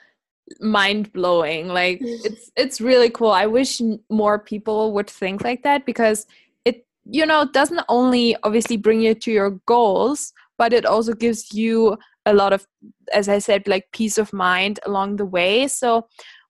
mind 0.59 1.11
blowing. 1.13 1.67
Like 1.67 1.99
it's 2.01 2.51
it's 2.55 2.81
really 2.81 3.09
cool. 3.09 3.31
I 3.31 3.45
wish 3.45 3.81
more 4.09 4.39
people 4.39 4.93
would 4.93 5.09
think 5.09 5.43
like 5.43 5.63
that 5.63 5.85
because 5.85 6.25
it 6.65 6.85
you 7.05 7.25
know 7.25 7.45
doesn't 7.45 7.81
only 7.89 8.35
obviously 8.43 8.77
bring 8.77 9.01
you 9.01 9.13
to 9.15 9.31
your 9.31 9.51
goals, 9.65 10.33
but 10.57 10.73
it 10.73 10.85
also 10.85 11.13
gives 11.13 11.53
you 11.53 11.97
a 12.25 12.33
lot 12.33 12.53
of 12.53 12.67
as 13.13 13.29
I 13.29 13.39
said 13.39 13.67
like 13.67 13.91
peace 13.91 14.17
of 14.17 14.33
mind 14.33 14.79
along 14.85 15.15
the 15.17 15.25
way. 15.25 15.67
So 15.67 16.07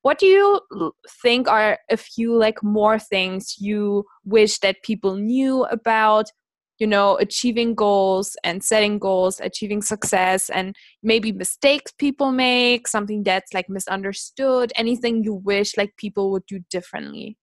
what 0.10 0.18
do 0.18 0.26
you 0.26 0.92
think 1.22 1.48
are 1.48 1.78
a 1.92 1.96
few 1.96 2.36
like 2.36 2.64
more 2.64 2.98
things 2.98 3.58
you 3.60 4.04
wish 4.26 4.58
that 4.58 4.82
people 4.82 5.16
knew 5.16 5.66
about 5.66 6.32
you 6.80 6.88
know 6.88 7.16
achieving 7.18 7.76
goals 7.76 8.36
and 8.44 8.64
setting 8.64 8.98
goals 8.98 9.40
achieving 9.40 9.84
success 9.84 10.50
and 10.50 10.76
maybe 11.04 11.32
mistakes 11.32 11.92
people 12.00 12.32
make 12.32 12.88
something 12.88 13.22
that's 13.22 13.54
like 13.54 13.70
misunderstood 13.70 14.74
anything 14.76 15.24
you 15.24 15.36
wish 15.36 15.78
like 15.78 15.96
people 15.98 16.32
would 16.32 16.46
do 16.48 16.60
differently 16.72 17.38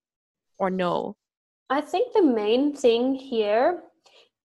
or 0.58 0.68
no 0.68 1.14
i 1.70 1.80
think 1.80 2.12
the 2.14 2.28
main 2.42 2.74
thing 2.74 3.14
here 3.14 3.84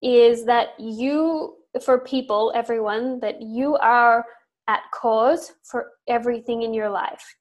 is 0.04 0.46
that 0.46 0.80
you 0.80 1.56
for 1.84 1.98
people 1.98 2.52
everyone 2.54 3.20
that 3.20 3.42
you 3.42 3.78
are 3.78 4.24
at 4.68 4.82
cause 4.94 5.54
for 5.64 5.88
everything 6.08 6.62
in 6.62 6.72
your 6.72 6.92
life 6.92 7.36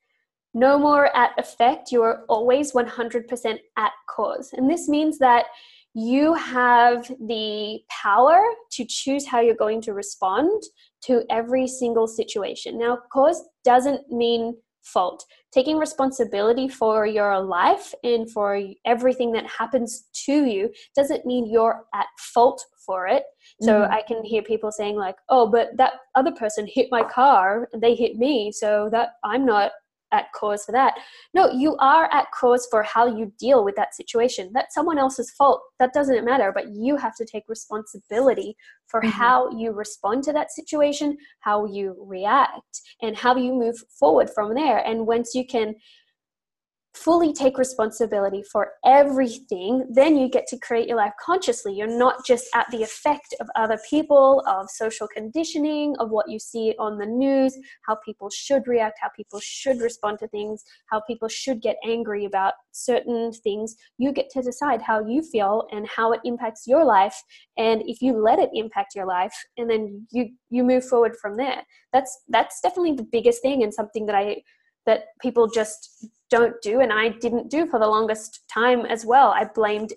no 0.54 0.78
more 0.78 1.14
at 1.16 1.30
effect, 1.38 1.92
you 1.92 2.02
are 2.02 2.24
always 2.28 2.72
100% 2.72 3.58
at 3.76 3.92
cause. 4.08 4.50
And 4.52 4.68
this 4.70 4.88
means 4.88 5.18
that 5.18 5.46
you 5.94 6.34
have 6.34 7.10
the 7.26 7.80
power 7.88 8.42
to 8.72 8.84
choose 8.84 9.26
how 9.26 9.40
you're 9.40 9.54
going 9.54 9.80
to 9.82 9.92
respond 9.92 10.62
to 11.02 11.24
every 11.30 11.66
single 11.66 12.06
situation. 12.06 12.78
Now, 12.78 12.98
cause 13.12 13.42
doesn't 13.64 14.10
mean 14.10 14.56
fault. 14.82 15.24
Taking 15.52 15.78
responsibility 15.78 16.68
for 16.68 17.06
your 17.06 17.40
life 17.40 17.92
and 18.04 18.30
for 18.30 18.62
everything 18.84 19.32
that 19.32 19.46
happens 19.46 20.04
to 20.26 20.44
you 20.44 20.70
doesn't 20.94 21.26
mean 21.26 21.50
you're 21.50 21.84
at 21.94 22.06
fault 22.18 22.64
for 22.86 23.06
it. 23.06 23.24
So 23.60 23.72
mm-hmm. 23.72 23.92
I 23.92 24.02
can 24.06 24.24
hear 24.24 24.42
people 24.42 24.72
saying 24.72 24.96
like, 24.96 25.16
"Oh, 25.28 25.48
but 25.48 25.76
that 25.76 25.94
other 26.14 26.32
person 26.32 26.66
hit 26.68 26.88
my 26.90 27.02
car 27.02 27.68
and 27.72 27.82
they 27.82 27.94
hit 27.94 28.16
me, 28.16 28.52
so 28.52 28.88
that 28.90 29.10
I'm 29.24 29.44
not 29.44 29.72
at 30.12 30.32
cause 30.32 30.64
for 30.64 30.72
that. 30.72 30.94
No, 31.34 31.50
you 31.50 31.76
are 31.76 32.08
at 32.12 32.30
cause 32.32 32.66
for 32.70 32.82
how 32.82 33.06
you 33.06 33.32
deal 33.38 33.64
with 33.64 33.76
that 33.76 33.94
situation. 33.94 34.50
That's 34.52 34.74
someone 34.74 34.98
else's 34.98 35.30
fault. 35.30 35.62
That 35.78 35.92
doesn't 35.92 36.24
matter, 36.24 36.52
but 36.52 36.70
you 36.70 36.96
have 36.96 37.16
to 37.16 37.24
take 37.24 37.44
responsibility 37.48 38.56
for 38.86 39.00
mm-hmm. 39.00 39.10
how 39.10 39.50
you 39.56 39.72
respond 39.72 40.24
to 40.24 40.32
that 40.32 40.50
situation, 40.50 41.16
how 41.40 41.66
you 41.66 41.96
react, 41.98 42.82
and 43.02 43.16
how 43.16 43.36
you 43.36 43.54
move 43.54 43.76
forward 43.98 44.30
from 44.30 44.54
there. 44.54 44.78
And 44.78 45.06
once 45.06 45.34
you 45.34 45.46
can 45.46 45.74
fully 46.94 47.32
take 47.32 47.56
responsibility 47.56 48.42
for 48.50 48.72
everything, 48.84 49.86
then 49.90 50.16
you 50.16 50.28
get 50.28 50.46
to 50.48 50.58
create 50.58 50.88
your 50.88 50.96
life 50.96 51.12
consciously. 51.24 51.74
You're 51.74 51.86
not 51.86 52.26
just 52.26 52.46
at 52.54 52.66
the 52.70 52.82
effect 52.82 53.34
of 53.40 53.48
other 53.54 53.78
people, 53.88 54.42
of 54.46 54.68
social 54.70 55.06
conditioning, 55.06 55.94
of 56.00 56.10
what 56.10 56.28
you 56.28 56.38
see 56.38 56.74
on 56.78 56.98
the 56.98 57.06
news, 57.06 57.56
how 57.86 57.96
people 58.04 58.28
should 58.28 58.66
react, 58.66 58.98
how 59.00 59.08
people 59.16 59.38
should 59.40 59.80
respond 59.80 60.18
to 60.18 60.28
things, 60.28 60.64
how 60.86 61.00
people 61.00 61.28
should 61.28 61.62
get 61.62 61.76
angry 61.84 62.24
about 62.24 62.54
certain 62.72 63.32
things. 63.32 63.76
You 63.98 64.12
get 64.12 64.28
to 64.30 64.42
decide 64.42 64.82
how 64.82 65.06
you 65.06 65.22
feel 65.22 65.66
and 65.70 65.86
how 65.88 66.12
it 66.12 66.20
impacts 66.24 66.66
your 66.66 66.84
life. 66.84 67.22
And 67.56 67.82
if 67.86 68.02
you 68.02 68.20
let 68.20 68.38
it 68.38 68.50
impact 68.52 68.94
your 68.96 69.06
life, 69.06 69.34
and 69.56 69.70
then 69.70 70.06
you 70.10 70.30
you 70.50 70.64
move 70.64 70.84
forward 70.84 71.16
from 71.20 71.36
there. 71.36 71.62
That's 71.92 72.24
that's 72.28 72.60
definitely 72.60 72.94
the 72.94 73.08
biggest 73.10 73.42
thing 73.42 73.62
and 73.62 73.72
something 73.72 74.06
that 74.06 74.14
I 74.16 74.42
that 74.86 75.04
people 75.20 75.48
just 75.48 76.08
don't 76.30 76.60
do 76.62 76.80
and 76.80 76.92
I 76.92 77.08
didn't 77.08 77.50
do 77.50 77.66
for 77.66 77.78
the 77.78 77.86
longest 77.86 78.40
time 78.52 78.86
as 78.86 79.04
well. 79.04 79.28
I 79.30 79.44
blamed 79.44 79.92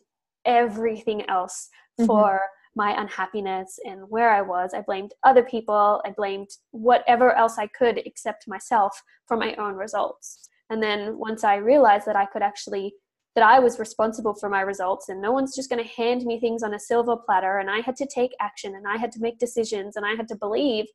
everything 0.45 1.27
else 1.29 1.69
mm-hmm. 1.99 2.07
for 2.07 2.41
my 2.75 2.99
unhappiness 2.99 3.79
and 3.85 4.09
where 4.09 4.31
I 4.31 4.41
was. 4.41 4.71
I 4.73 4.81
blamed 4.81 5.13
other 5.23 5.43
people. 5.43 6.01
I 6.05 6.11
blamed 6.11 6.49
whatever 6.71 7.33
else 7.33 7.57
I 7.57 7.67
could 7.67 7.99
except 7.99 8.47
myself 8.47 8.99
for 9.27 9.37
my 9.37 9.53
own 9.55 9.75
results. 9.75 10.49
And 10.69 10.81
then 10.81 11.17
once 11.17 11.43
I 11.43 11.55
realized 11.55 12.07
that 12.07 12.15
I 12.15 12.25
could 12.25 12.41
actually 12.41 12.95
that 13.35 13.43
I 13.43 13.59
was 13.59 13.79
responsible 13.79 14.35
for 14.35 14.47
my 14.47 14.61
results 14.61 15.09
and 15.09 15.19
no 15.19 15.31
one's 15.31 15.55
just 15.55 15.69
going 15.69 15.83
to 15.83 15.89
hand 15.89 16.23
me 16.23 16.39
things 16.39 16.61
on 16.61 16.75
a 16.75 16.79
silver 16.79 17.15
platter 17.15 17.57
and 17.57 17.69
I 17.69 17.79
had 17.79 17.95
to 17.95 18.05
take 18.05 18.31
action 18.39 18.75
and 18.75 18.87
I 18.87 18.97
had 18.97 19.11
to 19.13 19.19
make 19.19 19.39
decisions 19.39 19.95
and 19.95 20.05
I 20.05 20.11
had 20.13 20.27
to 20.27 20.35
believe, 20.35 20.85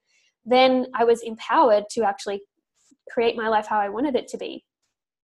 then 0.45 0.87
I 0.95 1.03
was 1.03 1.23
empowered 1.23 1.85
to 1.91 2.05
actually 2.05 2.43
create 3.11 3.37
my 3.37 3.49
life 3.49 3.67
how 3.67 3.81
I 3.81 3.89
wanted 3.89 4.15
it 4.15 4.29
to 4.29 4.39
be. 4.39 4.65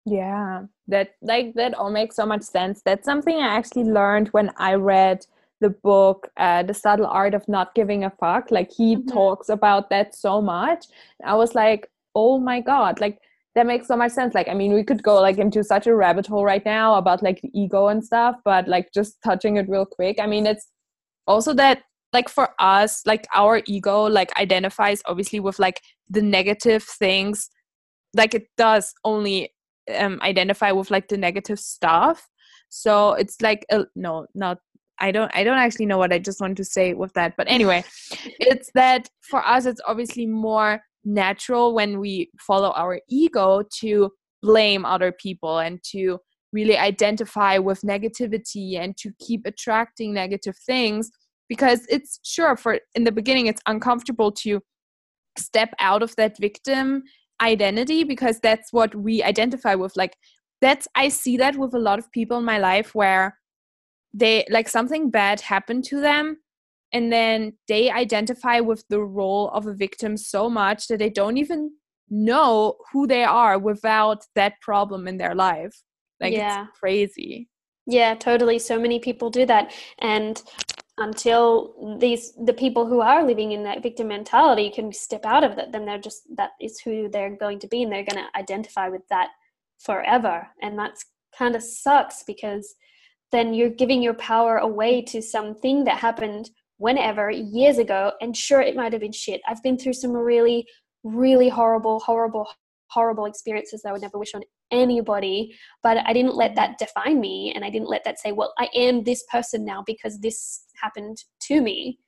Yeah, 0.05 0.63
that 0.87 1.15
like 1.21 1.53
that 1.55 1.73
all 1.75 1.89
makes 1.89 2.15
so 2.15 2.25
much 2.25 2.43
sense. 2.43 2.81
That's 2.83 3.05
something 3.05 3.35
I 3.37 3.55
actually 3.55 3.85
learned 3.85 4.29
when 4.29 4.51
I 4.57 4.73
read 4.73 5.25
the 5.61 5.69
book 5.69 6.29
uh, 6.37 6.63
The 6.63 6.73
Subtle 6.73 7.05
Art 7.05 7.33
of 7.33 7.47
Not 7.47 7.73
Giving 7.73 8.03
a 8.03 8.09
Fuck. 8.09 8.51
Like 8.51 8.69
he 8.71 8.97
mm-hmm. 8.97 9.07
talks 9.07 9.47
about 9.47 9.89
that 9.91 10.13
so 10.13 10.41
much. 10.41 10.85
I 11.23 11.35
was 11.35 11.55
like, 11.55 11.89
"Oh 12.15 12.37
my 12.37 12.59
god, 12.59 12.99
like 12.99 13.19
that 13.55 13.65
makes 13.65 13.87
so 13.87 13.95
much 13.95 14.11
sense." 14.11 14.33
Like 14.33 14.49
I 14.49 14.53
mean, 14.53 14.73
we 14.73 14.83
could 14.83 15.03
go 15.03 15.21
like 15.21 15.37
into 15.37 15.63
such 15.63 15.87
a 15.87 15.95
rabbit 15.95 16.27
hole 16.27 16.43
right 16.43 16.65
now 16.65 16.95
about 16.95 17.23
like 17.23 17.41
the 17.41 17.51
ego 17.53 17.87
and 17.87 18.03
stuff, 18.03 18.35
but 18.43 18.67
like 18.67 18.91
just 18.93 19.17
touching 19.23 19.55
it 19.55 19.69
real 19.69 19.85
quick. 19.85 20.19
I 20.19 20.27
mean, 20.27 20.45
it's 20.45 20.67
also 21.27 21.53
that 21.53 21.83
like 22.11 22.27
for 22.27 22.49
us, 22.59 23.05
like 23.05 23.25
our 23.33 23.61
ego 23.65 24.03
like 24.03 24.37
identifies 24.37 25.01
obviously 25.05 25.39
with 25.39 25.59
like 25.59 25.81
the 26.09 26.21
negative 26.21 26.83
things 26.83 27.49
like 28.13 28.33
it 28.33 28.47
does 28.57 28.93
only 29.03 29.52
um, 29.97 30.19
identify 30.21 30.71
with 30.71 30.91
like 30.91 31.07
the 31.07 31.17
negative 31.17 31.59
stuff. 31.59 32.27
So 32.69 33.13
it's 33.13 33.41
like 33.41 33.65
a, 33.71 33.85
no 33.95 34.25
not 34.33 34.57
i 34.99 35.11
don't 35.11 35.31
i 35.35 35.43
don't 35.43 35.57
actually 35.57 35.87
know 35.87 35.97
what 35.97 36.13
i 36.13 36.19
just 36.19 36.39
want 36.39 36.57
to 36.57 36.63
say 36.63 36.93
with 36.93 37.13
that. 37.13 37.35
But 37.37 37.47
anyway 37.49 37.83
it's 38.39 38.71
that 38.75 39.09
for 39.21 39.45
us 39.45 39.65
it's 39.65 39.81
obviously 39.87 40.25
more 40.25 40.81
natural 41.05 41.73
when 41.73 41.99
we 41.99 42.31
follow 42.39 42.71
our 42.71 42.99
ego 43.09 43.63
to 43.79 44.11
blame 44.41 44.85
other 44.85 45.11
people 45.11 45.59
and 45.59 45.79
to 45.91 46.19
really 46.51 46.77
identify 46.77 47.57
with 47.57 47.81
negativity 47.81 48.77
and 48.77 48.95
to 48.97 49.11
keep 49.19 49.45
attracting 49.45 50.13
negative 50.13 50.55
things 50.65 51.09
because 51.49 51.85
it's 51.89 52.19
sure 52.23 52.55
for 52.55 52.79
in 52.95 53.03
the 53.03 53.11
beginning 53.11 53.47
it's 53.47 53.61
uncomfortable 53.67 54.31
to 54.31 54.61
step 55.37 55.73
out 55.79 56.03
of 56.03 56.15
that 56.15 56.37
victim 56.39 57.03
identity 57.41 58.03
because 58.03 58.39
that's 58.39 58.71
what 58.71 58.95
we 58.95 59.23
identify 59.23 59.75
with. 59.75 59.95
Like 59.95 60.15
that's 60.63 60.87
i 60.95 61.09
see 61.09 61.35
that 61.35 61.57
with 61.57 61.73
a 61.75 61.85
lot 61.89 61.99
of 61.99 62.11
people 62.13 62.37
in 62.37 62.45
my 62.45 62.57
life 62.57 62.95
where 62.95 63.37
they 64.13 64.45
like 64.49 64.69
something 64.69 65.09
bad 65.09 65.41
happened 65.41 65.83
to 65.83 65.99
them 65.99 66.37
and 66.93 67.11
then 67.11 67.51
they 67.67 67.91
identify 67.91 68.59
with 68.61 68.83
the 68.89 69.01
role 69.01 69.49
of 69.49 69.67
a 69.67 69.73
victim 69.73 70.15
so 70.15 70.49
much 70.49 70.87
that 70.87 70.99
they 70.99 71.09
don't 71.09 71.37
even 71.37 71.71
know 72.09 72.75
who 72.91 73.07
they 73.07 73.23
are 73.23 73.57
without 73.57 74.23
that 74.35 74.53
problem 74.61 75.07
in 75.07 75.17
their 75.17 75.33
life. 75.33 75.75
Like 76.21 76.33
yeah. 76.33 76.65
it's 76.65 76.79
crazy. 76.79 77.49
Yeah 77.87 78.13
totally. 78.13 78.59
So 78.59 78.79
many 78.79 78.99
people 78.99 79.31
do 79.31 79.45
that. 79.47 79.73
And 79.99 80.41
until 80.99 81.97
these 81.99 82.33
the 82.45 82.53
people 82.53 82.85
who 82.85 83.01
are 83.01 83.25
living 83.25 83.51
in 83.51 83.63
that 83.63 83.81
victim 83.81 84.07
mentality 84.09 84.69
can 84.69 84.93
step 84.93 85.25
out 85.25 85.43
of 85.43 85.55
that 85.55 85.71
then 85.71 85.85
they're 85.85 85.97
just 85.97 86.23
that 86.35 86.51
is 86.61 86.79
who 86.79 87.09
they're 87.09 87.35
going 87.35 87.57
to 87.57 87.67
be 87.67 87.81
and 87.81 87.91
they're 87.91 88.05
going 88.05 88.23
to 88.23 88.39
identify 88.39 88.87
with 88.87 89.01
that 89.09 89.29
forever. 89.83 90.47
And 90.61 90.77
that's 90.77 91.05
kind 91.37 91.55
of 91.55 91.63
sucks 91.63 92.23
because 92.23 92.75
then 93.31 93.53
you're 93.53 93.69
giving 93.69 94.01
your 94.01 94.13
power 94.15 94.57
away 94.57 95.01
to 95.01 95.21
something 95.21 95.83
that 95.83 95.97
happened 95.97 96.51
whenever 96.77 97.29
years 97.31 97.77
ago 97.77 98.13
and 98.21 98.35
sure 98.35 98.61
it 98.61 98.75
might 98.75 98.93
have 98.93 99.01
been 99.01 99.11
shit. 99.11 99.41
I've 99.47 99.63
been 99.63 99.77
through 99.77 99.93
some 99.93 100.11
really 100.11 100.67
really 101.03 101.49
horrible 101.49 101.99
horrible 101.99 102.47
horrible 102.93 103.25
experiences 103.25 103.81
that 103.81 103.89
i 103.89 103.91
would 103.91 104.01
never 104.01 104.17
wish 104.17 104.33
on 104.35 104.41
anybody 104.71 105.55
but 105.81 105.97
i 106.05 106.13
didn't 106.13 106.35
let 106.35 106.55
that 106.55 106.77
define 106.77 107.19
me 107.19 107.51
and 107.55 107.65
i 107.65 107.69
didn't 107.69 107.89
let 107.89 108.03
that 108.03 108.19
say 108.19 108.31
well 108.31 108.53
i 108.57 108.67
am 108.75 109.03
this 109.03 109.23
person 109.31 109.65
now 109.65 109.83
because 109.85 110.19
this 110.19 110.65
happened 110.81 111.17
to 111.41 111.61
me. 111.61 111.99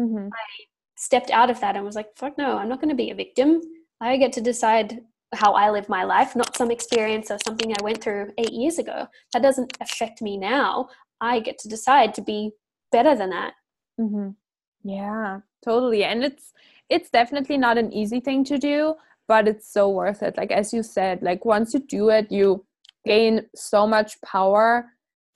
Mm-hmm. 0.00 0.28
i 0.32 0.46
stepped 0.96 1.30
out 1.30 1.50
of 1.50 1.60
that 1.60 1.76
and 1.76 1.84
was 1.84 1.96
like 1.96 2.08
fuck 2.16 2.36
no 2.36 2.56
i'm 2.58 2.68
not 2.68 2.80
going 2.80 2.90
to 2.90 3.02
be 3.04 3.10
a 3.10 3.14
victim. 3.14 3.60
I 4.00 4.18
get 4.18 4.32
to 4.34 4.42
decide 4.42 5.00
how 5.34 5.54
i 5.54 5.70
live 5.70 5.88
my 5.88 6.04
life 6.04 6.36
not 6.36 6.56
some 6.56 6.70
experience 6.70 7.30
or 7.30 7.38
something 7.46 7.72
i 7.72 7.82
went 7.82 8.02
through 8.02 8.32
eight 8.38 8.52
years 8.52 8.78
ago. 8.78 9.06
That 9.32 9.42
doesn't 9.42 9.76
affect 9.80 10.20
me 10.20 10.36
now. 10.36 10.88
I 11.20 11.40
get 11.40 11.58
to 11.60 11.68
decide 11.68 12.12
to 12.14 12.22
be 12.22 12.50
better 12.92 13.14
than 13.16 13.30
that. 13.30 13.54
Mm-hmm. 13.98 14.28
yeah 14.84 15.40
totally 15.64 16.04
and 16.04 16.22
it's 16.22 16.52
it's 16.90 17.10
definitely 17.10 17.56
not 17.56 17.78
an 17.78 17.92
easy 17.92 18.20
thing 18.20 18.44
to 18.44 18.58
do 18.58 18.94
but 19.28 19.48
it's 19.48 19.70
so 19.72 19.88
worth 19.88 20.22
it. 20.22 20.36
Like 20.36 20.50
as 20.50 20.72
you 20.72 20.82
said 20.82 21.22
like 21.22 21.44
once 21.44 21.74
you 21.74 21.80
do 21.80 22.10
it 22.10 22.30
you 22.30 22.64
gain 23.04 23.46
so 23.54 23.86
much 23.86 24.20
power 24.22 24.86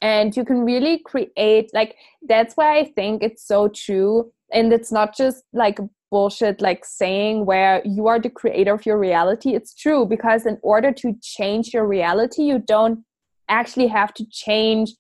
and 0.01 0.37
you 0.37 0.45
can 0.45 0.65
really 0.65 0.99
create 0.99 1.71
like 1.73 1.95
that's 2.27 2.57
why 2.57 2.79
i 2.79 2.85
think 2.85 3.23
it's 3.23 3.47
so 3.47 3.69
true. 3.69 4.33
And 4.53 4.73
it's 4.73 4.91
not 4.91 5.17
just 5.17 5.45
like 5.53 5.79
bullshit 6.11 6.61
like 6.61 6.85
saying 6.85 7.47
where 7.47 7.81
you 7.85 8.09
are 8.09 8.19
the 8.19 8.31
creator 8.31 8.75
of 8.75 8.85
your 8.85 8.99
reality. 8.99 9.55
It's 9.55 9.75
true 9.75 10.05
because 10.05 10.45
in 10.45 10.59
order 10.63 10.91
to 10.93 11.15
change 11.23 11.73
your 11.73 11.87
reality 11.87 12.43
you 12.43 12.59
don't 12.59 13.05
actually 13.49 13.87
have 13.89 14.13
to 14.15 14.25
change 14.31 14.95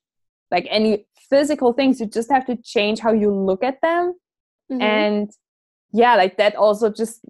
like 0.53 0.67
any 0.71 1.07
physical 1.29 1.73
things. 1.73 2.01
You 2.01 2.07
just 2.07 2.31
have 2.31 2.47
to 2.47 2.57
change 2.57 3.01
how 3.01 3.13
you 3.13 3.33
look 3.33 3.65
at 3.65 3.81
them. 3.81 4.15
Mm-hmm. 4.71 4.83
and 4.83 5.31
yeah 5.93 6.15
like 6.15 6.37
that 6.37 6.55
also 6.55 6.91
just 6.91 7.21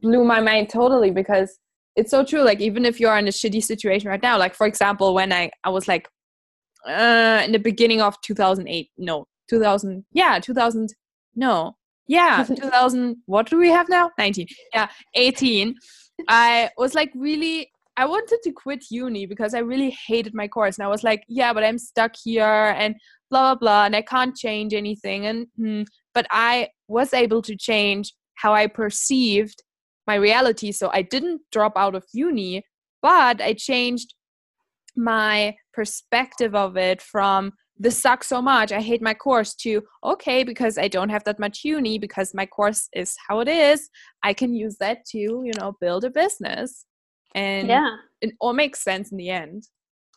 blew 0.00 0.24
my 0.24 0.40
mind 0.40 0.68
totally 0.68 1.10
because 1.10 1.58
it's 1.98 2.10
so 2.12 2.24
true 2.24 2.42
like 2.42 2.60
even 2.60 2.84
if 2.84 3.00
you're 3.00 3.16
in 3.18 3.26
a 3.26 3.30
shitty 3.30 3.62
situation 3.62 4.08
right 4.08 4.22
now 4.22 4.38
like 4.38 4.54
for 4.54 4.66
example 4.66 5.14
when 5.14 5.32
i 5.32 5.50
i 5.64 5.68
was 5.68 5.88
like 5.88 6.08
uh 6.86 7.42
in 7.44 7.52
the 7.52 7.58
beginning 7.58 8.00
of 8.00 8.14
2008 8.22 8.88
no 8.98 9.26
2000 9.50 10.04
yeah 10.12 10.38
2000 10.38 10.94
no 11.34 11.76
yeah 12.06 12.44
2000 12.48 13.16
what 13.26 13.50
do 13.50 13.58
we 13.58 13.68
have 13.68 13.88
now 13.88 14.10
19 14.16 14.46
yeah 14.72 14.88
18 15.14 15.74
i 16.28 16.70
was 16.76 16.94
like 16.94 17.10
really 17.14 17.70
i 17.96 18.04
wanted 18.06 18.38
to 18.42 18.52
quit 18.52 18.84
uni 18.90 19.26
because 19.26 19.52
i 19.52 19.58
really 19.58 19.94
hated 20.06 20.34
my 20.34 20.46
course 20.46 20.78
and 20.78 20.86
i 20.86 20.88
was 20.88 21.02
like 21.02 21.24
yeah 21.28 21.52
but 21.52 21.64
i'm 21.64 21.78
stuck 21.78 22.12
here 22.22 22.74
and 22.76 22.94
blah 23.30 23.54
blah 23.54 23.58
blah 23.58 23.84
and 23.86 23.96
i 23.96 24.02
can't 24.02 24.36
change 24.36 24.72
anything 24.72 25.26
and 25.26 25.46
hmm. 25.56 25.82
but 26.14 26.26
i 26.30 26.68
was 26.86 27.12
able 27.12 27.42
to 27.42 27.56
change 27.56 28.14
how 28.34 28.54
i 28.54 28.66
perceived 28.66 29.62
my 30.08 30.16
reality. 30.16 30.72
So 30.72 30.90
I 30.92 31.02
didn't 31.02 31.42
drop 31.52 31.74
out 31.76 31.94
of 31.94 32.04
uni, 32.12 32.64
but 33.00 33.40
I 33.40 33.52
changed 33.52 34.14
my 34.96 35.54
perspective 35.72 36.56
of 36.56 36.76
it 36.76 37.00
from 37.00 37.52
this 37.78 37.96
sucks 37.96 38.26
so 38.26 38.42
much 38.42 38.72
i 38.72 38.80
hate 38.80 39.00
my 39.00 39.14
course 39.14 39.54
to 39.54 39.80
okay 40.02 40.42
because 40.42 40.76
i 40.76 40.88
don't 40.88 41.08
have 41.10 41.22
that 41.24 41.38
much 41.38 41.60
uni 41.64 41.98
because 41.98 42.34
my 42.34 42.44
course 42.44 42.88
is 42.92 43.14
how 43.28 43.38
it 43.38 43.46
is 43.46 43.88
i 44.24 44.32
can 44.32 44.52
use 44.52 44.76
that 44.80 45.04
to 45.04 45.18
you 45.18 45.52
know 45.58 45.72
build 45.80 46.04
a 46.04 46.10
business. 46.10 46.84
And 47.34 47.68
yeah. 47.68 47.90
it 48.22 48.32
all 48.40 48.54
makes 48.54 48.82
sense 48.82 49.12
in 49.12 49.18
the 49.18 49.30
end. 49.30 49.68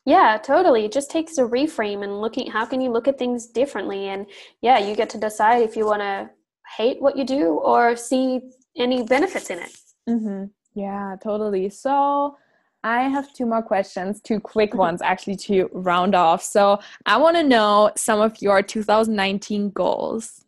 Yeah 0.06 0.40
totally 0.42 0.86
it 0.86 0.94
just 0.94 1.12
takes 1.12 1.38
a 1.38 1.44
reframe 1.44 2.04
and 2.04 2.22
looking 2.22 2.50
how 2.50 2.66
can 2.66 2.82
you 2.82 2.90
look 2.90 3.08
at 3.08 3.20
things 3.20 3.48
differently? 3.48 4.08
And 4.08 4.26
yeah 4.62 4.80
you 4.80 4.96
get 4.96 5.10
to 5.12 5.20
decide 5.20 5.62
if 5.62 5.76
you 5.76 5.86
want 5.86 6.02
to 6.02 6.30
hate 6.78 7.02
what 7.02 7.18
you 7.18 7.26
do 7.26 7.60
or 7.72 7.96
see 7.96 8.42
any 8.78 9.04
benefits 9.04 9.50
in 9.50 9.60
it. 9.60 9.78
Mm-hmm. 10.10 10.46
Yeah, 10.74 11.16
totally. 11.22 11.70
So 11.70 12.38
I 12.84 13.04
have 13.04 13.34
two 13.34 13.46
more 13.46 13.62
questions, 13.62 14.22
two 14.22 14.40
quick 14.40 14.74
ones 14.74 15.02
actually 15.02 15.36
to 15.38 15.70
round 15.74 16.16
off. 16.16 16.42
So 16.42 16.80
I 17.06 17.18
want 17.18 17.38
to 17.38 17.44
know 17.44 17.92
some 17.96 18.22
of 18.22 18.42
your 18.42 18.62
2019 18.62 19.72
goals. 19.72 20.46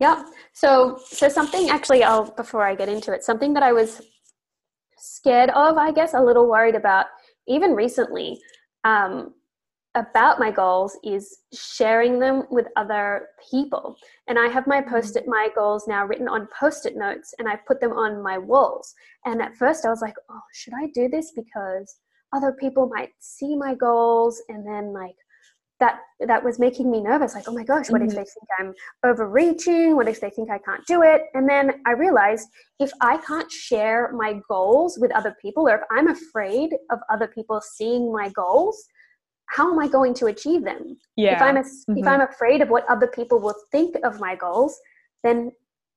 Yeah. 0.00 0.24
So 0.52 1.00
so 1.06 1.28
something 1.28 1.70
actually 1.70 2.02
I'll 2.02 2.30
before 2.32 2.66
I 2.66 2.74
get 2.74 2.88
into 2.88 3.12
it, 3.12 3.24
something 3.24 3.54
that 3.54 3.62
I 3.62 3.72
was 3.72 4.02
scared 4.98 5.50
of, 5.50 5.76
I 5.76 5.92
guess, 5.92 6.14
a 6.14 6.20
little 6.20 6.48
worried 6.48 6.74
about 6.74 7.06
even 7.46 7.72
recently 7.74 8.40
um, 8.84 9.34
about 9.94 10.40
my 10.40 10.50
goals 10.50 10.98
is 11.04 11.38
sharing 11.52 12.18
them 12.18 12.44
with 12.50 12.66
other 12.76 13.28
people. 13.50 13.96
And 14.28 14.38
I 14.38 14.48
have 14.48 14.66
my 14.66 14.80
mm-hmm. 14.80 14.90
post 14.90 15.16
it 15.16 15.24
my 15.26 15.48
goals 15.54 15.86
now 15.86 16.04
written 16.04 16.28
on 16.28 16.48
post 16.58 16.86
it 16.86 16.96
notes 16.96 17.32
and 17.38 17.48
I 17.48 17.56
put 17.56 17.80
them 17.80 17.92
on 17.92 18.22
my 18.22 18.38
walls. 18.38 18.94
And 19.24 19.40
at 19.40 19.56
first 19.56 19.84
I 19.84 19.90
was 19.90 20.02
like, 20.02 20.16
oh, 20.30 20.40
should 20.52 20.74
I 20.74 20.88
do 20.94 21.08
this 21.08 21.32
because 21.34 21.96
other 22.34 22.52
people 22.52 22.88
might 22.88 23.10
see 23.20 23.56
my 23.56 23.74
goals 23.74 24.42
and 24.48 24.66
then 24.66 24.92
like 24.92 25.14
that 25.80 25.98
that 26.28 26.42
was 26.42 26.58
making 26.58 26.90
me 26.90 27.00
nervous 27.00 27.34
like 27.34 27.48
oh 27.48 27.52
my 27.52 27.64
gosh 27.64 27.90
what 27.90 28.00
mm-hmm. 28.00 28.10
if 28.10 28.16
they 28.16 28.24
think 28.24 28.48
i'm 28.60 28.72
overreaching 29.04 29.96
what 29.96 30.08
if 30.08 30.20
they 30.20 30.30
think 30.30 30.48
i 30.48 30.58
can't 30.58 30.86
do 30.86 31.02
it 31.02 31.22
and 31.34 31.48
then 31.48 31.82
i 31.84 31.90
realized 31.90 32.48
if 32.78 32.92
i 33.00 33.16
can't 33.18 33.50
share 33.50 34.12
my 34.12 34.40
goals 34.48 34.98
with 35.00 35.10
other 35.12 35.34
people 35.42 35.68
or 35.68 35.76
if 35.76 35.80
i'm 35.90 36.08
afraid 36.08 36.70
of 36.90 37.00
other 37.10 37.26
people 37.26 37.60
seeing 37.60 38.12
my 38.12 38.28
goals 38.30 38.84
how 39.46 39.72
am 39.72 39.78
i 39.78 39.88
going 39.88 40.14
to 40.14 40.26
achieve 40.26 40.64
them 40.64 40.96
yeah 41.16 41.36
if 41.36 41.42
i'm 41.42 41.56
a, 41.56 41.60
mm-hmm. 41.60 41.98
if 41.98 42.06
i'm 42.06 42.20
afraid 42.20 42.60
of 42.60 42.68
what 42.68 42.88
other 42.88 43.06
people 43.06 43.38
will 43.38 43.54
think 43.70 43.96
of 44.04 44.20
my 44.20 44.34
goals 44.34 44.78
then 45.22 45.52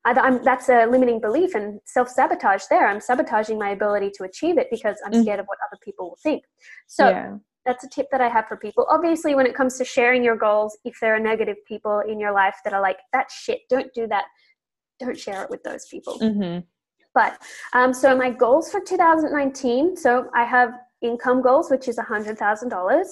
I, 0.06 0.38
that's 0.38 0.70
a 0.70 0.86
limiting 0.86 1.20
belief 1.20 1.54
and 1.54 1.82
self-sabotage 1.86 2.64
there 2.70 2.88
i'm 2.88 3.02
sabotaging 3.02 3.60
my 3.60 3.72
ability 3.72 4.12
to 4.16 4.24
achieve 4.24 4.58
it 4.58 4.68
because 4.72 4.98
i'm 5.06 5.12
mm-hmm. 5.12 5.24
scared 5.24 5.40
of 5.40 5.48
what 5.48 5.58
other 5.68 5.80
people 5.84 6.10
will 6.10 6.20
think 6.24 6.44
so 6.88 7.10
yeah 7.10 7.38
that's 7.68 7.84
a 7.84 7.90
tip 7.90 8.08
that 8.12 8.22
I 8.22 8.30
have 8.30 8.48
for 8.48 8.56
people. 8.56 8.88
Obviously, 8.90 9.36
when 9.36 9.46
it 9.46 9.54
comes 9.54 9.78
to 9.78 9.84
sharing 9.84 10.24
your 10.24 10.38
goals, 10.38 10.78
if 10.86 10.98
there 11.02 11.14
are 11.14 11.20
negative 11.20 11.58
people 11.68 12.00
in 12.00 12.18
your 12.18 12.32
life 12.32 12.56
that 12.64 12.74
are 12.74 12.82
like, 12.82 12.98
that 13.12 13.30
shit, 13.30 13.60
don't 13.70 13.94
do 13.94 14.08
that, 14.08 14.24
don't 15.00 15.20
share 15.20 15.44
it 15.44 15.50
with 15.50 15.62
those 15.64 15.86
people. 15.86 16.18
Mm-hmm. 16.18 16.62
But 17.14 17.42
um, 17.74 17.94
so 17.94 18.16
my 18.16 18.30
goals 18.30 18.72
for 18.72 18.80
2019, 18.80 19.98
so 19.98 20.30
I 20.34 20.46
have 20.46 20.80
income 21.02 21.42
goals, 21.42 21.70
which 21.70 21.88
is 21.90 21.98
$100,000. 21.98 23.06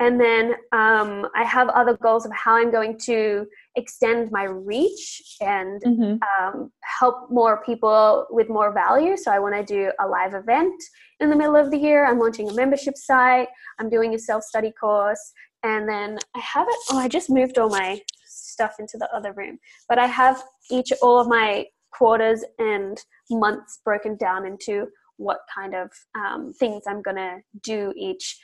And 0.00 0.20
then 0.20 0.52
um, 0.72 1.26
I 1.34 1.44
have 1.44 1.68
other 1.70 1.96
goals 1.96 2.24
of 2.24 2.32
how 2.32 2.54
I'm 2.54 2.70
going 2.70 2.98
to 3.00 3.46
extend 3.74 4.30
my 4.30 4.44
reach 4.44 5.36
and 5.40 5.82
mm-hmm. 5.82 6.46
um, 6.46 6.70
help 6.84 7.30
more 7.30 7.62
people 7.64 8.26
with 8.30 8.48
more 8.48 8.72
value. 8.72 9.16
So 9.16 9.32
I 9.32 9.40
want 9.40 9.54
to 9.56 9.64
do 9.64 9.90
a 9.98 10.06
live 10.06 10.34
event 10.34 10.80
in 11.18 11.30
the 11.30 11.36
middle 11.36 11.56
of 11.56 11.72
the 11.72 11.78
year. 11.78 12.06
I'm 12.06 12.20
launching 12.20 12.48
a 12.48 12.54
membership 12.54 12.96
site. 12.96 13.48
I'm 13.80 13.90
doing 13.90 14.14
a 14.14 14.18
self 14.18 14.44
study 14.44 14.72
course. 14.80 15.32
And 15.64 15.88
then 15.88 16.18
I 16.36 16.38
have 16.38 16.68
it. 16.68 16.76
Oh, 16.90 16.98
I 16.98 17.08
just 17.08 17.28
moved 17.28 17.58
all 17.58 17.68
my 17.68 18.00
stuff 18.24 18.76
into 18.78 18.98
the 18.98 19.12
other 19.12 19.32
room. 19.32 19.58
But 19.88 19.98
I 19.98 20.06
have 20.06 20.42
each, 20.70 20.92
all 21.02 21.20
of 21.20 21.26
my 21.26 21.66
quarters 21.92 22.44
and 22.60 23.02
months 23.30 23.80
broken 23.84 24.16
down 24.16 24.46
into 24.46 24.86
what 25.16 25.40
kind 25.52 25.74
of 25.74 25.90
um, 26.14 26.52
things 26.52 26.84
I'm 26.86 27.02
going 27.02 27.16
to 27.16 27.38
do 27.62 27.92
each 27.96 28.38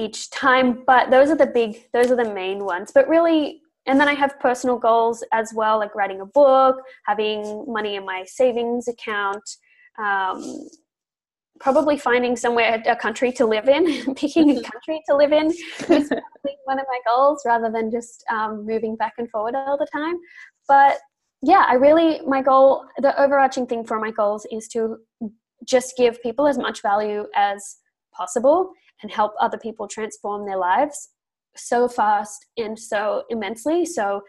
each 0.00 0.30
time 0.30 0.82
but 0.86 1.10
those 1.10 1.30
are 1.30 1.36
the 1.36 1.46
big 1.46 1.70
those 1.92 2.10
are 2.10 2.16
the 2.16 2.32
main 2.42 2.64
ones. 2.64 2.90
But 2.92 3.08
really 3.08 3.62
and 3.86 3.98
then 3.98 4.08
i 4.08 4.14
have 4.14 4.38
personal 4.38 4.78
goals 4.78 5.24
as 5.32 5.54
well 5.54 5.78
like 5.78 5.94
writing 5.94 6.20
a 6.20 6.26
book 6.26 6.76
having 7.06 7.64
money 7.66 7.96
in 7.96 8.04
my 8.04 8.24
savings 8.26 8.88
account 8.88 9.46
um, 9.98 10.68
probably 11.60 11.96
finding 11.96 12.36
somewhere 12.36 12.82
a 12.86 12.96
country 12.96 13.32
to 13.32 13.46
live 13.46 13.68
in 13.68 14.14
picking 14.22 14.50
a 14.50 14.62
country 14.72 15.00
to 15.08 15.16
live 15.16 15.32
in 15.32 15.46
is 15.46 16.10
one 16.64 16.78
of 16.78 16.86
my 16.94 17.00
goals 17.06 17.42
rather 17.46 17.70
than 17.70 17.90
just 17.90 18.22
um, 18.30 18.66
moving 18.66 18.96
back 18.96 19.14
and 19.18 19.30
forward 19.30 19.54
all 19.54 19.78
the 19.78 19.88
time. 19.92 20.16
But 20.68 20.98
yeah 21.42 21.64
i 21.68 21.74
really 21.74 22.20
my 22.26 22.42
goal 22.42 22.84
the 22.98 23.18
overarching 23.20 23.66
thing 23.66 23.84
for 23.84 23.98
my 23.98 24.10
goals 24.10 24.46
is 24.50 24.68
to 24.68 24.98
just 25.64 25.96
give 25.96 26.22
people 26.22 26.46
as 26.46 26.58
much 26.58 26.82
value 26.82 27.24
as 27.34 27.76
possible 28.12 28.72
and 29.02 29.10
help 29.10 29.32
other 29.40 29.58
people 29.58 29.88
transform 29.88 30.46
their 30.46 30.58
lives 30.58 31.10
so 31.56 31.88
fast 31.88 32.46
and 32.56 32.78
so 32.78 33.24
immensely. 33.30 33.84
So 33.84 34.22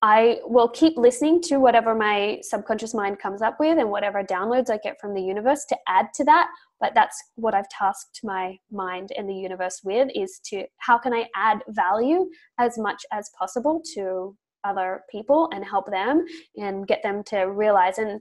I 0.00 0.38
will 0.44 0.68
keep 0.68 0.96
listening 0.96 1.42
to 1.42 1.56
whatever 1.58 1.92
my 1.92 2.38
subconscious 2.42 2.94
mind 2.94 3.18
comes 3.18 3.42
up 3.42 3.56
with 3.58 3.78
and 3.78 3.90
whatever 3.90 4.22
downloads 4.22 4.70
I 4.70 4.78
get 4.78 5.00
from 5.00 5.12
the 5.12 5.20
universe 5.20 5.64
to 5.70 5.76
add 5.88 6.06
to 6.14 6.24
that. 6.24 6.48
But 6.80 6.94
that's 6.94 7.20
what 7.34 7.54
I've 7.54 7.68
tasked 7.68 8.20
my 8.22 8.56
mind 8.70 9.10
and 9.16 9.28
the 9.28 9.34
universe 9.34 9.80
with 9.82 10.08
is 10.14 10.40
to 10.46 10.64
how 10.78 10.98
can 10.98 11.12
I 11.12 11.26
add 11.34 11.64
value 11.68 12.28
as 12.58 12.78
much 12.78 13.04
as 13.12 13.30
possible 13.36 13.82
to 13.94 14.36
other 14.62 15.02
people 15.10 15.48
and 15.52 15.64
help 15.64 15.90
them 15.90 16.24
and 16.56 16.86
get 16.86 17.02
them 17.02 17.24
to 17.24 17.50
realize 17.50 17.98
and 17.98 18.20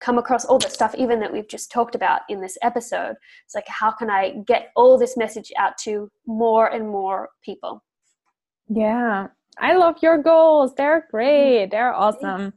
come 0.00 0.18
across 0.18 0.44
all 0.44 0.58
the 0.58 0.68
stuff 0.68 0.94
even 0.94 1.20
that 1.20 1.32
we've 1.32 1.48
just 1.48 1.70
talked 1.70 1.94
about 1.94 2.20
in 2.28 2.40
this 2.40 2.58
episode. 2.62 3.16
It's 3.44 3.54
like 3.54 3.68
how 3.68 3.90
can 3.90 4.10
i 4.10 4.34
get 4.46 4.70
all 4.76 4.98
this 4.98 5.16
message 5.16 5.52
out 5.58 5.78
to 5.78 6.10
more 6.26 6.66
and 6.72 6.88
more 6.88 7.30
people? 7.42 7.82
Yeah. 8.68 9.28
I 9.58 9.74
love 9.76 9.96
your 10.02 10.22
goals. 10.22 10.74
They're 10.74 11.06
great. 11.10 11.70
They're 11.70 11.94
awesome. 11.94 12.52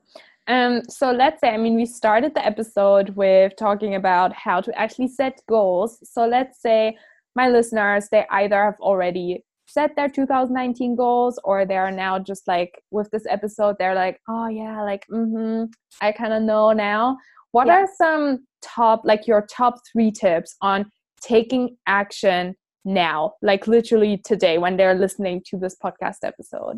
Um, 0.47 0.81
so 0.89 1.11
let's 1.11 1.39
say, 1.39 1.49
I 1.49 1.57
mean, 1.57 1.75
we 1.75 1.85
started 1.85 2.33
the 2.33 2.45
episode 2.45 3.11
with 3.11 3.55
talking 3.55 3.95
about 3.95 4.33
how 4.33 4.59
to 4.61 4.77
actually 4.77 5.07
set 5.07 5.39
goals. 5.47 5.99
So 6.03 6.25
let's 6.25 6.59
say 6.59 6.97
my 7.35 7.47
listeners, 7.49 8.09
they 8.11 8.25
either 8.31 8.65
have 8.65 8.79
already 8.81 9.45
set 9.69 9.95
their 9.95 10.09
2019 10.09 10.95
goals 10.95 11.39
or 11.43 11.65
they 11.65 11.77
are 11.77 11.91
now 11.91 12.17
just 12.17 12.47
like 12.47 12.81
with 12.91 13.09
this 13.11 13.25
episode 13.29 13.75
they're 13.77 13.95
like 13.95 14.19
oh 14.27 14.47
yeah 14.47 14.81
like 14.81 15.05
mm-hmm 15.11 15.65
i 16.01 16.11
kind 16.11 16.33
of 16.33 16.41
know 16.41 16.71
now 16.71 17.17
what 17.51 17.67
yeah. 17.67 17.73
are 17.73 17.87
some 17.97 18.45
top 18.61 19.01
like 19.03 19.27
your 19.27 19.45
top 19.49 19.75
three 19.91 20.11
tips 20.11 20.55
on 20.61 20.89
taking 21.21 21.75
action 21.87 22.55
now 22.85 23.33
like 23.41 23.67
literally 23.67 24.17
today 24.17 24.57
when 24.57 24.77
they're 24.77 24.95
listening 24.95 25.41
to 25.45 25.57
this 25.57 25.75
podcast 25.83 26.17
episode 26.23 26.77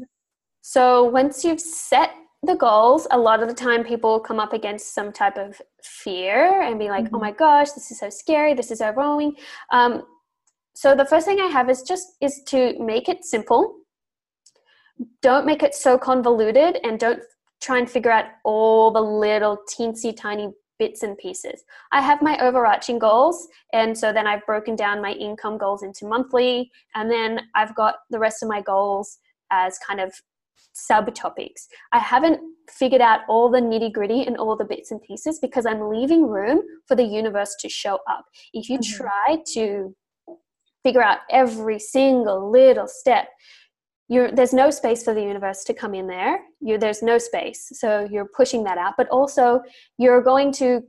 so 0.62 1.04
once 1.04 1.44
you've 1.44 1.62
set 1.62 2.12
the 2.44 2.56
goals 2.56 3.08
a 3.12 3.18
lot 3.18 3.42
of 3.42 3.48
the 3.48 3.54
time 3.54 3.84
people 3.84 4.20
come 4.20 4.40
up 4.40 4.52
against 4.52 4.96
some 4.96 5.12
type 5.12 5.38
of 5.38 5.62
fear 5.84 6.62
and 6.62 6.80
be 6.80 6.90
like 6.90 7.06
oh 7.06 7.08
mm-hmm. 7.08 7.16
oh 7.18 7.20
my 7.20 7.32
gosh 7.32 7.72
this 7.72 7.92
is 7.92 8.00
so 8.00 8.10
scary 8.10 8.54
this 8.54 8.72
is 8.72 8.82
overwhelming 8.82 9.34
um, 9.72 10.04
so 10.82 10.96
the 10.96 11.06
first 11.06 11.28
thing 11.28 11.40
I 11.40 11.46
have 11.46 11.70
is 11.70 11.84
just 11.84 12.16
is 12.22 12.42
to 12.48 12.74
make 12.80 13.08
it 13.08 13.24
simple. 13.24 13.76
Don't 15.22 15.46
make 15.46 15.62
it 15.62 15.76
so 15.76 15.96
convoluted 15.96 16.80
and 16.84 17.00
don't 17.00 17.22
try 17.62 17.78
and 17.78 17.88
figure 17.88 18.10
out 18.10 18.26
all 18.44 18.90
the 18.90 19.00
little 19.00 19.60
teensy 19.72 20.12
tiny 20.18 20.50
bits 20.80 21.04
and 21.04 21.16
pieces. 21.20 21.62
I 21.92 22.02
have 22.02 22.24
my 22.24 22.36
overarching 22.40 22.98
goals, 22.98 23.48
and 23.74 23.96
so 23.96 24.12
then 24.12 24.26
I've 24.26 24.44
broken 24.48 24.76
down 24.76 25.04
my 25.04 25.12
income 25.12 25.60
goals 25.60 25.84
into 25.84 26.08
monthly, 26.08 26.72
and 26.96 27.12
then 27.12 27.42
I've 27.54 27.76
got 27.76 27.98
the 28.10 28.18
rest 28.18 28.42
of 28.42 28.50
my 28.50 28.62
goals 28.62 29.20
as 29.52 29.78
kind 29.88 30.00
of 30.00 30.12
subtopics. 30.74 31.68
I 31.92 32.00
haven't 32.00 32.40
figured 32.72 33.02
out 33.02 33.20
all 33.30 33.52
the 33.52 33.62
nitty 33.62 33.94
gritty 33.94 34.24
and 34.24 34.36
all 34.36 34.58
the 34.58 34.66
bits 34.66 34.90
and 34.90 35.00
pieces 35.04 35.38
because 35.40 35.68
I'm 35.68 35.92
leaving 35.92 36.26
room 36.28 36.64
for 36.88 36.96
the 36.96 37.04
universe 37.04 37.56
to 37.60 37.70
show 37.70 38.00
up. 38.10 38.26
If 38.52 38.68
you 38.68 38.80
mm-hmm. 38.80 39.04
try 39.04 39.38
to 39.54 39.96
figure 40.84 41.04
out 41.04 41.20
every 41.30 41.80
single 41.80 42.52
little 42.52 42.88
step. 42.88 43.28
You're, 44.08 44.32
there's 44.32 44.54
no 44.54 44.72
space 44.72 45.04
for 45.04 45.14
the 45.14 45.22
universe 45.22 45.64
to 45.66 45.74
come 45.74 45.94
in 45.94 46.08
there. 46.08 46.40
You 46.60 46.78
there's 46.78 47.02
no 47.02 47.18
space. 47.18 47.70
So 47.74 48.08
you're 48.12 48.30
pushing 48.36 48.64
that 48.66 48.78
out 48.78 48.94
but 48.98 49.08
also 49.10 49.62
you're 49.98 50.22
going 50.22 50.52
to 50.54 50.82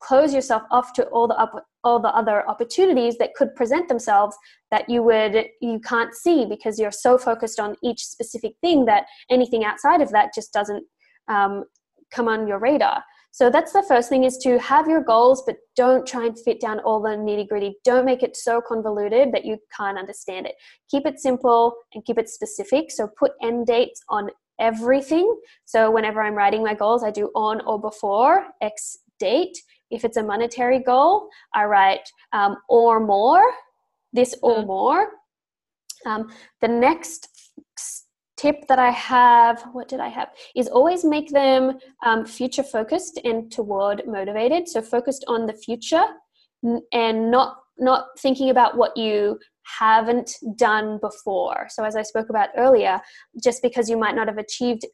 close 0.00 0.34
yourself 0.34 0.62
off 0.70 0.92
to 0.92 1.04
all 1.06 1.26
the 1.26 1.34
up, 1.36 1.52
all 1.82 1.98
the 1.98 2.08
other 2.08 2.48
opportunities 2.48 3.16
that 3.18 3.34
could 3.34 3.54
present 3.54 3.88
themselves 3.88 4.36
that 4.70 4.88
you 4.88 5.02
would 5.02 5.46
you 5.60 5.80
can't 5.80 6.14
see 6.14 6.44
because 6.44 6.78
you're 6.78 6.90
so 6.90 7.16
focused 7.16 7.58
on 7.58 7.74
each 7.82 8.04
specific 8.04 8.54
thing 8.60 8.84
that 8.84 9.06
anything 9.30 9.64
outside 9.64 10.00
of 10.02 10.10
that 10.10 10.34
just 10.34 10.52
doesn't 10.52 10.84
um, 11.28 11.64
come 12.12 12.28
on 12.28 12.46
your 12.46 12.58
radar 12.58 13.02
so 13.34 13.50
that's 13.50 13.72
the 13.72 13.82
first 13.82 14.08
thing 14.08 14.22
is 14.22 14.38
to 14.44 14.60
have 14.60 14.86
your 14.86 15.02
goals, 15.02 15.42
but 15.44 15.56
don't 15.74 16.06
try 16.06 16.26
and 16.26 16.38
fit 16.38 16.60
down 16.60 16.78
all 16.78 17.02
the 17.02 17.08
nitty 17.08 17.48
gritty. 17.48 17.74
Don't 17.84 18.04
make 18.04 18.22
it 18.22 18.36
so 18.36 18.60
convoluted 18.60 19.32
that 19.32 19.44
you 19.44 19.58
can't 19.76 19.98
understand 19.98 20.46
it. 20.46 20.54
Keep 20.88 21.04
it 21.04 21.18
simple 21.18 21.74
and 21.92 22.04
keep 22.04 22.16
it 22.16 22.28
specific. 22.28 22.92
So 22.92 23.08
put 23.18 23.32
end 23.42 23.66
dates 23.66 24.00
on 24.08 24.30
everything. 24.60 25.36
So 25.64 25.90
whenever 25.90 26.22
I'm 26.22 26.36
writing 26.36 26.62
my 26.62 26.74
goals, 26.74 27.02
I 27.02 27.10
do 27.10 27.32
on 27.34 27.60
or 27.62 27.80
before 27.80 28.46
X 28.62 28.98
date. 29.18 29.58
If 29.90 30.04
it's 30.04 30.16
a 30.16 30.22
monetary 30.22 30.78
goal, 30.78 31.28
I 31.52 31.64
write 31.64 32.08
um, 32.32 32.58
or 32.68 33.00
more, 33.00 33.42
this 34.12 34.36
or 34.42 34.58
mm-hmm. 34.58 34.66
more. 34.68 35.08
Um, 36.06 36.32
the 36.60 36.68
next 36.68 37.28
tip 38.36 38.66
that 38.68 38.78
I 38.78 38.90
have, 38.90 39.62
what 39.72 39.88
did 39.88 40.00
I 40.00 40.08
have, 40.08 40.28
is 40.56 40.68
always 40.68 41.04
make 41.04 41.30
them 41.30 41.78
um, 42.04 42.24
future 42.24 42.62
focused 42.62 43.20
and 43.24 43.50
toward 43.50 44.02
motivated. 44.06 44.68
So 44.68 44.82
focused 44.82 45.24
on 45.28 45.46
the 45.46 45.54
future 45.54 46.04
and 46.92 47.30
not 47.30 47.58
not 47.76 48.06
thinking 48.18 48.50
about 48.50 48.76
what 48.76 48.96
you 48.96 49.38
haven't 49.78 50.36
done 50.56 50.98
before. 51.00 51.66
So 51.70 51.84
as 51.84 51.96
I 51.96 52.02
spoke 52.02 52.30
about 52.30 52.50
earlier, 52.56 53.00
just 53.42 53.62
because 53.62 53.90
you 53.90 53.96
might 53.96 54.14
not 54.14 54.28
have 54.28 54.38
achieved 54.38 54.86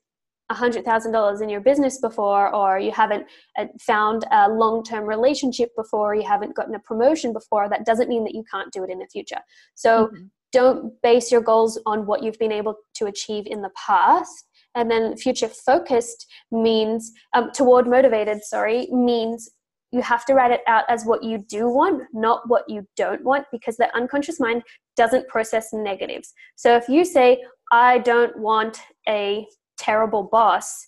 $100,000 0.50 1.42
in 1.42 1.48
your 1.48 1.60
business 1.60 2.00
before, 2.00 2.52
or 2.54 2.78
you 2.78 2.90
haven't 2.90 3.26
uh, 3.58 3.66
found 3.80 4.24
a 4.32 4.48
long 4.48 4.82
term 4.82 5.04
relationship 5.04 5.70
before, 5.76 6.14
you 6.14 6.26
haven't 6.26 6.56
gotten 6.56 6.74
a 6.74 6.78
promotion 6.80 7.32
before, 7.32 7.68
that 7.68 7.86
doesn't 7.86 8.08
mean 8.08 8.24
that 8.24 8.34
you 8.34 8.44
can't 8.50 8.72
do 8.72 8.82
it 8.82 8.90
in 8.90 8.98
the 8.98 9.06
future. 9.06 9.40
So 9.74 10.06
mm-hmm. 10.06 10.24
Don't 10.52 10.92
base 11.02 11.30
your 11.30 11.40
goals 11.40 11.80
on 11.86 12.06
what 12.06 12.22
you've 12.22 12.38
been 12.38 12.52
able 12.52 12.76
to 12.94 13.06
achieve 13.06 13.46
in 13.46 13.62
the 13.62 13.70
past. 13.76 14.46
And 14.74 14.90
then 14.90 15.16
future 15.16 15.48
focused 15.48 16.26
means, 16.50 17.12
um, 17.34 17.50
toward 17.52 17.86
motivated, 17.86 18.44
sorry, 18.44 18.86
means 18.90 19.50
you 19.92 20.02
have 20.02 20.24
to 20.26 20.34
write 20.34 20.52
it 20.52 20.60
out 20.68 20.84
as 20.88 21.04
what 21.04 21.24
you 21.24 21.38
do 21.38 21.68
want, 21.68 22.04
not 22.12 22.48
what 22.48 22.68
you 22.68 22.86
don't 22.96 23.24
want, 23.24 23.46
because 23.50 23.76
the 23.76 23.94
unconscious 23.96 24.38
mind 24.38 24.62
doesn't 24.96 25.26
process 25.28 25.70
negatives. 25.72 26.32
So 26.54 26.76
if 26.76 26.88
you 26.88 27.04
say, 27.04 27.42
I 27.72 27.98
don't 27.98 28.36
want 28.38 28.78
a 29.08 29.46
terrible 29.78 30.28
boss, 30.30 30.86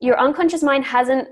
your 0.00 0.18
unconscious 0.18 0.62
mind 0.62 0.84
hasn't 0.84 1.28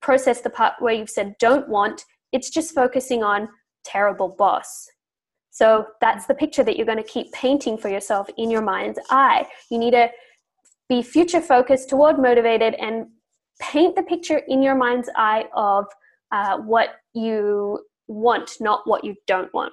processed 0.00 0.44
the 0.44 0.50
part 0.50 0.74
where 0.78 0.94
you've 0.94 1.10
said 1.10 1.34
don't 1.38 1.68
want, 1.68 2.04
it's 2.32 2.48
just 2.48 2.74
focusing 2.74 3.22
on 3.22 3.48
terrible 3.84 4.28
boss. 4.28 4.88
So 5.56 5.86
that's 6.02 6.26
the 6.26 6.34
picture 6.34 6.62
that 6.64 6.76
you're 6.76 6.84
going 6.84 7.02
to 7.02 7.10
keep 7.10 7.32
painting 7.32 7.78
for 7.78 7.88
yourself 7.88 8.28
in 8.36 8.50
your 8.50 8.60
mind's 8.60 8.98
eye. 9.08 9.46
You 9.70 9.78
need 9.78 9.92
to 9.92 10.10
be 10.86 11.00
future 11.00 11.40
focused, 11.40 11.88
toward 11.88 12.18
motivated, 12.18 12.74
and 12.74 13.06
paint 13.58 13.96
the 13.96 14.02
picture 14.02 14.42
in 14.48 14.60
your 14.60 14.74
mind's 14.74 15.08
eye 15.16 15.46
of 15.54 15.86
uh, 16.30 16.58
what 16.58 16.96
you 17.14 17.78
want, 18.06 18.50
not 18.60 18.82
what 18.84 19.02
you 19.02 19.14
don't 19.26 19.52
want. 19.54 19.72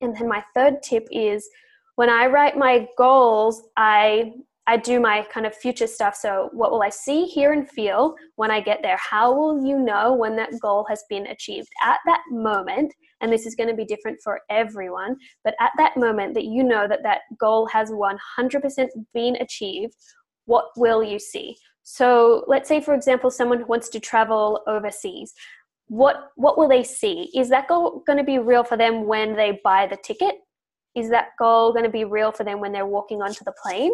And 0.00 0.14
then 0.16 0.28
my 0.28 0.44
third 0.54 0.80
tip 0.80 1.08
is 1.10 1.48
when 1.96 2.08
I 2.08 2.26
write 2.26 2.56
my 2.56 2.86
goals, 2.96 3.60
I 3.76 4.32
I 4.68 4.76
do 4.76 5.00
my 5.00 5.26
kind 5.32 5.44
of 5.44 5.56
future 5.56 5.88
stuff. 5.88 6.14
So, 6.14 6.50
what 6.52 6.70
will 6.70 6.82
I 6.82 6.90
see, 6.90 7.24
hear, 7.24 7.52
and 7.52 7.68
feel 7.68 8.14
when 8.36 8.52
I 8.52 8.60
get 8.60 8.80
there? 8.82 8.98
How 8.98 9.34
will 9.34 9.66
you 9.66 9.76
know 9.76 10.14
when 10.14 10.36
that 10.36 10.50
goal 10.60 10.86
has 10.88 11.02
been 11.10 11.26
achieved? 11.26 11.68
At 11.82 11.98
that 12.06 12.20
moment, 12.30 12.92
and 13.20 13.32
this 13.32 13.46
is 13.46 13.54
going 13.54 13.68
to 13.68 13.74
be 13.74 13.84
different 13.84 14.18
for 14.22 14.40
everyone, 14.50 15.16
but 15.44 15.54
at 15.60 15.72
that 15.78 15.96
moment 15.96 16.34
that 16.34 16.44
you 16.44 16.62
know 16.62 16.86
that 16.88 17.02
that 17.02 17.20
goal 17.38 17.66
has 17.66 17.90
100% 17.90 18.86
been 19.14 19.36
achieved, 19.36 19.94
what 20.46 20.66
will 20.76 21.02
you 21.02 21.18
see? 21.18 21.56
So, 21.82 22.44
let's 22.46 22.68
say, 22.68 22.80
for 22.80 22.94
example, 22.94 23.30
someone 23.30 23.66
wants 23.66 23.88
to 23.90 24.00
travel 24.00 24.62
overseas. 24.66 25.32
What, 25.86 26.28
what 26.36 26.58
will 26.58 26.68
they 26.68 26.84
see? 26.84 27.30
Is 27.34 27.48
that 27.48 27.68
goal 27.68 28.02
going 28.06 28.18
to 28.18 28.24
be 28.24 28.38
real 28.38 28.62
for 28.62 28.76
them 28.76 29.06
when 29.06 29.34
they 29.36 29.58
buy 29.64 29.86
the 29.86 29.96
ticket? 29.96 30.34
Is 30.94 31.08
that 31.10 31.28
goal 31.38 31.72
going 31.72 31.84
to 31.84 31.90
be 31.90 32.04
real 32.04 32.30
for 32.30 32.44
them 32.44 32.60
when 32.60 32.72
they're 32.72 32.86
walking 32.86 33.22
onto 33.22 33.42
the 33.44 33.54
plane? 33.62 33.92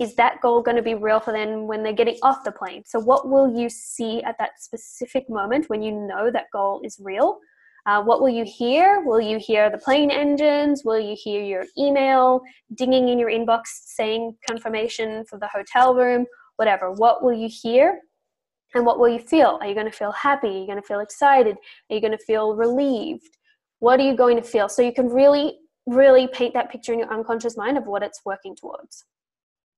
is 0.00 0.14
that 0.14 0.40
goal 0.40 0.62
going 0.62 0.76
to 0.76 0.82
be 0.82 0.94
real 0.94 1.18
for 1.18 1.32
them 1.32 1.66
when 1.66 1.82
they're 1.82 1.92
getting 1.92 2.18
off 2.22 2.44
the 2.44 2.52
plane? 2.52 2.84
So, 2.86 3.00
what 3.00 3.28
will 3.28 3.58
you 3.58 3.68
see 3.68 4.22
at 4.22 4.36
that 4.38 4.60
specific 4.60 5.28
moment 5.28 5.68
when 5.68 5.82
you 5.82 5.92
know 5.92 6.30
that 6.30 6.46
goal 6.52 6.80
is 6.84 7.00
real? 7.02 7.38
Uh, 7.88 8.02
what 8.02 8.20
will 8.20 8.28
you 8.28 8.44
hear? 8.44 9.00
Will 9.00 9.18
you 9.18 9.38
hear 9.38 9.70
the 9.70 9.78
plane 9.78 10.10
engines? 10.10 10.84
Will 10.84 11.00
you 11.00 11.16
hear 11.18 11.42
your 11.42 11.64
email 11.78 12.42
dinging 12.74 13.08
in 13.08 13.18
your 13.18 13.30
inbox 13.30 13.62
saying 13.86 14.36
confirmation 14.46 15.24
for 15.24 15.38
the 15.38 15.48
hotel 15.48 15.94
room? 15.94 16.26
Whatever. 16.56 16.92
What 16.92 17.24
will 17.24 17.32
you 17.32 17.48
hear? 17.50 18.00
And 18.74 18.84
what 18.84 18.98
will 18.98 19.08
you 19.08 19.18
feel? 19.18 19.58
Are 19.62 19.66
you 19.66 19.72
going 19.72 19.90
to 19.90 19.96
feel 19.96 20.12
happy? 20.12 20.48
Are 20.48 20.60
you 20.60 20.66
going 20.66 20.78
to 20.78 20.86
feel 20.86 21.00
excited? 21.00 21.56
Are 21.88 21.94
you 21.94 22.02
going 22.02 22.12
to 22.12 22.22
feel 22.26 22.54
relieved? 22.54 23.38
What 23.78 23.98
are 24.00 24.02
you 24.02 24.14
going 24.14 24.36
to 24.36 24.42
feel? 24.42 24.68
So 24.68 24.82
you 24.82 24.92
can 24.92 25.08
really, 25.08 25.56
really 25.86 26.26
paint 26.26 26.52
that 26.52 26.70
picture 26.70 26.92
in 26.92 26.98
your 26.98 27.10
unconscious 27.10 27.56
mind 27.56 27.78
of 27.78 27.86
what 27.86 28.02
it's 28.02 28.20
working 28.22 28.54
towards. 28.54 29.06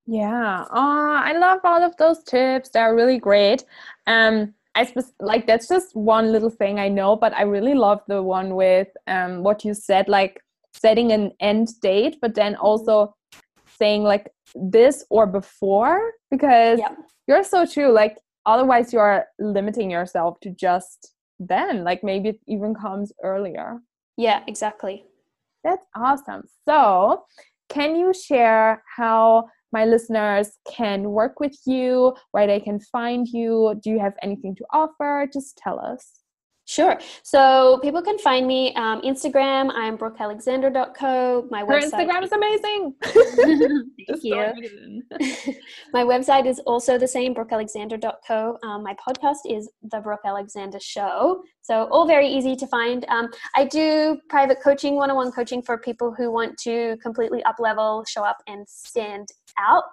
Yeah. 0.06 0.64
Oh, 0.68 1.22
I 1.24 1.38
love 1.38 1.60
all 1.62 1.84
of 1.84 1.96
those 1.96 2.24
tips. 2.24 2.70
They're 2.70 2.96
really 2.96 3.20
great. 3.20 3.64
Um, 4.08 4.54
I 4.80 4.84
spe- 4.84 5.20
like 5.20 5.46
that's 5.46 5.68
just 5.68 5.94
one 5.94 6.32
little 6.32 6.48
thing 6.48 6.78
I 6.78 6.88
know, 6.88 7.14
but 7.14 7.34
I 7.34 7.42
really 7.42 7.74
love 7.74 8.00
the 8.08 8.22
one 8.22 8.54
with 8.54 8.88
um 9.06 9.42
what 9.42 9.64
you 9.64 9.74
said, 9.74 10.08
like 10.08 10.40
setting 10.72 11.12
an 11.12 11.32
end 11.40 11.68
date, 11.82 12.16
but 12.22 12.34
then 12.34 12.52
mm-hmm. 12.54 12.64
also 12.64 13.14
saying 13.78 14.04
like 14.04 14.26
this 14.54 15.04
or 15.10 15.26
before 15.26 16.00
because 16.30 16.78
yeah. 16.78 16.94
you're 17.26 17.44
so 17.44 17.66
true. 17.66 17.92
Like 17.92 18.16
otherwise 18.46 18.92
you're 18.92 19.24
limiting 19.38 19.90
yourself 19.90 20.40
to 20.40 20.50
just 20.50 21.12
then. 21.38 21.84
Like 21.84 22.02
maybe 22.02 22.30
it 22.30 22.40
even 22.46 22.74
comes 22.74 23.12
earlier. 23.22 23.80
Yeah, 24.16 24.42
exactly. 24.46 25.04
That's 25.62 25.84
awesome. 25.94 26.44
So 26.66 27.24
can 27.68 27.96
you 27.96 28.14
share 28.14 28.82
how 28.96 29.48
my 29.72 29.84
listeners 29.84 30.58
can 30.70 31.10
work 31.10 31.40
with 31.40 31.56
you, 31.66 32.14
where 32.32 32.46
they 32.46 32.60
can 32.60 32.80
find 32.80 33.26
you. 33.28 33.78
Do 33.82 33.90
you 33.90 33.98
have 33.98 34.14
anything 34.22 34.54
to 34.56 34.64
offer? 34.72 35.28
Just 35.32 35.56
tell 35.56 35.80
us. 35.80 36.20
Sure. 36.70 37.00
So 37.24 37.80
people 37.82 38.00
can 38.00 38.16
find 38.18 38.46
me 38.46 38.72
um, 38.76 39.02
Instagram. 39.02 39.72
I'm 39.74 39.98
brookealexander.co. 39.98 41.48
My 41.50 41.60
Her 41.60 41.66
website. 41.66 41.90
Instagram 41.90 42.22
is 42.22 42.30
amazing. 42.30 42.94
Thank 44.06 44.22
you. 44.22 45.02
my 45.92 46.04
website 46.04 46.46
is 46.46 46.60
also 46.60 46.96
the 46.96 47.08
same, 47.08 47.34
brookealexander.co. 47.34 48.58
Um, 48.62 48.84
my 48.84 48.94
podcast 48.94 49.38
is 49.46 49.68
The 49.90 49.98
Brooke 49.98 50.20
Alexander 50.24 50.78
Show. 50.78 51.42
So 51.62 51.88
all 51.90 52.06
very 52.06 52.28
easy 52.28 52.54
to 52.54 52.66
find. 52.68 53.04
Um, 53.08 53.30
I 53.56 53.64
do 53.64 54.20
private 54.28 54.62
coaching, 54.62 54.94
one-on-one 54.94 55.32
coaching 55.32 55.62
for 55.62 55.76
people 55.76 56.14
who 56.16 56.30
want 56.30 56.56
to 56.58 56.96
completely 57.02 57.42
up 57.42 57.56
level, 57.58 58.04
show 58.06 58.22
up, 58.22 58.36
and 58.46 58.64
stand 58.68 59.26
out. 59.58 59.84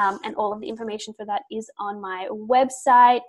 Um, 0.00 0.18
and 0.24 0.34
all 0.36 0.52
of 0.52 0.60
the 0.60 0.68
information 0.68 1.14
for 1.14 1.24
that 1.26 1.42
is 1.50 1.70
on 1.78 2.00
my 2.00 2.28
website. 2.30 3.20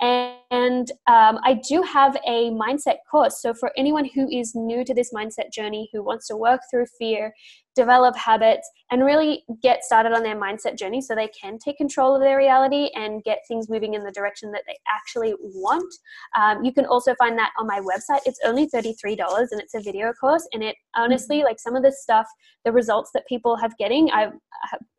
And, 0.00 0.36
and 0.50 0.90
um, 1.06 1.38
I 1.44 1.60
do 1.68 1.82
have 1.82 2.16
a 2.26 2.50
mindset 2.50 2.96
course. 3.10 3.40
So 3.40 3.54
for 3.54 3.72
anyone 3.76 4.08
who 4.14 4.28
is 4.28 4.54
new 4.54 4.84
to 4.84 4.94
this 4.94 5.12
mindset 5.12 5.52
journey, 5.52 5.88
who 5.92 6.02
wants 6.02 6.26
to 6.28 6.36
work 6.36 6.60
through 6.70 6.86
fear, 6.98 7.32
develop 7.76 8.16
habits, 8.16 8.68
and 8.90 9.04
really 9.04 9.44
get 9.62 9.84
started 9.84 10.12
on 10.12 10.22
their 10.22 10.36
mindset 10.36 10.78
journey 10.78 11.00
so 11.00 11.14
they 11.14 11.28
can 11.28 11.58
take 11.58 11.76
control 11.76 12.14
of 12.14 12.22
their 12.22 12.36
reality 12.36 12.90
and 12.94 13.22
get 13.24 13.38
things 13.48 13.68
moving 13.68 13.94
in 13.94 14.04
the 14.04 14.12
direction 14.12 14.52
that 14.52 14.62
they 14.66 14.76
actually 14.88 15.34
want. 15.40 15.92
Um, 16.36 16.64
you 16.64 16.72
can 16.72 16.86
also 16.86 17.14
find 17.16 17.36
that 17.38 17.50
on 17.58 17.66
my 17.66 17.80
website. 17.80 18.20
It's 18.26 18.38
only 18.44 18.68
$33 18.68 19.18
and 19.50 19.60
it's 19.60 19.74
a 19.74 19.80
video 19.80 20.12
course. 20.12 20.48
And 20.52 20.62
it 20.62 20.76
honestly, 20.94 21.42
like 21.42 21.58
some 21.58 21.74
of 21.74 21.82
the 21.82 21.92
stuff, 21.92 22.26
the 22.64 22.72
results 22.72 23.10
that 23.14 23.26
people 23.26 23.56
have 23.56 23.76
getting, 23.76 24.10
I 24.10 24.30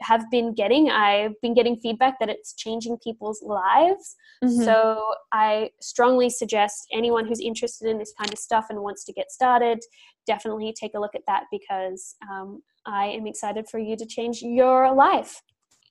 have 0.01 0.29
been 0.29 0.53
getting, 0.53 0.89
I've 0.89 1.39
been 1.41 1.53
getting 1.53 1.77
feedback 1.77 2.19
that 2.19 2.29
it's 2.29 2.53
changing 2.53 2.97
people's 2.97 3.41
lives. 3.41 4.15
Mm-hmm. 4.43 4.63
So 4.63 5.01
I 5.31 5.71
strongly 5.81 6.29
suggest 6.29 6.87
anyone 6.93 7.25
who's 7.25 7.39
interested 7.39 7.89
in 7.89 7.97
this 7.97 8.13
kind 8.17 8.31
of 8.31 8.37
stuff 8.39 8.65
and 8.69 8.81
wants 8.81 9.05
to 9.05 9.13
get 9.13 9.31
started, 9.31 9.79
definitely 10.27 10.73
take 10.79 10.93
a 10.93 10.99
look 10.99 11.15
at 11.15 11.21
that 11.27 11.45
because 11.51 12.15
um, 12.29 12.61
I 12.85 13.05
am 13.07 13.25
excited 13.25 13.67
for 13.69 13.79
you 13.79 13.95
to 13.97 14.05
change 14.05 14.41
your 14.41 14.93
life. 14.93 15.41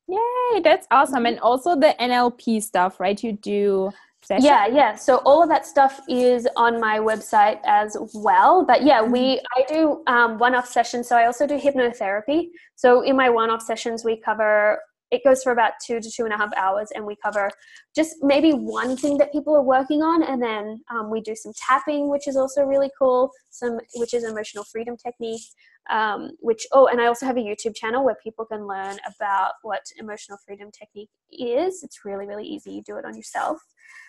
Yay, 0.08 0.60
that's 0.62 0.86
awesome. 0.90 1.26
And 1.26 1.40
also 1.40 1.74
the 1.74 1.94
NLP 1.98 2.62
stuff, 2.62 3.00
right? 3.00 3.20
You 3.22 3.32
do? 3.32 3.90
Yeah, 4.30 4.66
yeah. 4.66 4.94
So 4.96 5.18
all 5.18 5.42
of 5.42 5.48
that 5.50 5.66
stuff 5.66 6.00
is 6.08 6.48
on 6.56 6.80
my 6.80 6.98
website 6.98 7.60
as 7.64 7.96
well. 8.12 8.64
But 8.64 8.82
yeah, 8.82 9.02
we 9.02 9.36
mm-hmm. 9.36 9.60
I 9.60 9.64
do 9.68 10.02
um, 10.06 10.38
one-off 10.38 10.68
sessions. 10.68 11.08
So 11.08 11.16
I 11.16 11.26
also 11.26 11.46
do 11.46 11.58
hypnotherapy. 11.58 12.48
So 12.74 13.02
in 13.02 13.16
my 13.16 13.30
one-off 13.30 13.62
sessions, 13.62 14.04
we 14.04 14.16
cover 14.16 14.80
it 15.10 15.22
goes 15.24 15.42
for 15.42 15.52
about 15.52 15.72
two 15.84 16.00
to 16.00 16.10
two 16.10 16.24
and 16.24 16.32
a 16.32 16.36
half 16.36 16.50
hours 16.56 16.88
and 16.94 17.04
we 17.04 17.16
cover 17.22 17.50
just 17.94 18.16
maybe 18.22 18.52
one 18.52 18.96
thing 18.96 19.18
that 19.18 19.32
people 19.32 19.54
are 19.54 19.62
working 19.62 20.02
on 20.02 20.22
and 20.22 20.42
then 20.42 20.80
um, 20.90 21.10
we 21.10 21.20
do 21.20 21.34
some 21.34 21.52
tapping 21.68 22.08
which 22.08 22.26
is 22.26 22.36
also 22.36 22.62
really 22.62 22.90
cool 22.98 23.30
some 23.50 23.78
which 23.96 24.14
is 24.14 24.24
emotional 24.24 24.64
freedom 24.64 24.96
technique 24.96 25.42
um, 25.90 26.30
which 26.40 26.66
oh 26.72 26.86
and 26.86 27.00
i 27.00 27.06
also 27.06 27.26
have 27.26 27.36
a 27.36 27.40
youtube 27.40 27.74
channel 27.74 28.04
where 28.04 28.16
people 28.22 28.44
can 28.44 28.66
learn 28.66 28.96
about 29.16 29.52
what 29.62 29.82
emotional 29.98 30.38
freedom 30.44 30.70
technique 30.72 31.10
is. 31.30 31.82
It's 31.82 32.04
really 32.04 32.26
really 32.26 32.46
easy. 32.46 32.72
You 32.72 32.82
do 32.82 32.96
it 32.96 33.04
on 33.04 33.16
yourself. 33.16 33.58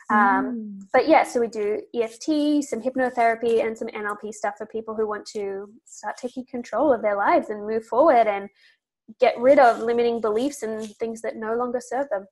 Um, 0.10 0.80
mm. 0.80 0.88
but 0.94 1.10
yeah 1.10 1.24
so 1.24 1.42
we 1.42 1.50
do 1.50 1.82
eft 1.94 2.24
some 2.24 2.82
hypnotherapy 2.82 3.66
and 3.66 3.78
some 3.78 3.90
nlp 3.90 4.34
stuff 4.34 4.54
for 4.58 4.66
people 4.66 4.96
who 4.96 5.06
want 5.06 5.26
to 5.34 5.70
start 5.84 6.16
taking 6.16 6.46
control 6.46 6.94
of 6.94 7.02
their 7.02 7.18
lives 7.18 7.50
and 7.50 7.68
move 7.68 7.86
forward 7.86 8.26
and 8.26 8.48
get 9.20 9.38
rid 9.38 9.60
of 9.60 9.80
limiting 9.80 10.22
beliefs 10.22 10.64
and 10.64 10.90
things 10.98 11.22
that 11.22 11.36
no 11.36 11.56
longer 11.56 11.80
serve 11.80 12.08
them. 12.10 12.28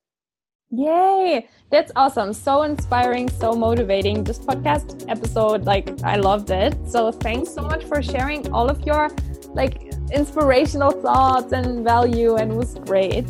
Yay! 0.72 1.48
That's 1.70 1.92
awesome. 1.96 2.34
So 2.34 2.64
inspiring, 2.64 3.30
so 3.30 3.54
motivating. 3.54 4.24
This 4.24 4.40
podcast 4.40 5.06
episode, 5.08 5.66
like, 5.66 6.02
I 6.04 6.16
loved 6.16 6.50
it. 6.50 6.76
So 6.88 7.12
thanks 7.12 7.54
so 7.54 7.62
much 7.62 7.84
for 7.86 8.02
sharing 8.02 8.52
all 8.52 8.68
of 8.70 8.82
your 8.82 9.10
like 9.56 9.94
inspirational 10.12 10.92
thoughts 10.92 11.54
and 11.54 11.84
value 11.84 12.36
and 12.36 12.52
it 12.52 12.56
was 12.56 12.76
great. 12.76 13.26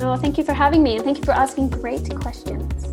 Oh, 0.00 0.16
thank 0.16 0.36
you 0.36 0.44
for 0.44 0.52
having 0.52 0.82
me 0.82 0.96
and 0.96 1.04
thank 1.04 1.18
you 1.18 1.24
for 1.24 1.32
asking 1.32 1.70
great 1.70 2.12
questions. 2.18 2.89